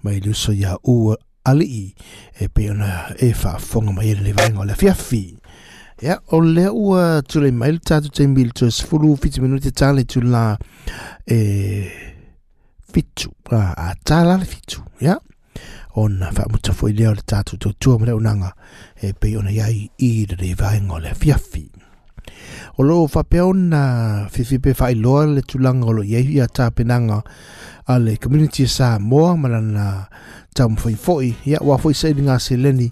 mai 0.07 0.21
uso 0.31 0.53
ia 0.55 0.77
ua 0.87 1.17
ali 1.51 1.95
e 2.39 2.49
pia 2.49 2.75
na 2.75 2.91
e 3.19 3.33
whaafonga 3.33 3.93
mai 3.93 4.13
e 4.13 4.15
le 4.15 4.33
vaenga 4.33 4.61
o 4.61 4.65
le 4.65 4.75
fiafi. 4.79 5.39
Ia, 6.03 6.21
o 6.31 6.39
lea 6.41 6.71
ua 6.71 7.23
tūlei 7.27 7.51
mai 7.51 7.73
le 7.75 7.83
tātou 7.83 8.13
te 8.15 8.27
mil 8.31 8.53
tō 8.55 8.71
sifuru 8.71 9.17
fiti 9.19 9.43
minuti 9.43 9.73
e 9.73 9.75
tāle 9.75 10.05
tū 10.07 10.23
la 10.23 10.53
e 11.27 11.39
fitu, 12.93 13.33
a 13.51 13.91
tāla 14.07 14.39
le 14.39 14.47
fitu, 14.47 14.85
ia. 15.03 15.19
Ona 15.99 16.31
whaamuta 16.37 16.77
fwoi 16.77 16.95
lea 16.95 17.11
o 17.11 17.17
le 17.19 17.27
tātou 17.27 17.59
tō 17.59 17.75
tūa 17.83 17.99
mre 17.99 18.15
unanga 18.15 18.53
e 19.03 19.11
pia 19.11 19.41
ona 19.43 19.51
iai 19.51 19.89
i 20.07 20.13
le 20.37 20.55
vaenga 20.55 21.01
o 21.01 21.03
le 21.03 21.17
fiafi. 21.19 21.67
o 22.79 22.85
lo 22.85 23.05
whapea 23.07 23.45
ona 23.45 24.29
whiwhipe 24.31 24.73
whailoa 24.73 25.27
le 25.27 25.43
tulanga 25.43 25.87
o 25.87 25.93
lo 25.93 26.03
iei, 26.05 26.37
ia 26.37 26.47
tāpenanga 26.47 27.23
a 27.87 27.99
le 27.99 28.17
community 28.17 28.67
sa 28.67 28.99
moa, 28.99 29.37
malana 29.37 30.07
tau 30.55 30.71
mwhai 30.71 30.95
foi, 30.95 31.35
ia 31.45 31.59
wā 31.59 31.79
foi 31.83 31.95
sairi 31.95 32.23
ngā 32.23 32.39
se 32.39 32.57
leni. 32.57 32.87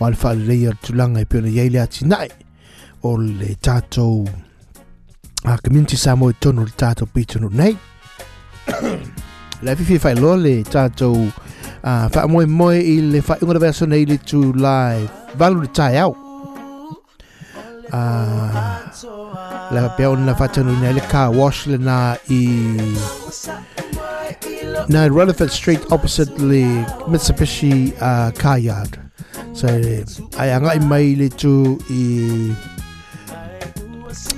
Wā 0.00 0.10
le 0.12 0.20
whaalelei 0.22 0.70
a 0.70 0.74
tulanga 0.80 1.20
i 1.20 1.28
e 1.28 1.28
peona 1.28 1.52
iei 1.52 1.68
le 1.68 1.84
ati 1.84 2.08
nai 2.08 2.30
o 3.04 3.16
le 3.20 3.52
tātou 3.60 4.24
a 5.44 5.58
community 5.60 6.00
sa 6.00 6.16
moa 6.16 6.32
e 6.32 6.36
i 6.36 6.40
tono 6.40 6.64
le 6.64 6.72
tātou 6.72 7.06
pitonu 7.12 7.52
nei. 7.52 7.76
Le 9.64 9.72
whiwhi 9.72 9.96
whailoa 9.96 10.36
le 10.36 10.58
tātou 10.68 11.30
a 11.80 12.10
whaamoe 12.12 12.44
moe 12.44 12.76
i 12.76 12.98
le 13.00 13.22
whaiunga 13.24 13.56
da 13.56 13.62
vea 13.62 13.72
sona 13.72 13.96
i 13.96 14.04
le 14.04 14.18
tu 14.20 14.50
live 14.52 15.08
valu 15.40 15.68
tai 15.72 15.96
au. 16.04 16.25
Ah, 17.92 18.82
la 19.70 19.88
pe 19.96 20.06
ona 20.06 20.34
fatanu 20.34 20.74
na 20.82 20.90
le 20.90 21.00
car 21.06 21.30
wash 21.30 21.66
le 21.66 21.78
na 21.78 22.16
i 22.28 22.42
na 24.88 25.06
Rutherford 25.06 25.50
Street 25.50 25.82
opposite 25.92 26.34
le 26.38 26.82
Mitsubishi 27.06 27.94
uh, 28.02 28.30
car 28.32 28.58
yard. 28.58 28.98
So 29.54 29.68
ai 30.38 30.50
anga 30.50 30.74
mai 30.82 31.14
le 31.14 31.28
tu 31.28 31.78
i 31.90 32.50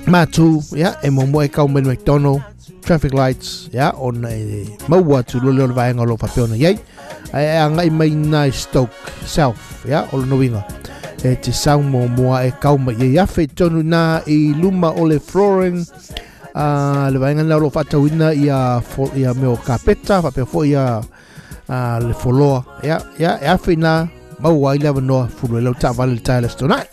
matu 0.06 0.60
ya 0.76 0.96
e 1.02 1.08
mo 1.10 1.24
mo 1.26 1.40
e 1.40 1.48
ka 1.48 1.66
mo 1.66 1.80
McDonald 1.80 2.42
traffic 2.84 3.12
lights 3.12 3.68
ya 3.72 3.92
on 3.96 4.24
e 4.28 4.68
maua 4.88 5.24
tu 5.24 5.40
lo 5.40 5.52
lo 5.52 5.66
vai 5.72 5.92
ngalo 5.92 6.18
pa 6.20 6.28
pe 6.28 6.42
ona 6.44 6.56
yai. 6.56 6.76
Ai 7.32 7.64
anga 7.64 7.88
mai 7.90 8.10
na 8.12 8.50
stoke 8.52 8.92
south 9.24 9.84
ya 9.88 10.04
o 10.12 10.20
no 10.20 10.36
winga 10.36 10.64
e 11.24 11.34
te 11.36 11.52
sau 11.52 11.82
mo 11.82 12.06
moa 12.06 12.46
e 12.46 12.52
kauma 12.62 12.92
i 12.92 13.18
afe 13.18 13.46
tonu 13.46 13.82
na 13.82 14.22
i 14.26 14.54
luma 14.54 14.94
o 14.94 15.06
le 15.06 15.18
flooring 15.18 15.82
uh, 16.54 17.06
le 17.10 17.18
vainga 17.18 17.42
na 17.42 17.58
lo 17.58 17.70
fatawina 17.70 18.30
i 18.34 18.46
a, 18.50 18.80
i 19.16 19.26
a 19.26 19.34
meo 19.34 19.56
kapeta 19.56 20.22
fa 20.22 20.30
pe 20.30 20.46
fo 20.46 20.62
i 20.62 20.74
a 20.78 21.02
uh, 21.68 21.98
le 21.98 22.14
foloa. 22.14 22.64
Ya 22.82 23.02
ya 23.18 23.38
e 23.42 23.46
afe 23.46 23.76
na 23.76 24.06
mau 24.38 24.62
wai 24.62 24.78
lava 24.78 25.00
noa 25.00 25.26
fulu 25.26 25.58
e 25.58 25.62
lau 25.66 25.74
ta 25.74 25.92
vale 25.92 26.14
le 26.14 26.22
tae 26.22 26.40
le 26.40 26.48
stonai 26.48 26.86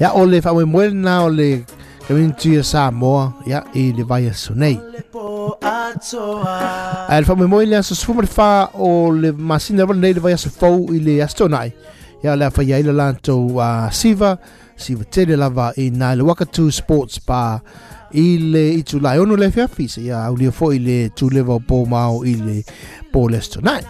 ya 0.00 0.16
o 0.16 0.24
le 0.24 0.40
fa 0.40 0.56
mo 0.56 0.64
mo 0.64 0.80
na 0.88 1.24
o 1.24 1.28
le 1.28 1.64
community 2.08 2.56
a 2.56 2.64
Samoa 2.64 3.32
ya 3.46 3.60
i 3.76 3.92
le 3.92 4.04
a 5.62 5.69
Al 5.90 7.20
le 7.20 7.26
faamoemoe 7.26 7.66
mo 7.66 7.70
le 7.70 7.82
so 7.82 7.94
sfuma 7.94 8.26
fa 8.26 8.70
o 8.74 9.10
le 9.10 9.32
masina 9.32 9.82
lava 9.82 9.94
nei 9.94 10.14
le 10.14 10.20
vai 10.20 10.32
a 10.32 10.38
so 10.38 10.50
fou 10.50 10.92
i 10.94 11.00
le 11.00 11.20
astonai. 11.22 11.72
Ia 12.24 12.36
le 12.36 12.50
fa 12.50 12.62
ya 12.62 12.78
ile 12.78 12.92
latou 12.92 13.60
a 13.60 13.90
siva 13.92 14.38
siva 14.76 15.04
tele 15.04 15.36
lava 15.36 15.72
i 15.76 15.90
na 15.90 16.14
le 16.14 16.22
wakatu 16.22 16.70
sports 16.72 17.20
bar 17.26 17.60
i 18.12 18.38
le 18.38 18.64
i 18.74 18.82
tu 18.82 19.00
lai 19.00 19.18
ono 19.18 19.36
le 19.36 19.46
afiafi 19.46 19.88
seia 19.88 20.14
ya 20.14 20.24
au 20.26 20.36
le 20.36 20.50
fo 20.50 20.72
i 20.72 20.78
le 20.78 21.10
tu 21.14 21.30
leva 21.30 21.58
po 21.58 21.84
mao 21.84 22.24
i 22.24 22.34
le 22.34 22.62
po 23.12 23.28
le 23.28 23.38
astonai. 23.38 23.82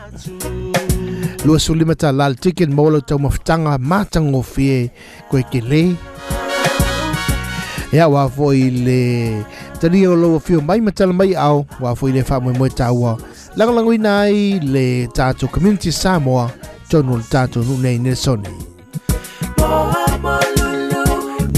Lua 1.44 1.58
sulima 1.58 1.94
ta 1.94 2.12
lal 2.12 2.36
ticket 2.36 2.68
molo 2.68 3.00
tau 3.00 3.18
maftanga 3.18 3.78
matango 3.78 4.42
fie 4.42 4.90
koe 5.30 5.42
ke 5.52 5.60
le 5.64 5.84
ia 7.92 8.08
wa 8.08 8.28
foi 8.28 8.70
le 8.70 9.44
tani 9.80 10.06
o 10.06 10.14
lo 10.14 10.38
fiu 10.38 10.60
mai 10.62 10.80
ma 10.80 10.90
tala 10.90 11.12
mai 11.12 11.34
au 11.34 11.66
wa 11.80 11.94
foi 11.94 12.12
le 12.12 12.22
fa 12.22 12.40
mo 12.40 12.52
mo 12.54 12.68
tawa 12.68 13.18
langa 13.56 13.72
lango 13.72 13.92
inai 13.92 14.60
le 14.62 15.06
tatu 15.06 15.48
community 15.48 15.90
Samoa 15.92 16.50
tonu 16.90 17.18
tatu 17.18 17.30
tato 17.30 17.58
nu 17.66 17.78
nei 17.82 17.98
ne 17.98 18.14
soni 18.14 18.50
Moa 19.58 20.06
molulu, 20.22 21.04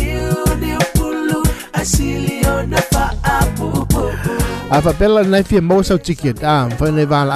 iuni 0.01 0.73
pulu, 0.95 1.43
asili 1.73 2.41
ona 2.47 2.81
fa 2.93 3.13
apupupu 3.23 4.33
a 4.73 4.81
faapela 4.81 5.23
lenai 5.23 5.45
fia 5.45 5.61
maua 5.61 5.85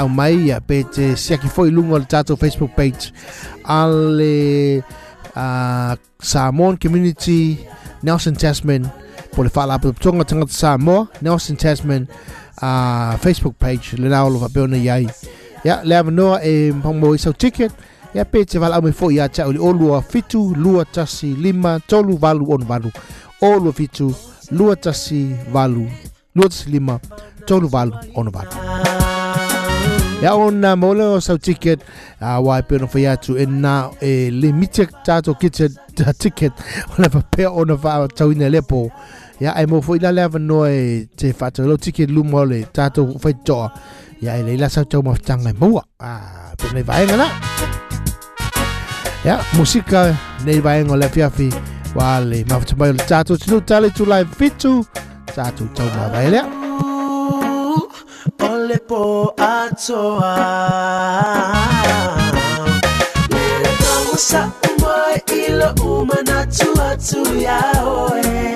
mai 0.08 0.34
ia 0.48 0.60
pe 0.60 0.82
te 0.84 1.16
siaki 1.16 1.48
foʻi 1.52 1.70
luga 1.70 1.94
o 1.94 1.98
le 1.98 2.08
tatou 2.08 2.36
facebook 2.36 2.72
page. 2.76 3.12
A 3.64 3.84
le 3.86 4.80
uh, 5.36 5.92
samon 6.18 6.78
community 6.78 7.58
Nelson 8.02 8.34
Tasman 8.34 8.90
po 9.32 9.42
le 9.42 9.48
fala 9.48 9.78
po 9.78 9.92
tonga 9.92 10.24
tanga 10.24 10.46
Samoa 10.48 11.08
Nelson 11.22 11.56
Tasman 11.56 12.08
a 12.62 12.66
uh, 12.66 13.18
Facebook 13.18 13.58
page 13.58 13.94
le 13.98 14.08
na 14.08 14.28
lo 14.28 14.38
fa 14.38 14.48
pe 14.48 14.60
ona 14.60 14.76
yai 14.76 15.06
ya 15.64 15.82
le 15.84 15.96
ava 15.96 16.10
noa 16.10 16.40
e 16.44 16.72
mpamo 16.72 17.14
i 17.14 17.18
sau 17.18 17.32
ticket. 17.32 17.72
Ya 18.14 18.24
pe 18.24 18.44
te 18.44 18.58
vala 18.58 18.76
au 18.76 18.82
me 18.82 18.92
fo 18.92 19.10
ya 19.10 19.28
cha 19.28 19.46
o 19.46 19.52
le 19.52 19.58
olua 19.58 20.02
fitu 20.02 20.54
lua 20.56 20.84
tasi 20.84 21.34
lima 21.34 21.80
tolu 21.86 22.16
valu 22.16 22.46
on 22.48 22.64
valu. 22.64 22.90
Olua 23.42 23.72
fitu 23.72 24.14
lua 24.50 24.76
tasi 24.76 25.36
valu 25.52 25.84
lua 26.34 26.48
tasi 26.48 26.70
lima 26.70 27.00
tolu 27.46 27.68
valu 27.68 27.92
on 28.14 28.30
valu 28.30 28.95
ia 30.22 30.34
ona 30.34 30.76
mo 30.80 30.94
le 30.94 31.04
o 31.16 31.20
sau 31.20 31.38
ticket 31.38 31.82
auā 32.20 32.60
e 32.60 32.66
pena 32.68 32.88
faia 32.88 33.12
atu 33.16 33.36
e 33.38 33.46
nā 33.46 33.74
e 34.00 34.30
limite 34.30 34.88
tatou 35.04 35.36
ticket. 35.36 36.52
Ona 36.96 37.08
papea 37.12 37.50
ona 37.50 37.76
faatauina 37.76 38.50
lea 38.50 38.62
po. 38.62 38.88
Ia 39.40 39.52
ae 39.52 39.66
mo 39.68 39.82
foʻi 39.84 40.00
la 40.02 40.12
le 40.12 40.24
avanoa 40.24 40.70
e 40.72 41.06
te 41.16 41.32
faataulau 41.36 41.76
ticket 41.76 42.10
luma 42.10 42.40
o 42.40 42.44
le 42.44 42.64
tatou 42.72 43.18
faitoa 43.20 43.70
ia 44.22 44.38
e 44.40 44.42
lei 44.42 44.56
lasau 44.56 44.84
taumafetaga 44.84 45.50
e 45.50 45.56
maua 45.60 45.84
penei 46.56 46.82
vaega 46.82 47.16
la. 47.16 47.30
Ia 49.24 49.40
musika, 49.56 50.08
nei 50.44 50.60
vaega 50.60 50.92
o 50.92 50.96
le 50.96 51.06
afiafi 51.06 51.50
ua 51.96 52.20
le 52.20 52.44
mafetamai 52.48 52.90
o 52.90 52.96
le 52.96 53.08
tatou 53.08 53.36
tinuu 53.36 53.60
tale 53.60 53.90
tulai 53.90 54.24
fitu 54.24 54.78
tatou 55.34 55.68
taumavae 55.76 56.30
lea 56.30 56.65
Ole 58.40 58.78
po 58.88 59.32
tau 63.82 64.08
sa 64.16 64.42
umai 64.68 65.20
ilo 65.32 65.70
uma 65.84 66.18
na 66.28 66.44
tu 66.46 66.68
atu 66.80 67.22
ya 67.38 67.60
oe. 67.84 68.54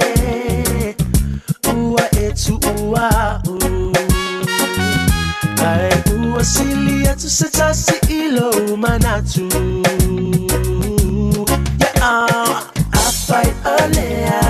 Ua 1.71 2.05
e 2.25 2.27
tu 2.37 2.55
ua 2.85 3.41
u. 3.49 3.57
Ai 5.71 5.93
ua 6.19 6.43
sili 6.45 7.09
atu 7.09 7.29
se 7.29 7.97
ilo 8.09 8.51
uma 8.73 8.99
na 8.99 9.21
tu. 9.23 9.47
Ya 11.81 11.91
au 12.03 12.57
Afai 12.93 13.49
olea 13.65 14.50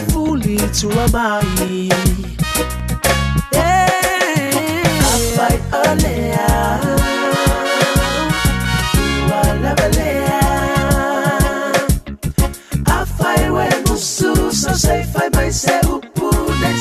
i 0.61 0.67
lo 0.67 0.69
fuli 0.69 0.69
tua 0.79 1.05
mai 1.11 1.89
Eh 3.51 4.83
A 4.99 5.17
fai 5.35 5.57
ole 5.87 6.15
a 6.35 6.79
Ua 9.27 9.41
labalea 9.63 10.41
A 12.85 13.05
fai 13.05 13.49
we 13.49 13.67
musu 13.85 14.51
so 14.51 14.73
say 14.73 15.03
fai 15.13 15.29
mai 15.33 15.51
se 15.51 15.79
upu 15.87 16.29
Ne 16.61 16.71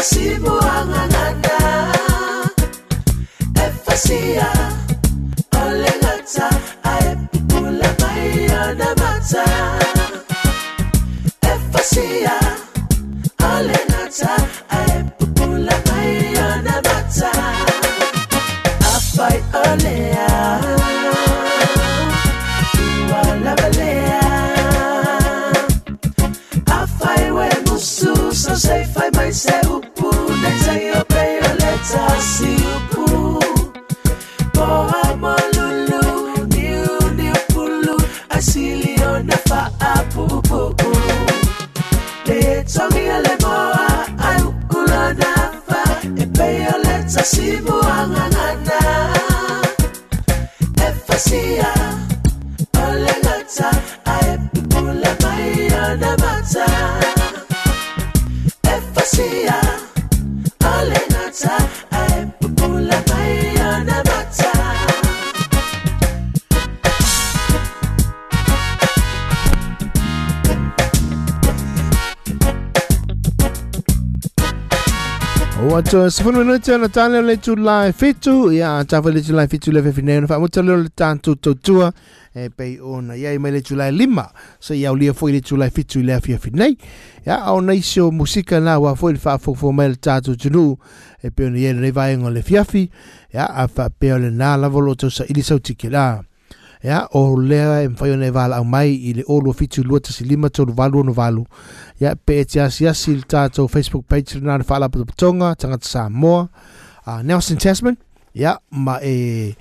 sibuangan 0.00 1.09
sefulu 75.90 76.38
minuta 76.38 76.74
ona 76.74 76.88
tale 76.88 77.18
o 77.18 77.22
le 77.22 77.36
tulai 77.36 77.92
fitu. 77.92 78.52
Ia 78.52 78.78
atafa 78.78 79.10
le 79.10 79.20
tulai 79.22 79.48
fitu 79.48 79.72
leve 79.72 79.92
finai 79.92 80.18
ona 80.18 80.26
faamuta 80.26 80.62
leo 80.62 80.76
le 80.76 80.88
tatou 80.94 81.34
tautua 81.34 81.92
e 82.34 82.48
pei 82.48 82.78
ona. 82.80 83.16
Iai 83.16 83.38
mai 83.38 83.50
le 83.50 83.60
tulai 83.60 83.90
lima. 83.92 84.30
So 84.60 84.74
ia 84.74 84.88
aulia 84.88 85.12
foʻi 85.12 85.32
le 85.32 85.40
tulai 85.40 85.70
fitu 85.70 85.98
i 85.98 86.02
le 86.02 86.14
afia 86.14 86.38
finai 86.38 86.76
ia 87.26 87.42
aona 87.42 87.74
isi 87.74 88.00
o 88.00 88.10
musika 88.10 88.60
na 88.60 88.78
ua 88.78 88.94
foʻi 88.94 89.12
le 89.12 89.18
faafogofo 89.18 89.72
mai 89.72 89.88
le 89.88 89.96
tatou 89.96 90.36
tunuu 90.36 90.78
e 91.22 91.26
eh, 91.26 91.30
pei 91.34 91.46
ona 91.46 91.58
iai 91.58 91.74
lenei 91.74 91.90
vaega 91.90 92.26
o 92.26 92.30
le 92.30 92.42
fiafi. 92.42 92.90
Ia 93.34 93.50
a 93.50 93.66
faapea 93.66 94.14
o 94.14 94.18
lenā 94.18 94.56
lava 94.60 94.78
o 94.78 94.86
loo 94.86 94.94
tausaʻili 94.94 95.42
sautikilā 95.42 96.29
ia 96.84 97.08
o 97.12 97.36
lea 97.36 97.82
e 97.82 97.88
mwhai 97.88 98.10
ona 98.10 98.26
e 98.26 98.30
wala 98.30 98.56
au 98.56 98.64
mai 98.64 98.94
i 98.94 99.12
le 99.12 99.24
olo 99.28 99.52
fitu 99.52 99.82
lua 99.82 100.00
tasi 100.00 100.24
lima 100.24 100.50
tonu 100.50 100.72
valu 100.72 101.46
ia 102.00 102.16
pe 102.16 102.40
e 102.40 102.44
te 102.44 102.60
asi 102.62 102.88
asi 102.88 103.14
le 103.14 103.22
tātou 103.22 103.68
Facebook 103.68 104.06
page 104.08 104.40
whala 104.40 104.88
pata 104.88 105.04
patonga 105.04 105.54
tangata 105.56 105.88
Samoa. 105.88 106.48
Uh, 107.06 107.22
Nelson 107.22 107.56
Tasman. 107.56 107.96
Ia 108.34 108.58
ma 108.70 109.00
e 109.02 109.56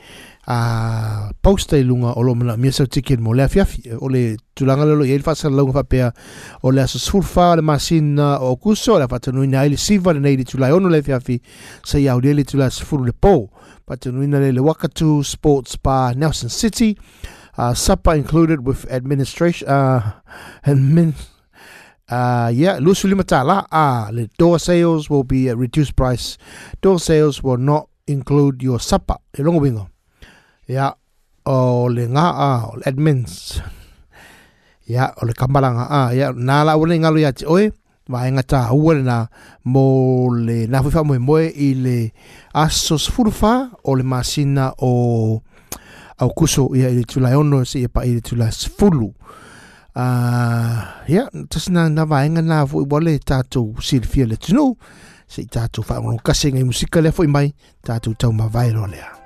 uh, 0.49 1.30
posta 1.41 1.77
i 1.77 1.84
lunga 1.84 2.13
o 2.17 2.23
lo 2.23 2.35
mana 2.35 2.57
mia 2.57 2.71
tiki 2.71 3.17
mo 3.17 3.34
lea 3.34 3.47
fiafi 3.47 3.93
o 3.99 4.09
le 4.09 4.38
tulanga 4.55 4.85
lelo 4.85 5.05
i 5.05 5.17
le 5.17 5.23
whasa 5.23 5.49
launga 5.49 5.80
whapea 5.80 6.11
o 6.63 6.71
le 6.71 6.88
sulfa 6.88 7.55
le 7.55 7.61
masina 7.61 8.39
o 8.41 8.55
kuso 8.55 8.97
le 8.99 9.05
whatanuina 9.05 9.65
i 9.65 9.69
le 9.69 9.77
siva 9.77 10.13
le 10.13 10.19
nei 10.19 10.38
le 10.38 10.43
tulai 10.43 10.71
ono 10.71 10.89
le 10.89 11.01
fiafi 11.01 11.39
sa 11.84 11.99
iau 11.99 12.19
le 12.19 12.34
le 12.34 12.43
tulai 12.43 12.71
sifuru 12.71 13.05
le 13.05 13.13
po 13.13 13.49
le 13.89 14.51
le 14.51 14.61
Wakatu 14.61 15.23
Sports 15.23 15.76
Bar, 15.77 16.15
Nelson 16.15 16.49
City. 16.49 16.97
Uh, 17.57 17.73
supper 17.73 18.13
included 18.13 18.65
with 18.65 18.85
administration. 18.89 19.67
Uh, 19.67 20.13
admin, 20.65 21.13
uh, 22.07 22.49
yeah, 22.53 22.77
lusu 22.77 23.09
lima 23.09 23.23
tala. 23.23 23.67
Ah, 23.71 24.09
the 24.13 24.30
door 24.38 24.59
sales 24.59 25.09
will 25.09 25.23
be 25.23 25.49
at 25.49 25.57
reduced 25.57 25.95
price. 25.95 26.38
Door 26.81 26.99
sales 26.99 27.43
will 27.43 27.57
not 27.57 27.89
include 28.07 28.63
your 28.63 28.80
supper. 28.80 29.17
E 29.38 29.43
longo. 29.43 29.89
O 31.49 31.89
le 31.89 32.05
nga 32.13 32.25
ah, 32.29 32.61
o 32.69 32.77
le 32.77 32.85
admins. 32.85 33.61
Yeah, 34.85 35.13
o 35.17 35.25
le 35.25 35.33
kambalanga 35.33 35.85
ah, 35.89 36.09
yeah, 36.13 36.33
nala 36.33 36.77
wale 36.77 36.97
ngalu 36.97 37.25
ya 37.25 37.33
ti 37.33 37.45
oe. 37.45 37.73
va 38.09 38.25
e 38.27 38.31
ngata 38.33 38.73
ua 38.73 38.93
le 38.97 39.03
na 39.05 39.17
mo 39.69 39.85
le 40.33 40.65
na 40.65 40.81
fufa 40.81 41.05
moe 41.05 41.21
moe 41.21 41.45
i 41.45 41.73
le 41.77 42.09
aso 42.53 42.97
sfurufa 42.97 43.69
o 43.85 43.93
le 43.95 44.03
masina 44.03 44.73
o 44.81 45.41
au 46.17 46.29
kuso 46.33 46.73
ia 46.73 46.89
i 46.89 46.95
le 46.97 47.03
tula 47.05 47.37
ono 47.37 47.61
se 47.65 47.85
ia 47.85 47.89
pa 47.89 48.01
i 48.09 48.17
le 48.17 48.21
tula 48.25 48.49
sfulu 48.51 49.13
uh, 49.95 50.77
ia 51.05 51.29
tasna 51.49 51.85
na 51.89 52.05
vaenga 52.09 52.41
na 52.41 52.65
fu 52.65 52.81
i 52.81 52.87
wale 52.89 53.19
silfia 53.79 54.25
le 54.25 54.41
tunu 54.41 54.73
se 55.29 55.45
i 55.45 55.47
whaangono 55.53 56.17
kase 56.25 56.49
ngai 56.51 56.65
musika 56.65 57.01
lea 57.01 57.13
fo 57.13 57.23
i 57.23 57.29
mai, 57.29 57.53
tātou 57.85 58.17
tau 58.17 58.33
lea. 58.89 59.18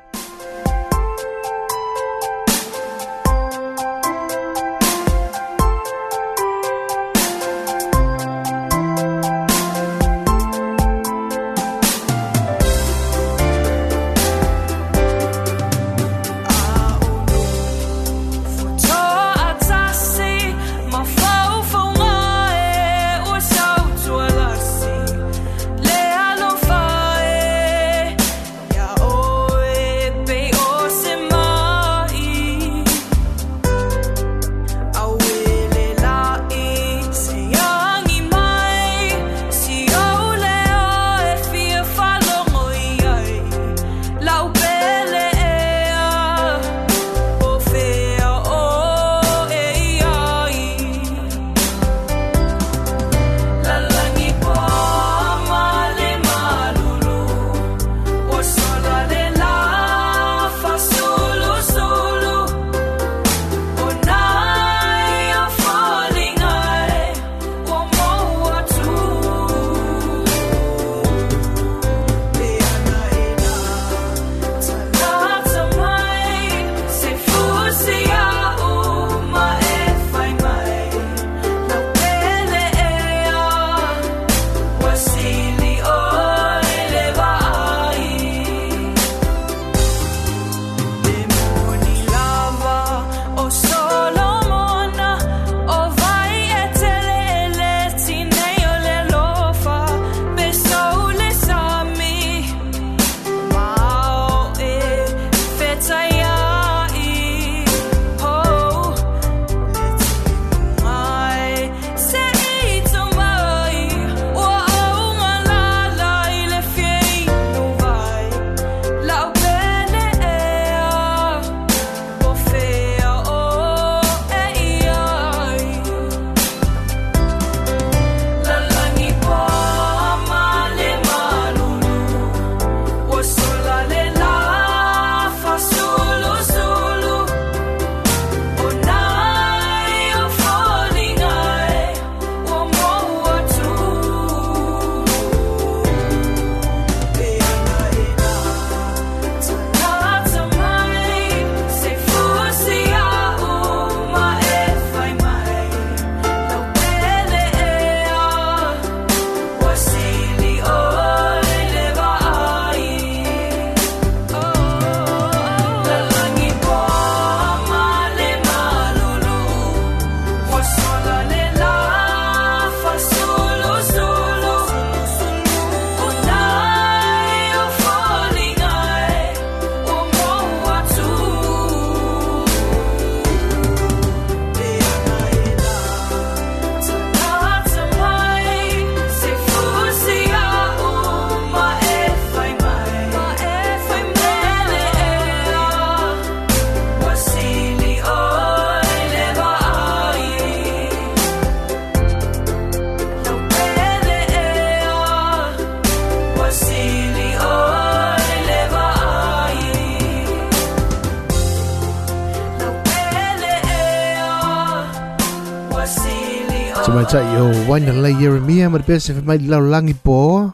Waina 217.73 217.93
lai 217.93 218.13
Jeremia 218.13 218.69
ma 218.69 218.77
pese 218.77 219.15
fe 219.17 219.21
mai 219.25 219.39
lau 219.49 219.65
langi 219.65 219.95
po. 219.97 220.53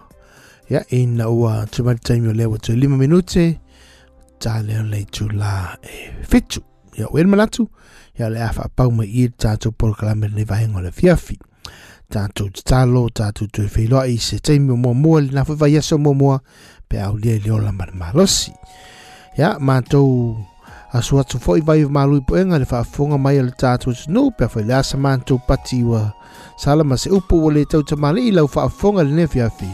Ya 0.69 0.85
ina 0.87 1.27
ua 1.27 1.65
tu 1.67 1.83
mai 1.83 1.99
tai 1.99 2.23
o 2.23 2.31
lewa 2.31 2.57
tu 2.57 2.71
lima 2.71 2.95
minute. 2.95 3.59
Ta 4.39 4.61
leo 4.63 4.83
lei 4.83 5.03
tu 5.03 5.27
la 5.27 5.75
e 5.83 6.15
fitu. 6.23 6.63
Ya 6.95 7.11
uen 7.11 7.27
manatu. 7.27 7.67
Ya 8.15 8.29
le 8.29 8.39
afa 8.39 8.69
pau 8.71 8.91
mai 8.91 9.11
i 9.11 9.27
tātou 9.27 9.75
por 9.75 9.97
kalame 9.99 10.31
ni 10.31 10.45
vahengo 10.47 10.79
le 10.79 10.91
fiafi. 10.95 11.35
Tātou 12.07 12.47
tatalo 12.55 13.09
tātou 13.11 13.51
tu 13.51 13.67
e 13.67 13.71
whiloa 13.75 14.07
i 14.07 14.15
se 14.15 14.39
taimi 14.39 14.71
o 14.71 14.79
mua 14.79 14.93
mua 14.95 15.19
li 15.19 15.35
na 15.35 15.43
fai 15.43 15.59
vai 15.59 15.75
aso 15.75 15.99
mua 15.99 16.15
mua. 16.15 16.39
Pe 16.87 17.03
au 17.03 17.17
lia 17.19 17.35
i 17.35 17.43
liola 17.43 17.75
ma 17.75 17.83
malosi. 17.91 18.55
Ya 19.35 19.57
a 20.91 21.01
sua 21.01 21.23
tu 21.23 21.37
foi 21.39 21.61
vai 21.61 21.85
malu 21.85 22.21
po 22.21 22.37
enga 22.37 22.57
le 22.57 22.65
fa 22.65 22.83
fonga 22.83 23.17
mai 23.17 23.41
le 23.41 23.51
tatu 23.51 23.93
no 24.07 24.31
pe 24.31 24.47
foi 24.47 24.63
la 24.63 24.83
saman 24.83 25.21
tu 25.21 25.39
patiwa. 25.47 26.13
Sala 26.57 26.83
ma 26.83 26.97
se 26.97 27.09
upu 27.09 27.45
wale 27.45 27.65
tau 27.65 27.83
tamale 27.83 28.21
i 28.21 28.31
lau 28.31 28.47
fa 28.47 28.67
le 29.03 29.11
nefia 29.11 29.49
fi 29.49 29.69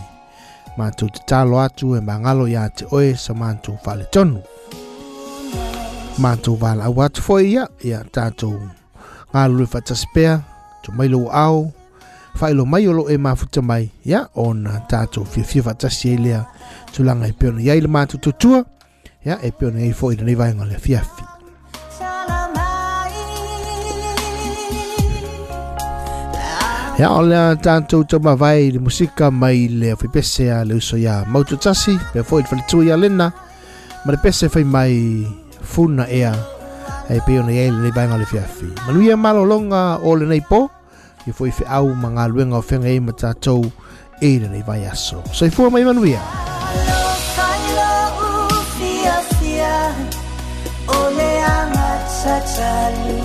ma 0.78 0.92
tu 0.92 1.10
te 1.10 1.20
talo 1.26 1.60
atu 1.60 1.96
e 1.96 2.02
mangalo 2.02 2.48
ya 2.48 2.70
te 2.70 2.86
oe 2.92 3.16
saman 3.16 3.58
tu 3.64 3.78
fa 3.84 3.96
le 3.96 4.06
tonu. 4.12 4.42
Ma 6.18 6.36
tu 6.36 6.58
au 6.62 7.02
atu 7.02 7.22
foi 7.22 7.52
ia 7.52 7.68
ia 7.82 8.04
tatu 8.12 8.60
ngalu 9.32 9.60
le 9.60 9.66
fa 9.66 9.82
taspea 9.82 10.42
tu 10.84 10.92
mai 10.92 11.08
lo 11.08 11.30
au 11.32 11.72
fa 12.36 12.52
ilo 12.52 12.66
mai 12.66 12.88
olo 12.88 13.10
e 13.10 13.18
mafuta 13.18 13.62
mai. 13.62 13.90
Ia 14.06 14.28
ona 14.36 14.82
tatu 14.90 15.26
fia 15.26 15.44
fia 15.44 15.64
fa 15.64 15.74
tasi 15.74 16.10
e 16.14 16.18
lea. 16.18 16.46
Tulaga 16.92 17.28
i 17.28 17.32
peona 17.32 17.62
iai 17.62 17.82
le 17.82 17.88
matututua 17.88 18.66
ja, 19.26 19.40
e 19.42 19.50
pionei 19.52 19.94
foʻi 19.98 20.20
lenei 20.20 20.38
vaega 20.38 20.62
o 20.62 20.68
le 20.70 20.78
afiafi 20.78 21.24
ia 27.00 27.10
o 27.12 27.22
lea 27.26 27.56
tatou 27.60 28.06
taumavai 28.08 28.68
i 28.68 28.72
le 28.72 28.80
musika 28.80 29.32
mai 29.32 29.68
le 29.68 29.96
faipese 30.00 30.52
a 30.54 30.62
le 30.64 30.78
uso 30.80 30.96
iā 31.02 31.24
mautotasi 31.28 31.98
pe 32.14 32.22
foʻi 32.22 32.46
le 32.46 32.52
faletua 32.54 32.86
iā 32.88 33.00
lena 33.02 33.32
ma 34.06 34.14
le 34.14 34.22
pese 34.24 34.48
fai 34.54 34.64
mai 34.64 34.96
funa 35.74 36.06
ea 36.08 36.32
e 37.10 37.20
pei 37.26 37.42
ona 37.42 37.52
iai 37.52 37.72
lenei 37.74 37.92
vaega 37.98 38.16
o 38.16 38.22
le 38.22 38.30
fiafi 38.30 38.72
manuia 38.88 39.18
malologa 39.18 39.84
o 40.06 40.16
lenei 40.16 40.44
po 40.50 40.70
ia 41.26 41.34
foʻi 41.34 41.52
feʻau 41.60 41.96
ma 41.98 42.14
galuega 42.16 42.62
o 42.62 42.62
fega 42.62 42.88
ai 42.94 43.00
ma 43.02 43.12
tatou 43.12 43.66
i 44.22 44.38
lenei 44.40 44.64
vai 44.68 44.86
aso 44.86 45.24
soifua 45.34 45.74
mai 45.74 45.84
manuia 45.84 46.22
besar 52.56 53.25